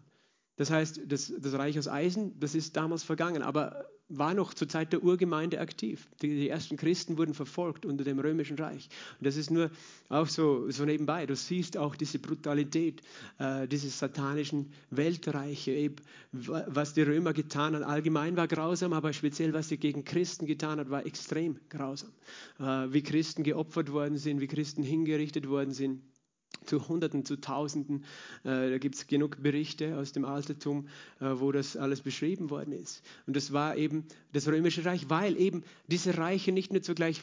Das 0.58 0.70
heißt, 0.70 1.01
das, 1.08 1.32
das 1.38 1.53
Reich 1.53 1.80
aus 1.80 1.88
Eisen, 1.88 2.38
das 2.39 2.55
ist 2.55 2.76
damals 2.76 3.03
vergangen. 3.03 3.41
Aber 3.41 3.86
war 4.10 4.34
noch 4.34 4.53
zur 4.53 4.70
Zeit 4.70 4.93
der 4.93 5.03
Urgemeinde 5.03 5.60
aktiv. 5.60 6.08
Die, 6.22 6.30
die, 6.30 6.49
ersten 6.49 6.78
Christen 6.78 7.18
wurden 7.18 7.34
verfolgt 7.34 7.86
unter 7.86 8.03
dem 8.03 8.20
römischen 8.20 8.58
Reich. 8.58 8.89
Und 9.20 9.26
das 9.26 9.36
ist 9.36 9.51
nur 9.51 9.70
auch 10.10 10.28
so, 10.28 10.70
so 10.72 10.86
nebenbei. 10.86 11.26
Du 11.26 11.36
siehst 11.36 11.78
auch 11.78 11.95
diese 11.95 12.20
Brutalität 12.20 13.01
äh, 13.38 13.68
dieses 13.68 13.99
satanischen 13.99 14.72
Weltreiche, 14.91 15.72
eben, 15.72 15.95
was 16.32 16.93
die 16.93 17.01
Römer 17.01 17.34
getan 17.34 17.76
haben. 17.76 17.84
Allgemein 17.84 18.38
war 18.38 18.47
grausam, 18.47 18.93
aber 18.93 19.12
speziell 19.12 19.53
was 19.53 19.70
sie 19.70 19.78
gegen 19.78 20.05
Christen 20.05 20.45
getan 20.45 20.80
hat, 20.80 20.89
war 20.89 21.05
extrem 21.05 21.60
grausam. 21.70 22.12
Äh, 22.60 22.93
wie 22.93 23.03
Christen 23.03 23.43
geopfert 23.43 23.91
worden 23.91 24.18
sind, 24.18 24.39
wie 24.39 24.47
Christen 24.47 24.84
hingerichtet 24.84 25.49
worden 25.49 25.74
sind 25.74 26.01
zu 26.66 26.88
Hunderten, 26.88 27.26
zu 27.26 27.39
Tausenden. 27.39 28.03
Äh, 28.43 28.70
da 28.72 28.78
gibt 28.78 28.95
es 28.95 29.08
genug 29.08 29.41
Berichte 29.41 29.97
aus 29.97 30.12
dem 30.12 30.26
Altertum, 30.26 30.88
äh, 31.20 31.26
wo 31.36 31.51
das 31.51 31.78
alles 31.78 32.01
beschrieben 32.01 32.49
worden 32.49 32.74
ist. 32.74 33.03
Und 33.26 33.36
das 33.36 33.53
war 33.53 33.78
eben 33.78 34.05
das 34.34 34.47
Römische 34.47 34.86
Reich, 34.86 35.10
weil 35.10 35.38
eben 35.38 35.64
diese 35.88 36.18
Reiche 36.18 36.51
nicht 36.51 36.72
nur 36.72 36.82
zugleich 36.82 37.22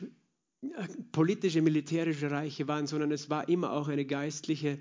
äh, 0.63 0.69
politische, 1.13 1.63
militärische 1.63 2.31
Reiche 2.31 2.69
waren, 2.69 2.87
sondern 2.87 3.13
es 3.13 3.31
war 3.31 3.49
immer 3.49 3.73
auch 3.73 3.89
eine 3.89 4.05
geistliche 4.05 4.79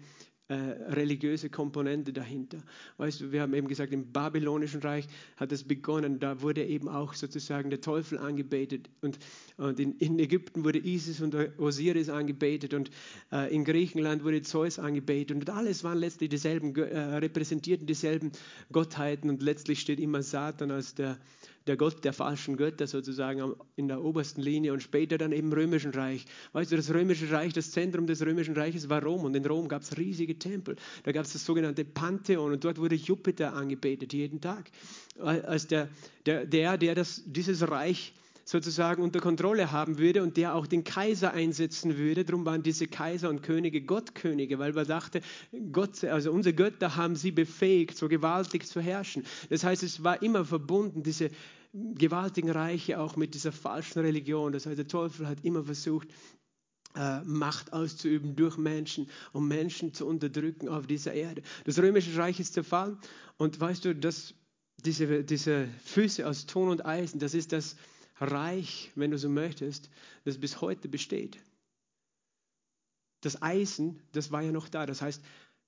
äh, 0.50 0.56
religiöse 0.56 1.50
Komponente 1.50 2.12
dahinter. 2.12 2.58
Weißt 2.98 3.22
du, 3.22 3.32
wir 3.32 3.42
haben 3.42 3.54
eben 3.54 3.68
gesagt, 3.68 3.94
im 3.94 4.12
babylonischen 4.12 4.82
Reich 4.82 5.08
hat 5.38 5.54
es 5.54 5.64
begonnen, 5.64 6.20
da 6.20 6.42
wurde 6.42 6.66
eben 6.66 6.90
auch 6.90 7.14
sozusagen 7.14 7.70
der 7.70 7.80
Teufel 7.80 8.18
angebetet 8.18 8.90
und, 9.02 9.20
und 9.58 9.80
in, 9.80 9.98
in 10.00 10.20
Ägypten 10.20 10.66
wurde 10.66 10.80
Isis 10.80 11.22
und 11.22 11.34
Osiris 11.58 12.10
angebetet 12.10 12.74
und 12.74 12.92
äh, 13.32 13.56
in 13.56 13.64
Griechenland 13.64 14.26
wurde 14.26 14.42
Zeus 14.42 14.80
angebetet 14.80 15.38
und 15.38 15.50
alles 15.50 15.86
waren 15.86 15.98
letztlich 15.98 16.30
dieselben, 16.30 16.76
äh, 16.76 16.98
repräsentierten 17.00 17.88
dieselben 17.88 18.34
Gottheiten 18.72 19.30
und 19.30 19.42
letztlich 19.42 19.80
steht 19.80 20.00
immer 20.02 20.24
Satan 20.24 20.72
als 20.72 20.94
der 20.94 21.18
der 21.68 21.78
Gott 21.78 22.04
der 22.04 22.14
falschen 22.14 22.58
Götter 22.58 22.88
sozusagen 22.88 23.54
in 23.76 23.88
der 23.88 24.04
obersten 24.04 24.42
Linie 24.42 24.74
und 24.74 24.82
später 24.82 25.18
dann 25.18 25.32
eben 25.32 25.48
im 25.48 25.54
Römischen 25.54 25.92
Reich. 25.92 26.26
Weißt 26.54 26.72
du, 26.72 26.76
das 26.76 26.94
Römische 26.94 27.32
Reich, 27.32 27.54
das 27.54 27.72
Zentrum 27.72 28.08
des 28.08 28.22
Römischen 28.26 28.56
Reiches 28.56 28.90
war 28.90 29.04
Rom 29.04 29.26
und 29.26 29.36
in 29.36 29.46
Rom 29.46 29.68
gab 29.68 29.82
es 29.82 29.98
riesige 29.98 30.38
Tempel. 30.38 30.76
Da 31.04 31.12
gab 31.12 31.26
es 31.26 31.34
das 31.34 31.46
sogenannte 31.46 31.86
Pantheon 31.86 32.52
und 32.52 32.64
dort 32.64 32.78
wurde 32.78 32.96
Jupiter 32.96 33.54
angebetet 33.54 34.14
jeden 34.14 34.42
Tag. 34.42 34.72
Als 35.20 35.68
der, 35.68 35.90
der, 36.26 36.46
der, 36.46 36.78
der 36.78 36.96
das, 36.96 37.24
dieses 37.26 37.70
Reich 37.70 38.14
sozusagen 38.46 39.02
unter 39.02 39.20
Kontrolle 39.20 39.72
haben 39.72 39.98
würde 39.98 40.22
und 40.24 40.38
der 40.38 40.56
auch 40.56 40.68
den 40.68 40.84
Kaiser 40.84 41.34
einsetzen 41.34 41.98
würde. 41.98 42.26
Darum 42.26 42.46
waren 42.46 42.64
diese 42.64 42.88
Kaiser 42.88 43.30
und 43.30 43.42
Könige 43.42 43.82
Gottkönige, 43.82 44.60
weil 44.60 44.74
man 44.74 44.88
dachte, 44.88 45.22
Gott, 45.72 46.04
also 46.04 46.32
unsere 46.32 46.54
Götter 46.54 46.96
haben 46.96 47.16
sie 47.16 47.32
befähigt, 47.32 47.98
so 47.98 48.08
gewaltig 48.08 48.68
zu 48.68 48.82
herrschen. 48.82 49.24
Das 49.50 49.64
heißt, 49.64 49.84
es 49.84 50.04
war 50.04 50.22
immer 50.22 50.46
verbunden, 50.46 51.04
diese 51.04 51.30
gewaltigen 51.74 52.52
Reiche 52.52 53.00
auch 53.00 53.16
mit 53.16 53.34
dieser 53.34 53.52
falschen 53.52 54.00
Religion. 54.00 54.52
Das 54.52 54.66
heißt, 54.66 54.78
der 54.78 54.88
Teufel 54.88 55.28
hat 55.28 55.44
immer 55.44 55.64
versucht, 55.64 56.08
äh, 56.96 57.22
Macht 57.22 57.74
auszuüben 57.74 58.36
durch 58.36 58.58
Menschen, 58.58 59.10
um 59.32 59.48
Menschen 59.48 59.94
zu 59.94 60.06
unterdrücken 60.06 60.70
auf 60.70 60.86
dieser 60.86 61.14
Erde. 61.14 61.42
Das 61.66 61.80
römische 61.80 62.16
Reich 62.16 62.40
ist 62.40 62.54
zerfallen 62.54 63.00
und 63.38 63.60
weißt 63.60 63.86
du, 63.86 63.96
dass 63.96 64.36
diese, 64.86 65.24
diese 65.24 65.68
Füße 65.86 66.28
aus 66.28 66.46
Ton 66.46 66.70
und 66.70 66.86
Eisen, 66.86 67.20
das 67.20 67.34
ist 67.34 67.52
das 67.52 67.76
Reich, 68.20 68.92
wenn 68.96 69.12
du 69.12 69.18
so 69.18 69.30
möchtest, 69.30 69.90
das 70.26 70.38
bis 70.38 70.62
heute 70.62 70.88
besteht. 70.88 71.38
Das 73.22 73.42
Eisen, 73.42 74.02
das 74.12 74.32
war 74.32 74.42
ja 74.42 74.52
noch 74.52 74.70
da. 74.70 74.86
Das 74.86 75.02
heißt, 75.02 75.22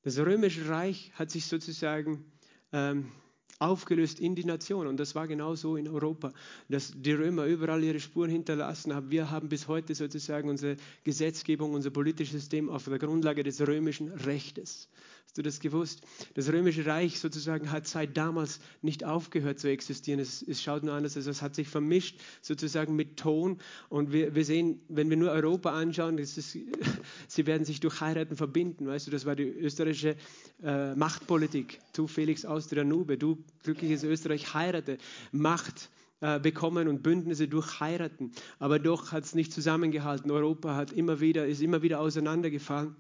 das 0.04 0.18
römische 0.18 0.68
Reich 0.70 1.12
hat 1.16 1.32
sich 1.32 1.46
sozusagen 1.48 2.26
ähm, 2.74 3.12
aufgelöst 3.60 4.20
in 4.20 4.36
die 4.36 4.44
Nation. 4.44 4.88
Und 4.88 4.98
das 5.00 5.16
war 5.16 5.28
genauso 5.28 5.78
in 5.78 5.88
Europa, 5.88 6.34
dass 6.70 6.94
die 6.96 7.14
Römer 7.14 7.46
überall 7.46 7.84
ihre 7.84 8.00
Spuren 8.00 8.30
hinterlassen 8.30 8.94
haben. 8.94 9.10
Wir 9.10 9.32
haben 9.32 9.50
bis 9.50 9.68
heute 9.68 9.96
sozusagen 9.96 10.50
unsere 10.50 10.76
Gesetzgebung, 11.04 11.74
unser 11.74 11.90
politisches 11.90 12.42
System 12.42 12.70
auf 12.70 12.86
der 12.86 13.00
Grundlage 13.00 13.44
des 13.44 13.62
römischen 13.66 14.10
Rechtes 14.12 14.90
Hast 15.26 15.38
du 15.38 15.42
das 15.42 15.60
gewusst? 15.60 16.02
Das 16.36 16.48
Römische 16.48 16.86
Reich 16.86 17.20
sozusagen 17.20 17.70
hat 17.70 17.88
seit 17.88 18.16
damals 18.16 18.62
nicht 18.82 19.04
aufgehört 19.04 19.60
zu 19.60 19.70
existieren. 19.70 20.20
Es, 20.22 20.42
es 20.42 20.64
schaut 20.64 20.84
nur 20.84 20.94
anders 20.94 21.18
aus. 21.18 21.26
Es 21.26 21.42
hat 21.42 21.56
sich 21.56 21.68
vermischt 21.68 22.22
sozusagen 22.42 22.96
mit 22.96 23.18
Ton. 23.18 23.60
Und 23.90 24.14
wir, 24.14 24.34
wir 24.34 24.46
sehen, 24.46 24.80
wenn 24.88 25.10
wir 25.10 25.18
nur 25.18 25.32
Europa 25.32 25.74
anschauen, 25.74 26.20
ist, 26.20 26.36
sie 27.28 27.48
werden 27.48 27.66
sich 27.66 27.82
durch 27.82 28.00
Heiraten 28.00 28.38
verbinden. 28.38 28.88
Weißt 28.88 29.08
du, 29.08 29.12
das 29.12 29.26
war 29.26 29.36
die 29.36 29.44
österreichische 29.44 30.16
äh, 30.64 30.96
Machtpolitik. 30.96 31.80
Du 31.94 32.08
Felix 32.08 32.46
aus 32.46 32.70
der 32.70 32.86
Nube, 32.86 33.18
du 33.18 33.44
glückliches 33.64 34.04
Österreich, 34.04 34.54
heirate, 34.54 34.98
Macht 35.34 35.90
äh, 36.22 36.40
bekommen 36.40 36.88
und 36.88 37.04
Bündnisse 37.04 37.50
durch 37.50 37.82
heiraten. 37.82 38.32
Aber 38.58 38.80
doch 38.80 39.12
hat 39.12 39.26
es 39.26 39.36
nicht 39.36 39.52
zusammengehalten. 39.52 40.32
Europa 40.32 40.76
hat 40.76 40.94
immer 40.94 41.20
wieder, 41.20 41.46
ist 41.46 41.62
immer 41.62 41.82
wieder 41.82 42.00
auseinandergefallen. 42.00 42.96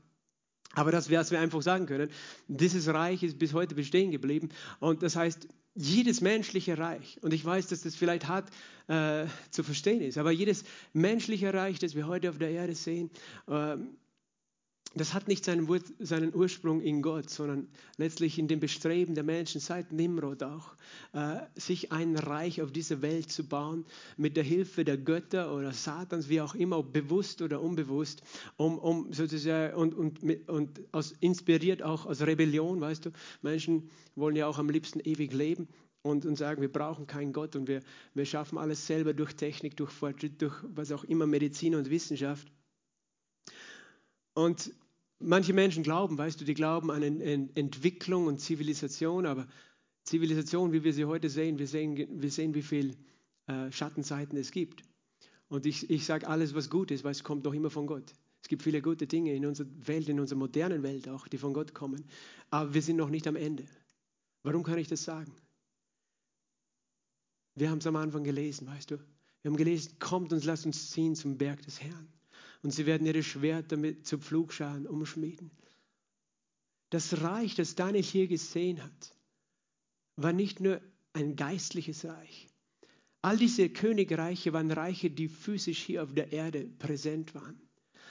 Aber 0.75 0.91
das, 0.91 1.09
was 1.09 1.31
wir 1.31 1.39
einfach 1.39 1.61
sagen 1.61 1.85
können, 1.85 2.09
dieses 2.47 2.87
Reich 2.87 3.23
ist 3.23 3.39
bis 3.39 3.53
heute 3.53 3.75
bestehen 3.75 4.11
geblieben. 4.11 4.49
Und 4.79 5.01
das 5.01 5.15
heißt, 5.15 5.47
jedes 5.73 6.21
menschliche 6.21 6.77
Reich, 6.77 7.17
und 7.21 7.33
ich 7.33 7.43
weiß, 7.43 7.67
dass 7.67 7.81
das 7.81 7.95
vielleicht 7.95 8.27
hart 8.27 8.49
äh, 8.87 9.25
zu 9.51 9.63
verstehen 9.63 10.01
ist, 10.01 10.17
aber 10.17 10.31
jedes 10.31 10.63
menschliche 10.93 11.53
Reich, 11.53 11.79
das 11.79 11.95
wir 11.95 12.07
heute 12.07 12.29
auf 12.29 12.37
der 12.37 12.51
Erde 12.51 12.75
sehen, 12.75 13.09
äh, 13.47 13.75
das 14.95 15.13
hat 15.13 15.27
nicht 15.27 15.43
seinen, 15.43 15.67
seinen, 15.99 16.33
Ursprung 16.33 16.81
in 16.81 17.01
Gott, 17.01 17.29
sondern 17.29 17.67
letztlich 17.97 18.39
in 18.39 18.47
dem 18.47 18.61
Bestreben 18.61 19.13
der 19.13 19.25
Menschen 19.25 19.59
seit 19.59 19.91
Nimrod 19.91 20.41
auch, 20.41 20.75
äh, 21.13 21.41
sich 21.55 21.91
ein 21.91 22.15
Reich 22.15 22.61
auf 22.61 22.71
dieser 22.71 23.01
Welt 23.01 23.29
zu 23.29 23.47
bauen, 23.47 23.85
mit 24.15 24.37
der 24.37 24.43
Hilfe 24.43 24.85
der 24.85 24.97
Götter 24.97 25.53
oder 25.53 25.73
Satans, 25.73 26.29
wie 26.29 26.39
auch 26.39 26.55
immer, 26.55 26.81
bewusst 26.81 27.41
oder 27.41 27.61
unbewusst, 27.61 28.21
um, 28.55 28.79
um 28.79 29.11
sozusagen 29.11 29.75
und, 29.75 29.93
und, 29.93 30.49
und 30.49 30.81
aus, 30.93 31.13
inspiriert 31.19 31.83
auch 31.83 32.05
aus 32.05 32.21
Rebellion, 32.21 32.79
weißt 32.79 33.05
du, 33.05 33.11
Menschen 33.41 33.89
wollen 34.15 34.37
ja 34.37 34.47
auch 34.47 34.59
am 34.59 34.69
liebsten 34.69 35.01
ewig 35.01 35.33
leben 35.33 35.67
und, 36.03 36.25
und 36.25 36.37
sagen, 36.37 36.61
wir 36.61 36.71
brauchen 36.71 37.05
keinen 37.05 37.33
Gott 37.33 37.57
und 37.57 37.67
wir, 37.67 37.81
wir 38.13 38.25
schaffen 38.25 38.57
alles 38.57 38.87
selber 38.87 39.13
durch 39.13 39.33
Technik, 39.33 39.75
durch 39.75 39.91
Fortschritt, 39.91 40.41
durch 40.41 40.55
was 40.63 40.91
auch 40.91 41.03
immer, 41.03 41.27
Medizin 41.27 41.75
und 41.75 41.89
Wissenschaft. 41.89 42.47
Und 44.35 44.71
manche 45.19 45.53
Menschen 45.53 45.83
glauben, 45.83 46.17
weißt 46.17 46.39
du, 46.39 46.45
die 46.45 46.53
glauben 46.53 46.91
an 46.91 47.03
Entwicklung 47.03 48.27
und 48.27 48.39
Zivilisation, 48.39 49.25
aber 49.25 49.47
Zivilisation, 50.03 50.71
wie 50.71 50.83
wir 50.83 50.93
sie 50.93 51.05
heute 51.05 51.29
sehen, 51.29 51.57
wir 51.57 51.67
sehen, 51.67 52.21
wir 52.21 52.31
sehen 52.31 52.53
wie 52.53 52.61
viele 52.61 52.95
äh, 53.47 53.71
Schattenseiten 53.71 54.37
es 54.37 54.51
gibt. 54.51 54.83
Und 55.47 55.65
ich, 55.65 55.89
ich 55.89 56.05
sage 56.05 56.27
alles, 56.27 56.53
was 56.53 56.69
gut 56.69 56.91
ist, 56.91 57.03
weil 57.03 57.11
es 57.11 57.23
kommt 57.23 57.45
doch 57.45 57.53
immer 57.53 57.69
von 57.69 57.87
Gott. 57.87 58.13
Es 58.41 58.47
gibt 58.47 58.61
viele 58.61 58.81
gute 58.81 59.07
Dinge 59.07 59.33
in 59.33 59.45
unserer 59.45 59.67
Welt, 59.87 60.07
in 60.09 60.19
unserer 60.19 60.37
modernen 60.37 60.83
Welt 60.83 61.09
auch, 61.09 61.27
die 61.27 61.37
von 61.37 61.53
Gott 61.53 61.73
kommen. 61.73 62.05
Aber 62.51 62.73
wir 62.73 62.81
sind 62.81 62.97
noch 62.97 63.09
nicht 63.09 63.27
am 63.27 63.35
Ende. 63.35 63.65
Warum 64.43 64.63
kann 64.63 64.77
ich 64.77 64.87
das 64.87 65.03
sagen? 65.03 65.35
Wir 67.55 67.71
haben 67.71 67.79
es 67.79 67.87
am 67.87 67.95
Anfang 67.95 68.23
gelesen, 68.23 68.67
weißt 68.67 68.91
du. 68.91 68.97
Wir 69.41 69.49
haben 69.49 69.57
gelesen, 69.57 69.97
kommt 69.99 70.33
und 70.33 70.43
lasst 70.45 70.65
uns 70.65 70.91
ziehen 70.91 71.15
zum 71.15 71.37
Berg 71.37 71.61
des 71.63 71.81
Herrn 71.81 72.14
und 72.65 72.71
sie 72.71 72.87
werden 72.87 73.05
ihre 73.05 73.21
Schwerter 73.21 73.77
mit, 73.77 74.07
zu 74.07 74.17
Pflugscharen 74.17 74.87
umschmieden. 74.87 75.51
Das 76.89 77.21
Reich, 77.21 77.53
das 77.53 77.75
Daniel 77.75 78.01
hier 78.01 78.25
gesehen 78.25 78.83
hat, 78.83 79.15
war 80.15 80.33
nicht 80.33 80.61
nur 80.61 80.81
ein 81.13 81.35
geistliches 81.35 82.05
Reich. 82.05 82.47
All 83.21 83.37
diese 83.37 83.69
Königreiche 83.69 84.51
waren 84.51 84.71
Reiche, 84.71 85.11
die 85.11 85.27
physisch 85.27 85.83
hier 85.83 86.01
auf 86.01 86.15
der 86.15 86.31
Erde 86.33 86.67
präsent 86.79 87.35
waren. 87.35 87.61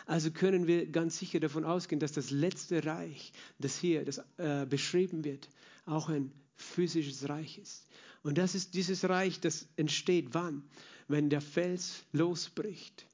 Also 0.06 0.30
können 0.30 0.68
wir 0.68 0.86
ganz 0.86 1.18
sicher 1.18 1.40
davon 1.40 1.64
ausgehen, 1.64 1.98
dass 1.98 2.12
das 2.12 2.30
letzte 2.30 2.86
Reich, 2.86 3.32
das 3.58 3.76
hier 3.76 4.04
das, 4.04 4.22
äh, 4.36 4.66
beschrieben 4.66 5.24
wird, 5.24 5.48
auch 5.84 6.08
ein 6.08 6.30
physisches 6.54 7.28
Reich 7.28 7.58
ist. 7.58 7.88
Und 8.22 8.38
das 8.38 8.54
ist 8.54 8.74
dieses 8.74 9.08
Reich, 9.08 9.40
das 9.40 9.66
entsteht 9.74 10.28
wann? 10.30 10.62
Wenn 11.08 11.28
der 11.28 11.40
Fels 11.40 12.04
losbricht 12.12 13.04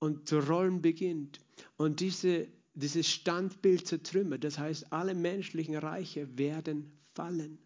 und 0.00 0.28
zu 0.28 0.40
rollen 0.40 0.82
beginnt 0.82 1.40
und 1.76 2.00
diese, 2.00 2.48
dieses 2.74 3.08
Standbild 3.08 3.86
zertrümmert. 3.86 4.42
Das 4.42 4.58
heißt, 4.58 4.92
alle 4.92 5.14
menschlichen 5.14 5.76
Reiche 5.76 6.36
werden 6.36 6.90
fallen. 7.14 7.58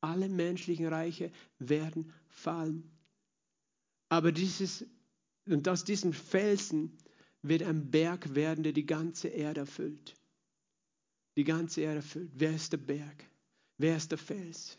Alle 0.00 0.28
menschlichen 0.28 0.86
Reiche 0.86 1.30
werden 1.58 2.12
fallen. 2.28 2.90
Aber 4.08 4.32
dieses, 4.32 4.84
und 5.46 5.66
aus 5.68 5.84
diesem 5.84 6.12
Felsen 6.12 6.98
wird 7.42 7.62
ein 7.62 7.90
Berg 7.90 8.34
werden, 8.34 8.64
der 8.64 8.72
die 8.72 8.86
ganze 8.86 9.28
Erde 9.28 9.60
erfüllt. 9.60 10.14
Die 11.36 11.44
ganze 11.44 11.82
Erde 11.82 11.96
erfüllt. 11.96 12.30
Wer 12.34 12.54
ist 12.54 12.72
der 12.72 12.78
Berg? 12.78 13.24
Wer 13.78 13.96
ist 13.96 14.10
der 14.10 14.18
Fels? 14.18 14.76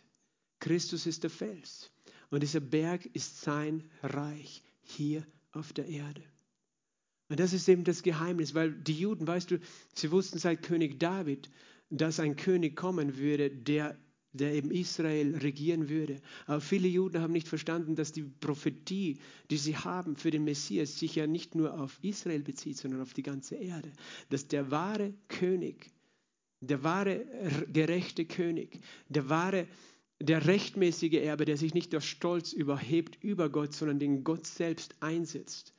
Christus 0.59 1.05
ist 1.05 1.23
der 1.23 1.29
Fels. 1.29 1.91
Und 2.29 2.43
dieser 2.43 2.59
Berg 2.59 3.05
ist 3.13 3.41
sein 3.41 3.89
Reich 4.01 4.63
hier 4.81 5.25
auf 5.51 5.73
der 5.73 5.87
Erde. 5.87 6.23
Und 7.29 7.39
das 7.39 7.53
ist 7.53 7.67
eben 7.69 7.83
das 7.83 8.03
Geheimnis, 8.03 8.53
weil 8.53 8.71
die 8.71 8.93
Juden, 8.99 9.27
weißt 9.27 9.51
du, 9.51 9.59
sie 9.95 10.11
wussten 10.11 10.39
seit 10.39 10.63
König 10.63 10.99
David, 10.99 11.49
dass 11.89 12.19
ein 12.19 12.35
König 12.35 12.75
kommen 12.75 13.17
würde, 13.17 13.49
der, 13.49 13.97
der 14.33 14.53
eben 14.53 14.71
Israel 14.71 15.37
regieren 15.37 15.89
würde. 15.89 16.21
Aber 16.47 16.59
viele 16.61 16.87
Juden 16.87 17.21
haben 17.21 17.33
nicht 17.33 17.47
verstanden, 17.47 17.95
dass 17.95 18.11
die 18.11 18.23
Prophetie, 18.23 19.19
die 19.49 19.57
sie 19.57 19.77
haben 19.77 20.15
für 20.15 20.31
den 20.31 20.43
Messias, 20.43 20.99
sich 20.99 21.15
ja 21.15 21.27
nicht 21.27 21.55
nur 21.55 21.79
auf 21.79 21.97
Israel 22.01 22.41
bezieht, 22.41 22.77
sondern 22.77 23.01
auf 23.01 23.13
die 23.13 23.23
ganze 23.23 23.55
Erde. 23.55 23.91
Dass 24.29 24.47
der 24.47 24.71
wahre 24.71 25.13
König, 25.27 25.91
der 26.61 26.83
wahre 26.83 27.25
gerechte 27.71 28.25
König, 28.25 28.79
der 29.09 29.29
wahre 29.29 29.67
der 30.19 30.45
rechtmäßige 30.45 31.15
Erbe, 31.15 31.45
der 31.45 31.57
sich 31.57 31.73
nicht 31.73 31.91
durch 31.91 32.05
Stolz 32.05 32.53
überhebt 32.53 33.21
über 33.21 33.49
Gott, 33.49 33.73
sondern 33.73 33.99
den 33.99 34.23
Gott 34.23 34.47
selbst 34.47 34.95
einsetzt, 35.01 35.73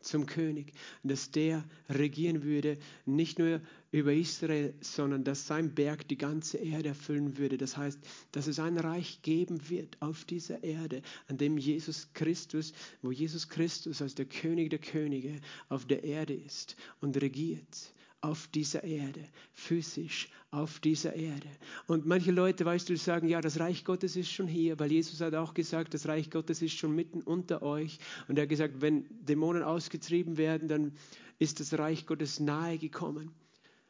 zum 0.00 0.26
König, 0.26 0.72
dass 1.02 1.30
der 1.30 1.64
regieren 1.88 2.42
würde, 2.42 2.78
nicht 3.06 3.38
nur 3.38 3.60
über 3.90 4.12
Israel, 4.12 4.74
sondern 4.80 5.24
dass 5.24 5.46
sein 5.46 5.74
Berg 5.74 6.06
die 6.08 6.18
ganze 6.18 6.58
Erde 6.58 6.90
erfüllen 6.90 7.38
würde. 7.38 7.56
Das 7.58 7.76
heißt, 7.76 7.98
dass 8.32 8.46
es 8.46 8.58
ein 8.58 8.78
Reich 8.78 9.22
geben 9.22 9.68
wird 9.68 9.96
auf 10.00 10.24
dieser 10.24 10.62
Erde, 10.62 11.02
an 11.28 11.38
dem 11.38 11.58
Jesus 11.58 12.12
Christus, 12.12 12.72
wo 13.02 13.10
Jesus 13.10 13.48
Christus 13.48 14.02
als 14.02 14.14
der 14.14 14.26
König 14.26 14.70
der 14.70 14.78
Könige 14.78 15.40
auf 15.68 15.86
der 15.86 16.04
Erde 16.04 16.34
ist 16.34 16.76
und 17.00 17.20
regiert 17.20 17.92
auf 18.20 18.48
dieser 18.48 18.84
Erde, 18.84 19.24
physisch 19.52 20.28
auf 20.50 20.80
dieser 20.80 21.14
Erde. 21.14 21.48
Und 21.86 22.06
manche 22.06 22.32
Leute, 22.32 22.64
weißt 22.64 22.88
du, 22.88 22.96
sagen, 22.96 23.28
ja, 23.28 23.40
das 23.40 23.60
Reich 23.60 23.84
Gottes 23.84 24.16
ist 24.16 24.32
schon 24.32 24.48
hier, 24.48 24.78
weil 24.78 24.90
Jesus 24.90 25.20
hat 25.20 25.34
auch 25.34 25.54
gesagt, 25.54 25.94
das 25.94 26.08
Reich 26.08 26.30
Gottes 26.30 26.62
ist 26.62 26.72
schon 26.72 26.94
mitten 26.94 27.22
unter 27.22 27.62
euch. 27.62 27.98
Und 28.26 28.38
er 28.38 28.42
hat 28.42 28.48
gesagt, 28.48 28.80
wenn 28.80 29.06
Dämonen 29.24 29.62
ausgetrieben 29.62 30.36
werden, 30.36 30.68
dann 30.68 30.92
ist 31.38 31.60
das 31.60 31.78
Reich 31.78 32.06
Gottes 32.06 32.40
nahe 32.40 32.78
gekommen. 32.78 33.30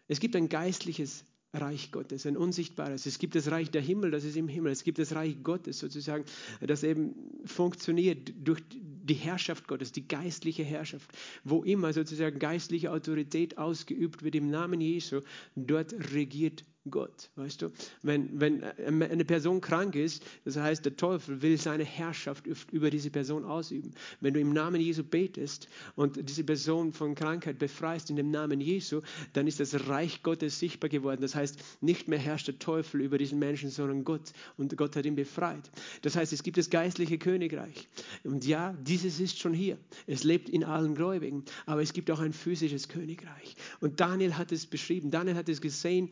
Es 0.08 0.20
gibt 0.20 0.36
ein 0.36 0.48
geistliches 0.48 1.24
Reich 1.54 1.92
Gottes, 1.92 2.26
ein 2.26 2.36
unsichtbares. 2.36 3.06
Es 3.06 3.18
gibt 3.18 3.34
das 3.34 3.50
Reich 3.50 3.70
der 3.70 3.80
Himmel, 3.80 4.10
das 4.10 4.24
ist 4.24 4.36
im 4.36 4.48
Himmel. 4.48 4.70
Es 4.70 4.84
gibt 4.84 4.98
das 4.98 5.14
Reich 5.14 5.42
Gottes 5.42 5.78
sozusagen, 5.78 6.24
das 6.60 6.82
eben 6.82 7.14
funktioniert 7.46 8.32
durch 8.36 8.60
die 8.70 9.14
Herrschaft 9.14 9.66
Gottes, 9.66 9.92
die 9.92 10.06
geistliche 10.06 10.62
Herrschaft. 10.62 11.10
Wo 11.44 11.64
immer 11.64 11.94
sozusagen 11.94 12.38
geistliche 12.38 12.92
Autorität 12.92 13.56
ausgeübt 13.56 14.22
wird 14.22 14.34
im 14.34 14.50
Namen 14.50 14.80
Jesu, 14.82 15.22
dort 15.56 15.94
regiert 16.12 16.64
Gott, 16.90 17.30
weißt 17.36 17.62
du? 17.62 17.72
Wenn, 18.02 18.40
wenn 18.40 18.62
eine 18.64 19.24
Person 19.24 19.60
krank 19.60 19.94
ist, 19.94 20.24
das 20.44 20.56
heißt, 20.56 20.84
der 20.84 20.96
Teufel 20.96 21.42
will 21.42 21.58
seine 21.58 21.84
Herrschaft 21.84 22.46
über 22.72 22.90
diese 22.90 23.10
Person 23.10 23.44
ausüben. 23.44 23.92
Wenn 24.20 24.34
du 24.34 24.40
im 24.40 24.52
Namen 24.52 24.80
Jesu 24.80 25.02
betest 25.04 25.68
und 25.96 26.28
diese 26.28 26.44
Person 26.44 26.92
von 26.92 27.14
Krankheit 27.14 27.58
befreist 27.58 28.10
in 28.10 28.16
dem 28.16 28.30
Namen 28.30 28.60
Jesu, 28.60 29.00
dann 29.32 29.46
ist 29.46 29.60
das 29.60 29.88
Reich 29.88 30.22
Gottes 30.22 30.58
sichtbar 30.58 30.90
geworden. 30.90 31.20
Das 31.20 31.34
heißt, 31.34 31.58
nicht 31.80 32.08
mehr 32.08 32.18
herrscht 32.18 32.48
der 32.48 32.58
Teufel 32.58 33.00
über 33.00 33.18
diesen 33.18 33.38
Menschen, 33.38 33.70
sondern 33.70 34.04
Gott. 34.04 34.32
Und 34.56 34.76
Gott 34.76 34.96
hat 34.96 35.06
ihn 35.06 35.16
befreit. 35.16 35.70
Das 36.02 36.16
heißt, 36.16 36.32
es 36.32 36.42
gibt 36.42 36.56
das 36.56 36.70
geistliche 36.70 37.18
Königreich. 37.18 37.88
Und 38.24 38.46
ja, 38.46 38.74
dieses 38.82 39.20
ist 39.20 39.38
schon 39.38 39.54
hier. 39.54 39.78
Es 40.06 40.24
lebt 40.24 40.48
in 40.48 40.64
allen 40.64 40.94
Gläubigen. 40.94 41.44
Aber 41.66 41.82
es 41.82 41.92
gibt 41.92 42.10
auch 42.10 42.20
ein 42.20 42.32
physisches 42.32 42.88
Königreich. 42.88 43.56
Und 43.80 44.00
Daniel 44.00 44.36
hat 44.36 44.52
es 44.52 44.66
beschrieben. 44.66 45.10
Daniel 45.10 45.36
hat 45.36 45.48
es 45.48 45.60
gesehen 45.60 46.10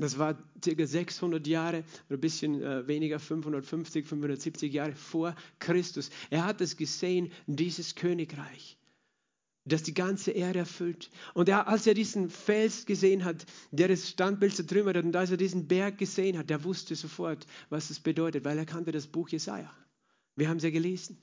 das 0.00 0.18
war 0.18 0.34
ca. 0.34 0.86
600 0.86 1.46
Jahre 1.46 1.84
ein 2.08 2.20
bisschen 2.20 2.62
äh, 2.62 2.86
weniger, 2.86 3.18
550, 3.18 4.06
570 4.06 4.72
Jahre 4.72 4.92
vor 4.92 5.34
Christus. 5.58 6.10
Er 6.30 6.44
hat 6.44 6.60
es 6.60 6.76
gesehen, 6.76 7.32
dieses 7.46 7.94
Königreich, 7.94 8.78
das 9.64 9.82
die 9.82 9.94
ganze 9.94 10.30
Erde 10.32 10.60
erfüllt. 10.60 11.10
Und 11.34 11.48
er, 11.48 11.68
als 11.68 11.86
er 11.86 11.94
diesen 11.94 12.30
Fels 12.30 12.86
gesehen 12.86 13.24
hat, 13.24 13.46
der 13.70 13.88
das 13.88 14.08
Standbild 14.08 14.54
zertrümmert 14.54 14.96
hat, 14.96 15.04
und 15.04 15.16
als 15.16 15.30
er 15.30 15.36
diesen 15.36 15.68
Berg 15.68 15.98
gesehen 15.98 16.38
hat, 16.38 16.50
der 16.50 16.64
wusste 16.64 16.96
sofort, 16.96 17.46
was 17.68 17.90
es 17.90 18.00
bedeutet, 18.00 18.44
weil 18.44 18.58
er 18.58 18.66
kannte 18.66 18.92
das 18.92 19.06
Buch 19.06 19.28
Jesaja. 19.28 19.70
Wir 20.36 20.48
haben 20.48 20.56
es 20.56 20.64
ja 20.64 20.70
gelesen. 20.70 21.18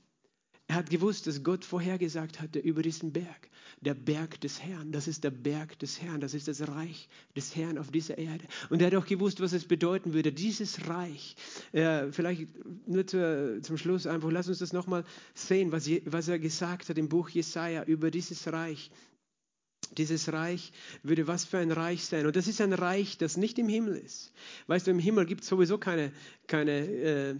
Er 0.70 0.76
hat 0.76 0.90
gewusst, 0.90 1.28
dass 1.28 1.44
Gott 1.44 1.64
vorhergesagt 1.64 2.42
hatte 2.42 2.60
über 2.60 2.82
diesen 2.82 3.14
Berg. 3.14 3.50
Der 3.80 3.94
Berg 3.94 4.42
des 4.42 4.62
Herrn, 4.62 4.92
das 4.92 5.08
ist 5.08 5.24
der 5.24 5.32
Berg 5.32 5.80
des 5.80 6.02
Herrn, 6.02 6.20
das 6.20 6.34
ist 6.34 6.50
das 6.50 6.68
Reich 6.68 7.08
des 7.38 7.56
Herrn 7.56 7.78
auf 7.78 7.90
dieser 7.90 8.18
Erde. 8.18 8.44
Und 8.70 8.82
er 8.82 8.88
hat 8.88 8.96
auch 8.96 9.06
gewusst, 9.06 9.40
was 9.40 9.54
es 9.54 9.64
bedeuten 9.64 10.14
würde. 10.14 10.34
Dieses 10.34 10.90
Reich, 10.90 11.36
äh, 11.72 12.12
vielleicht 12.12 12.48
nur 12.86 13.08
zu, 13.08 13.62
zum 13.62 13.78
Schluss 13.78 14.08
einfach, 14.08 14.30
lass 14.30 14.50
uns 14.50 14.60
das 14.60 14.74
nochmal 14.74 15.06
sehen, 15.34 15.72
was, 15.72 15.90
was 16.06 16.28
er 16.28 16.40
gesagt 16.40 16.90
hat 16.90 16.98
im 16.98 17.08
Buch 17.08 17.30
Jesaja 17.30 17.84
über 17.84 18.12
dieses 18.12 18.52
Reich. 18.52 18.92
Dieses 19.98 20.34
Reich 20.34 20.74
würde 21.02 21.28
was 21.28 21.46
für 21.46 21.60
ein 21.60 21.72
Reich 21.72 22.04
sein. 22.04 22.26
Und 22.26 22.36
das 22.36 22.48
ist 22.48 22.60
ein 22.60 22.74
Reich, 22.74 23.18
das 23.18 23.38
nicht 23.38 23.58
im 23.58 23.70
Himmel 23.70 23.96
ist. 23.96 24.34
Weißt 24.68 24.86
du, 24.86 24.92
im 24.92 25.00
Himmel 25.00 25.26
gibt 25.26 25.44
es 25.44 25.48
sowieso 25.48 25.78
keine, 25.78 26.12
keine 26.46 26.72
äh, 26.72 27.36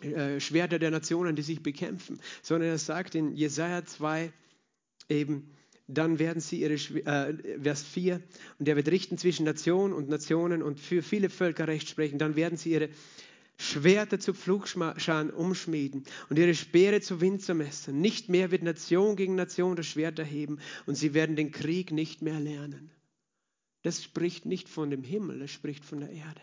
äh, 0.00 0.40
Schwerter 0.40 0.78
der 0.78 0.90
Nationen, 0.90 1.36
die 1.36 1.42
sich 1.42 1.62
bekämpfen, 1.62 2.20
sondern 2.42 2.70
er 2.70 2.78
sagt 2.78 3.14
in 3.14 3.34
Jesaja 3.34 3.84
2 3.84 4.32
eben, 5.08 5.50
dann 5.88 6.18
werden 6.18 6.40
sie 6.40 6.60
ihre, 6.60 6.74
äh, 6.74 7.60
Vers 7.60 7.82
4, 7.82 8.22
und 8.58 8.68
er 8.68 8.76
wird 8.76 8.88
richten 8.88 9.18
zwischen 9.18 9.44
Nation 9.44 9.92
und 9.92 10.08
Nationen 10.08 10.62
und 10.62 10.78
für 10.78 11.02
viele 11.02 11.30
Völker 11.30 11.66
Recht 11.66 11.88
sprechen, 11.88 12.18
dann 12.18 12.36
werden 12.36 12.58
sie 12.58 12.72
ihre 12.72 12.90
Schwerter 13.56 14.20
zu 14.20 14.34
Pflugscharen 14.34 15.30
umschmieden 15.30 16.04
und 16.28 16.38
ihre 16.38 16.54
Speere 16.54 17.00
zu 17.00 17.20
Winzermessern. 17.20 17.98
Nicht 18.00 18.28
mehr 18.28 18.52
wird 18.52 18.62
Nation 18.62 19.16
gegen 19.16 19.34
Nation 19.34 19.74
das 19.74 19.86
Schwert 19.86 20.18
erheben 20.18 20.60
und 20.86 20.94
sie 20.94 21.12
werden 21.12 21.34
den 21.34 21.50
Krieg 21.50 21.90
nicht 21.90 22.22
mehr 22.22 22.38
lernen. 22.38 22.90
Das 23.82 24.04
spricht 24.04 24.46
nicht 24.46 24.68
von 24.68 24.90
dem 24.90 25.02
Himmel, 25.02 25.40
das 25.40 25.50
spricht 25.50 25.84
von 25.84 26.00
der 26.00 26.10
Erde 26.10 26.40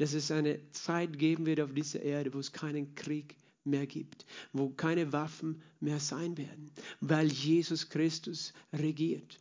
dass 0.00 0.14
es 0.14 0.30
eine 0.30 0.58
Zeit 0.70 1.18
geben 1.18 1.44
wird 1.44 1.60
auf 1.60 1.74
dieser 1.74 2.00
Erde, 2.00 2.32
wo 2.32 2.38
es 2.38 2.52
keinen 2.52 2.94
Krieg 2.94 3.36
mehr 3.64 3.86
gibt, 3.86 4.24
wo 4.54 4.70
keine 4.70 5.12
Waffen 5.12 5.60
mehr 5.78 6.00
sein 6.00 6.38
werden, 6.38 6.70
weil 7.00 7.30
Jesus 7.30 7.90
Christus 7.90 8.54
regiert. 8.72 9.38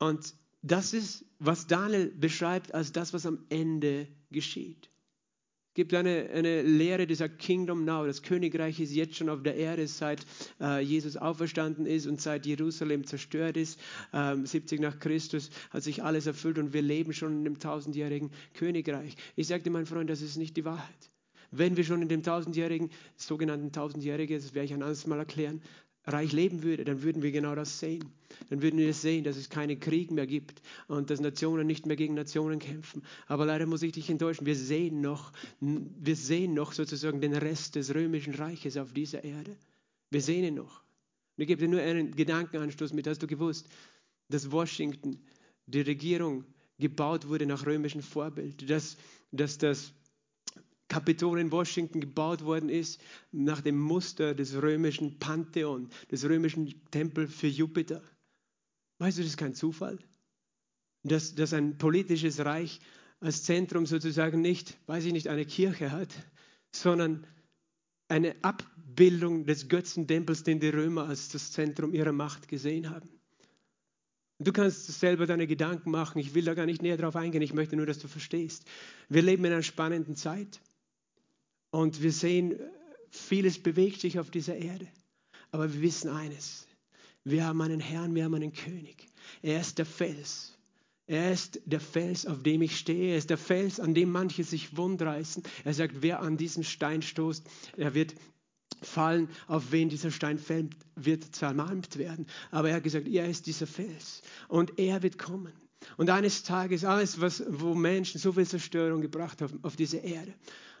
Und 0.00 0.34
das 0.62 0.92
ist, 0.92 1.24
was 1.38 1.68
Daniel 1.68 2.10
beschreibt 2.10 2.74
als 2.74 2.90
das, 2.90 3.12
was 3.12 3.26
am 3.26 3.44
Ende 3.48 4.08
geschieht. 4.32 4.90
Gibt 5.74 5.92
eine, 5.92 6.30
eine 6.32 6.62
Lehre, 6.62 7.04
die 7.06 7.16
sagt 7.16 7.40
Kingdom 7.40 7.84
Now. 7.84 8.06
Das 8.06 8.22
Königreich 8.22 8.78
ist 8.78 8.94
jetzt 8.94 9.16
schon 9.16 9.28
auf 9.28 9.42
der 9.42 9.56
Erde, 9.56 9.88
seit 9.88 10.24
äh, 10.60 10.80
Jesus 10.80 11.16
auferstanden 11.16 11.84
ist 11.84 12.06
und 12.06 12.20
seit 12.20 12.46
Jerusalem 12.46 13.04
zerstört 13.04 13.56
ist. 13.56 13.80
Ähm, 14.12 14.46
70 14.46 14.80
nach 14.80 15.00
Christus 15.00 15.50
hat 15.70 15.82
sich 15.82 16.04
alles 16.04 16.26
erfüllt 16.26 16.58
und 16.58 16.72
wir 16.72 16.82
leben 16.82 17.12
schon 17.12 17.38
in 17.38 17.44
dem 17.44 17.58
tausendjährigen 17.58 18.30
Königreich. 18.54 19.16
Ich 19.34 19.48
sagte, 19.48 19.68
mein 19.70 19.86
Freund, 19.86 20.08
das 20.08 20.22
ist 20.22 20.36
nicht 20.36 20.56
die 20.56 20.64
Wahrheit. 20.64 21.10
Wenn 21.50 21.76
wir 21.76 21.84
schon 21.84 22.02
in 22.02 22.08
dem 22.08 22.22
tausendjährigen, 22.22 22.90
sogenannten 23.16 23.72
tausendjährigen, 23.72 24.36
das 24.36 24.54
werde 24.54 24.66
ich 24.66 24.74
ein 24.74 24.82
anderes 24.82 25.06
Mal 25.08 25.18
erklären, 25.18 25.60
Reich 26.06 26.32
leben 26.32 26.62
würde, 26.62 26.84
dann 26.84 27.02
würden 27.02 27.22
wir 27.22 27.32
genau 27.32 27.54
das 27.54 27.78
sehen. 27.78 28.04
Dann 28.50 28.60
würden 28.60 28.78
wir 28.78 28.92
sehen, 28.92 29.24
dass 29.24 29.36
es 29.36 29.48
keinen 29.48 29.80
Krieg 29.80 30.10
mehr 30.10 30.26
gibt 30.26 30.60
und 30.86 31.08
dass 31.08 31.20
Nationen 31.20 31.66
nicht 31.66 31.86
mehr 31.86 31.96
gegen 31.96 32.14
Nationen 32.14 32.58
kämpfen. 32.58 33.02
Aber 33.26 33.46
leider 33.46 33.64
muss 33.66 33.82
ich 33.82 33.92
dich 33.92 34.10
enttäuschen. 34.10 34.44
Wir 34.44 34.56
sehen 34.56 35.00
noch, 35.00 35.32
wir 35.60 36.16
sehen 36.16 36.52
noch 36.52 36.72
sozusagen 36.72 37.20
den 37.20 37.34
Rest 37.34 37.76
des 37.76 37.94
römischen 37.94 38.34
Reiches 38.34 38.76
auf 38.76 38.92
dieser 38.92 39.24
Erde. 39.24 39.56
Wir 40.10 40.20
sehen 40.20 40.44
ihn 40.44 40.54
noch. 40.54 40.82
Und 41.36 41.42
ich 41.42 41.46
gebe 41.48 41.62
dir 41.62 41.68
nur 41.68 41.80
einen 41.80 42.14
Gedankenanstoß 42.14 42.92
mit. 42.92 43.06
Hast 43.06 43.22
du 43.22 43.26
gewusst, 43.26 43.68
dass 44.28 44.50
Washington, 44.52 45.18
die 45.66 45.80
Regierung, 45.80 46.44
gebaut 46.78 47.28
wurde 47.28 47.46
nach 47.46 47.64
römischem 47.64 48.02
Vorbild? 48.02 48.68
Dass, 48.68 48.98
dass 49.32 49.56
das 49.56 49.92
Kapitol 50.88 51.40
in 51.40 51.50
Washington 51.50 52.00
gebaut 52.00 52.44
worden 52.44 52.68
ist 52.68 53.00
nach 53.32 53.60
dem 53.60 53.78
Muster 53.78 54.34
des 54.34 54.54
römischen 54.54 55.18
Pantheon, 55.18 55.88
des 56.10 56.24
römischen 56.24 56.74
Tempel 56.90 57.26
für 57.26 57.48
Jupiter. 57.48 58.02
Weißt 58.98 59.18
du, 59.18 59.22
das 59.22 59.30
ist 59.30 59.36
kein 59.36 59.54
Zufall, 59.54 59.98
dass, 61.02 61.34
dass 61.34 61.52
ein 61.52 61.78
politisches 61.78 62.44
Reich 62.44 62.80
als 63.20 63.42
Zentrum 63.42 63.86
sozusagen 63.86 64.40
nicht, 64.40 64.76
weiß 64.86 65.04
ich 65.06 65.12
nicht, 65.12 65.28
eine 65.28 65.46
Kirche 65.46 65.90
hat, 65.90 66.10
sondern 66.72 67.26
eine 68.08 68.36
Abbildung 68.42 69.46
des 69.46 69.68
Götzentempels, 69.68 70.44
den 70.44 70.60
die 70.60 70.68
Römer 70.68 71.08
als 71.08 71.30
das 71.30 71.52
Zentrum 71.52 71.94
ihrer 71.94 72.12
Macht 72.12 72.48
gesehen 72.48 72.90
haben. 72.90 73.08
Du 74.38 74.52
kannst 74.52 74.86
selber 74.86 75.26
deine 75.26 75.46
Gedanken 75.46 75.90
machen. 75.90 76.18
Ich 76.18 76.34
will 76.34 76.44
da 76.44 76.54
gar 76.54 76.66
nicht 76.66 76.82
näher 76.82 76.96
drauf 76.96 77.16
eingehen. 77.16 77.42
Ich 77.42 77.54
möchte 77.54 77.76
nur, 77.76 77.86
dass 77.86 77.98
du 77.98 78.08
verstehst. 78.08 78.64
Wir 79.08 79.22
leben 79.22 79.44
in 79.44 79.52
einer 79.52 79.62
spannenden 79.62 80.16
Zeit. 80.16 80.60
Und 81.74 82.02
wir 82.02 82.12
sehen, 82.12 82.54
vieles 83.10 83.60
bewegt 83.60 84.00
sich 84.00 84.20
auf 84.20 84.30
dieser 84.30 84.54
Erde. 84.54 84.86
Aber 85.50 85.74
wir 85.74 85.82
wissen 85.82 86.08
eines. 86.08 86.68
Wir 87.24 87.46
haben 87.46 87.60
einen 87.62 87.80
Herrn, 87.80 88.14
wir 88.14 88.22
haben 88.22 88.34
einen 88.36 88.52
König. 88.52 89.08
Er 89.42 89.60
ist 89.60 89.78
der 89.78 89.84
Fels. 89.84 90.56
Er 91.08 91.32
ist 91.32 91.60
der 91.64 91.80
Fels, 91.80 92.26
auf 92.26 92.44
dem 92.44 92.62
ich 92.62 92.76
stehe. 92.76 93.10
Er 93.10 93.18
ist 93.18 93.28
der 93.28 93.38
Fels, 93.38 93.80
an 93.80 93.92
dem 93.92 94.12
manche 94.12 94.44
sich 94.44 94.76
wundreißen. 94.76 95.42
Er 95.64 95.74
sagt, 95.74 95.96
wer 96.00 96.20
an 96.20 96.36
diesen 96.36 96.62
Stein 96.62 97.02
stoßt, 97.02 97.44
er 97.76 97.92
wird 97.92 98.14
fallen, 98.80 99.28
auf 99.48 99.72
wen 99.72 99.88
dieser 99.88 100.12
Stein 100.12 100.38
fällt, 100.38 100.76
wird 100.94 101.34
zermalmt 101.34 101.98
werden. 101.98 102.28
Aber 102.52 102.68
er 102.68 102.76
hat 102.76 102.84
gesagt, 102.84 103.08
er 103.08 103.28
ist 103.28 103.48
dieser 103.48 103.66
Fels 103.66 104.22
und 104.46 104.78
er 104.78 105.02
wird 105.02 105.18
kommen. 105.18 105.52
Und 105.96 106.08
eines 106.08 106.44
Tages, 106.44 106.84
alles, 106.84 107.20
was, 107.20 107.42
wo 107.48 107.74
Menschen 107.74 108.20
so 108.20 108.30
viel 108.30 108.46
Zerstörung 108.46 109.00
gebracht 109.00 109.42
haben 109.42 109.58
auf 109.64 109.74
diese 109.74 109.96
Erde, 109.96 110.32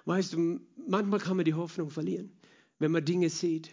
Weißt 0.04 0.34
du, 0.34 0.60
manchmal 0.86 1.20
kann 1.20 1.36
man 1.36 1.44
die 1.44 1.54
Hoffnung 1.54 1.90
verlieren, 1.90 2.32
wenn 2.78 2.92
man 2.92 3.04
Dinge 3.04 3.30
sieht. 3.30 3.70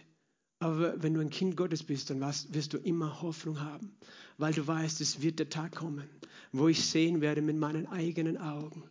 Aber 0.60 1.02
wenn 1.02 1.14
du 1.14 1.20
ein 1.20 1.30
Kind 1.30 1.56
Gottes 1.56 1.82
bist, 1.82 2.10
dann 2.10 2.20
wirst 2.20 2.72
du 2.72 2.78
immer 2.78 3.20
Hoffnung 3.20 3.60
haben, 3.60 3.96
weil 4.38 4.54
du 4.54 4.64
weißt, 4.64 5.00
es 5.00 5.20
wird 5.20 5.40
der 5.40 5.48
Tag 5.48 5.74
kommen, 5.74 6.08
wo 6.52 6.68
ich 6.68 6.86
sehen 6.86 7.20
werde 7.20 7.42
mit 7.42 7.56
meinen 7.56 7.86
eigenen 7.86 8.38
Augen. 8.38 8.84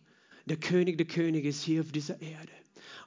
Der 0.47 0.57
König 0.57 0.97
der 0.97 1.07
Könige 1.07 1.47
ist 1.47 1.63
hier 1.63 1.81
auf 1.81 1.91
dieser 1.91 2.21
Erde. 2.21 2.51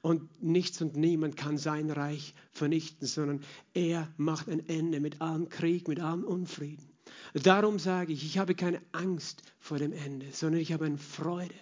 Und 0.01 0.43
nichts 0.43 0.81
und 0.81 0.97
niemand 0.97 1.37
kann 1.37 1.59
sein 1.59 1.91
Reich 1.91 2.35
vernichten, 2.53 3.07
sondern 3.07 3.43
er 3.75 4.13
macht 4.17 4.49
ein 4.49 4.67
Ende 4.69 5.01
mit 5.01 5.21
allem 5.21 5.49
Krieg, 5.49 5.89
mit 5.89 6.01
allem 6.01 6.25
Unfrieden. 6.25 6.89
Darum 7.35 7.79
sage 7.79 8.13
ich, 8.13 8.25
ich 8.25 8.39
habe 8.39 8.55
keine 8.55 8.81
Angst 8.93 9.43
vor 9.59 9.79
dem 9.79 9.93
Ende, 9.93 10.27
sondern 10.33 10.61
ich 10.61 10.73
habe 10.73 10.87
eine 10.87 10.99
Freude 10.99 11.55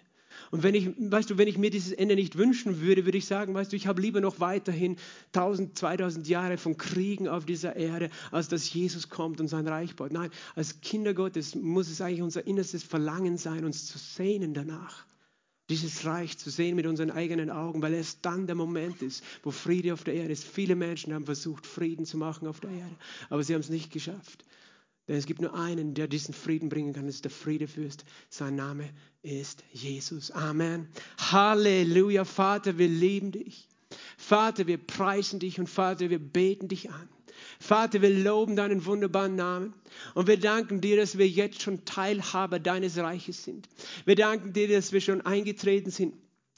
und 0.53 0.63
wenn 0.63 0.75
ich, 0.75 0.91
weißt 0.99 1.31
du, 1.31 1.39
wenn 1.39 1.49
ich 1.49 1.57
mir 1.57 1.71
dieses 1.71 1.93
Ende 1.93 2.15
nicht 2.15 2.37
wünschen 2.37 2.83
würde, 2.83 3.07
würde 3.07 3.17
ich 3.17 3.25
sagen, 3.25 3.55
weißt 3.55 3.73
du, 3.73 3.77
ich 3.77 3.87
habe 3.87 4.03
lieber 4.03 4.21
noch 4.21 4.39
weiterhin 4.39 4.99
1000, 5.33 5.79
2000 5.79 6.29
Jahre 6.29 6.59
von 6.59 6.77
Kriegen 6.77 7.27
auf 7.27 7.47
dieser 7.47 7.75
Erde, 7.75 8.11
als 8.31 8.49
dass 8.49 8.71
Jesus 8.71 9.09
kommt 9.09 9.41
und 9.41 9.49
sein 9.49 9.67
Reich 9.67 9.97
baut. 9.97 10.13
Nein, 10.13 10.31
als 10.55 10.83
Kinder 10.83 11.15
Gottes 11.15 11.55
muss 11.55 11.89
es 11.89 12.03
eigentlich 12.03 12.21
unser 12.21 12.47
innerstes 12.47 12.83
Verlangen 12.83 13.39
sein, 13.39 13.65
uns 13.65 13.87
zu 13.87 13.97
sehnen 13.97 14.53
danach 14.53 15.07
dieses 15.71 16.05
Reich 16.05 16.37
zu 16.37 16.51
sehen 16.51 16.77
mit 16.77 16.87
unseren 16.87 17.11
eigenen 17.11 17.49
Augen, 17.49 17.81
weil 17.81 17.95
es 17.95 18.21
dann 18.21 18.47
der 18.47 18.57
Moment 18.57 19.01
ist, 19.01 19.25
wo 19.43 19.51
Friede 19.51 19.95
auf 19.95 20.05
der 20.05 20.13
Erde 20.13 20.33
ist. 20.33 20.45
Viele 20.45 20.77
Menschen 20.77 21.15
haben 21.15 21.25
versucht, 21.25 21.67
Frieden 21.67 22.05
zu 22.05 22.19
machen 22.19 22.47
auf 22.47 22.61
der 22.61 22.73
Erde, 22.73 22.95
aber 23.31 23.43
sie 23.43 23.55
haben 23.55 23.63
es 23.63 23.71
nicht 23.71 23.91
geschafft. 23.91 24.45
Denn 25.13 25.19
es 25.19 25.27
gibt 25.27 25.43
nur 25.43 25.55
einen, 25.55 25.93
der 25.93 26.09
diesen 26.09 26.33
Frieden 26.33 26.71
bringen 26.71 26.95
kann, 26.95 27.05
das 27.05 27.17
ist 27.17 27.25
der 27.25 27.31
Friedefürst. 27.31 28.07
Sein 28.31 28.57
Name 28.57 28.89
ist 29.23 29.63
Jesus. 29.71 30.31
Amen. 30.31 30.89
Halleluja, 31.19 32.25
Vater, 32.25 32.79
wir 32.79 32.89
lieben 32.89 33.31
dich. 33.31 33.69
Vater, 34.17 34.67
wir 34.67 34.79
preisen 34.79 35.39
dich 35.39 35.61
und 35.61 35.69
Vater, 35.69 36.09
wir 36.09 36.19
beten 36.19 36.69
dich 36.69 36.89
an. 36.89 37.11
Vater, 37.61 38.01
wir 38.01 38.09
loben 38.09 38.57
deinen 38.57 38.87
wunderbaren 38.87 39.37
Namen 39.37 39.75
und 40.15 40.29
wir 40.29 40.41
danken 40.41 40.81
dir, 40.81 40.97
dass 40.97 41.19
wir 41.19 41.29
jetzt 41.29 41.61
schon 41.61 41.85
Teilhaber 41.85 42.59
deines 42.59 42.97
Reiches 42.97 43.45
sind. 43.45 43.69
Wir 44.07 44.17
danken 44.17 44.55
dir, 44.55 44.67
dass 44.67 44.93
wir 44.93 45.03
schon 45.03 45.21
eingetreten 45.21 45.91
sind 45.91 46.15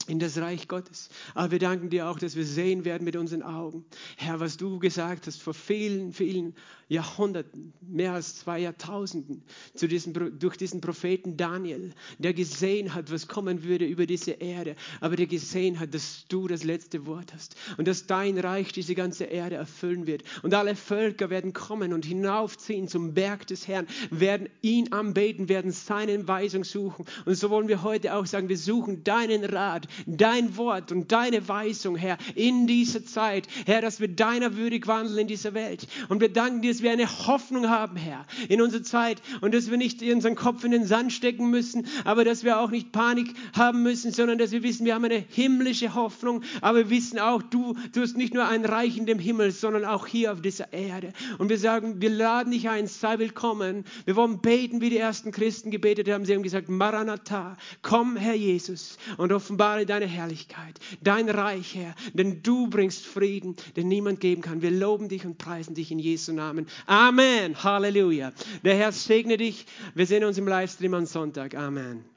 in 0.06 0.18
das 0.18 0.38
Reich 0.38 0.68
Gottes. 0.68 1.08
Aber 1.34 1.50
wir 1.50 1.58
danken 1.58 1.90
dir 1.90 2.08
auch, 2.08 2.18
dass 2.18 2.36
wir 2.36 2.44
sehen 2.44 2.84
werden 2.84 3.04
mit 3.04 3.16
unseren 3.16 3.42
Augen. 3.42 3.84
Herr, 4.16 4.40
was 4.40 4.56
du 4.56 4.78
gesagt 4.78 5.26
hast 5.26 5.42
vor 5.42 5.54
vielen, 5.54 6.12
vielen 6.12 6.54
Jahrhunderten, 6.88 7.72
mehr 7.80 8.12
als 8.12 8.36
zwei 8.36 8.60
Jahrtausenden, 8.60 9.42
zu 9.74 9.88
diesem, 9.88 10.38
durch 10.38 10.56
diesen 10.56 10.80
Propheten 10.80 11.36
Daniel, 11.36 11.92
der 12.18 12.34
gesehen 12.34 12.94
hat, 12.94 13.10
was 13.10 13.26
kommen 13.26 13.64
würde 13.64 13.86
über 13.86 14.06
diese 14.06 14.32
Erde, 14.32 14.76
aber 15.00 15.16
der 15.16 15.26
gesehen 15.26 15.80
hat, 15.80 15.94
dass 15.94 16.26
du 16.28 16.46
das 16.46 16.62
letzte 16.62 17.06
Wort 17.06 17.32
hast 17.32 17.56
und 17.78 17.88
dass 17.88 18.06
dein 18.06 18.38
Reich 18.38 18.72
diese 18.72 18.94
ganze 18.94 19.24
Erde 19.24 19.56
erfüllen 19.56 20.06
wird. 20.06 20.24
Und 20.42 20.54
alle 20.54 20.76
Völker 20.76 21.30
werden 21.30 21.52
kommen 21.52 21.92
und 21.92 22.04
hinaufziehen 22.04 22.88
zum 22.88 23.14
Berg 23.14 23.46
des 23.46 23.66
Herrn, 23.66 23.86
werden 24.10 24.48
ihn 24.60 24.92
anbeten, 24.92 25.48
werden 25.48 25.70
seine 25.70 26.28
Weisung 26.28 26.64
suchen. 26.64 27.06
Und 27.24 27.34
so 27.34 27.50
wollen 27.50 27.68
wir 27.68 27.82
heute 27.82 28.14
auch 28.14 28.26
sagen, 28.26 28.48
wir 28.48 28.58
suchen 28.58 29.04
deinen 29.04 29.44
Rat, 29.44 29.88
dein 30.06 30.56
Wort 30.56 30.92
und 30.92 31.12
deine 31.12 31.48
Weisung, 31.48 31.96
Herr, 31.96 32.18
in 32.34 32.66
dieser 32.66 33.04
Zeit. 33.04 33.48
Herr, 33.66 33.80
dass 33.80 34.00
wir 34.00 34.08
deiner 34.08 34.56
würdig 34.56 34.86
wandeln 34.86 35.18
in 35.18 35.26
dieser 35.26 35.54
Welt. 35.54 35.86
Und 36.08 36.20
wir 36.20 36.32
danken 36.32 36.62
dir, 36.62 36.72
dass 36.72 36.82
wir 36.82 36.92
eine 36.92 37.26
Hoffnung 37.26 37.68
haben, 37.68 37.96
Herr, 37.96 38.26
in 38.48 38.62
unserer 38.62 38.82
Zeit 38.82 39.22
und 39.40 39.54
dass 39.54 39.70
wir 39.70 39.76
nicht 39.76 40.02
unseren 40.02 40.34
Kopf 40.34 40.64
in 40.64 40.70
den 40.70 40.86
Sand 40.86 41.12
stecken 41.12 41.50
müssen, 41.50 41.86
aber 42.04 42.24
dass 42.24 42.44
wir 42.44 42.60
auch 42.60 42.70
nicht 42.70 42.92
Panik 42.92 43.34
haben 43.56 43.82
müssen, 43.82 44.12
sondern 44.12 44.38
dass 44.38 44.52
wir 44.52 44.62
wissen, 44.62 44.84
wir 44.86 44.94
haben 44.94 45.04
eine 45.04 45.24
himmlische 45.28 45.94
Hoffnung, 45.94 46.42
aber 46.60 46.78
wir 46.78 46.90
wissen 46.90 47.18
auch, 47.18 47.42
du, 47.42 47.74
hast 47.96 48.16
nicht 48.16 48.34
nur 48.34 48.46
ein 48.46 48.64
Reich 48.64 48.96
in 48.96 49.06
dem 49.06 49.18
Himmel, 49.18 49.50
sondern 49.50 49.84
auch 49.84 50.06
hier 50.06 50.32
auf 50.32 50.40
dieser 50.40 50.72
Erde. 50.72 51.12
Und 51.38 51.48
wir 51.48 51.58
sagen, 51.58 52.00
wir 52.00 52.10
laden 52.10 52.52
dich 52.52 52.68
ein, 52.68 52.86
sei 52.86 53.18
willkommen. 53.18 53.84
Wir 54.04 54.14
wollen 54.16 54.40
beten, 54.40 54.80
wie 54.80 54.90
die 54.90 54.98
ersten 54.98 55.32
Christen 55.32 55.70
gebetet 55.70 56.08
haben. 56.10 56.24
Sie 56.24 56.34
haben 56.34 56.42
gesagt, 56.42 56.68
Maranatha, 56.68 57.56
komm, 57.82 58.16
Herr 58.16 58.34
Jesus, 58.34 58.98
und 59.16 59.32
offenbare 59.32 59.83
deine 59.86 60.06
Herrlichkeit, 60.06 60.78
dein 61.02 61.28
Reich, 61.28 61.74
Herr, 61.74 61.94
denn 62.12 62.42
du 62.42 62.68
bringst 62.68 63.06
Frieden, 63.06 63.56
den 63.76 63.88
niemand 63.88 64.20
geben 64.20 64.42
kann. 64.42 64.62
Wir 64.62 64.70
loben 64.70 65.08
dich 65.08 65.24
und 65.26 65.38
preisen 65.38 65.74
dich 65.74 65.90
in 65.90 65.98
Jesu 65.98 66.32
Namen. 66.32 66.66
Amen. 66.86 67.62
Halleluja. 67.62 68.32
Der 68.64 68.76
Herr 68.76 68.92
segne 68.92 69.36
dich. 69.36 69.66
Wir 69.94 70.06
sehen 70.06 70.24
uns 70.24 70.38
im 70.38 70.48
Livestream 70.48 70.94
am 70.94 71.06
Sonntag. 71.06 71.54
Amen. 71.54 72.13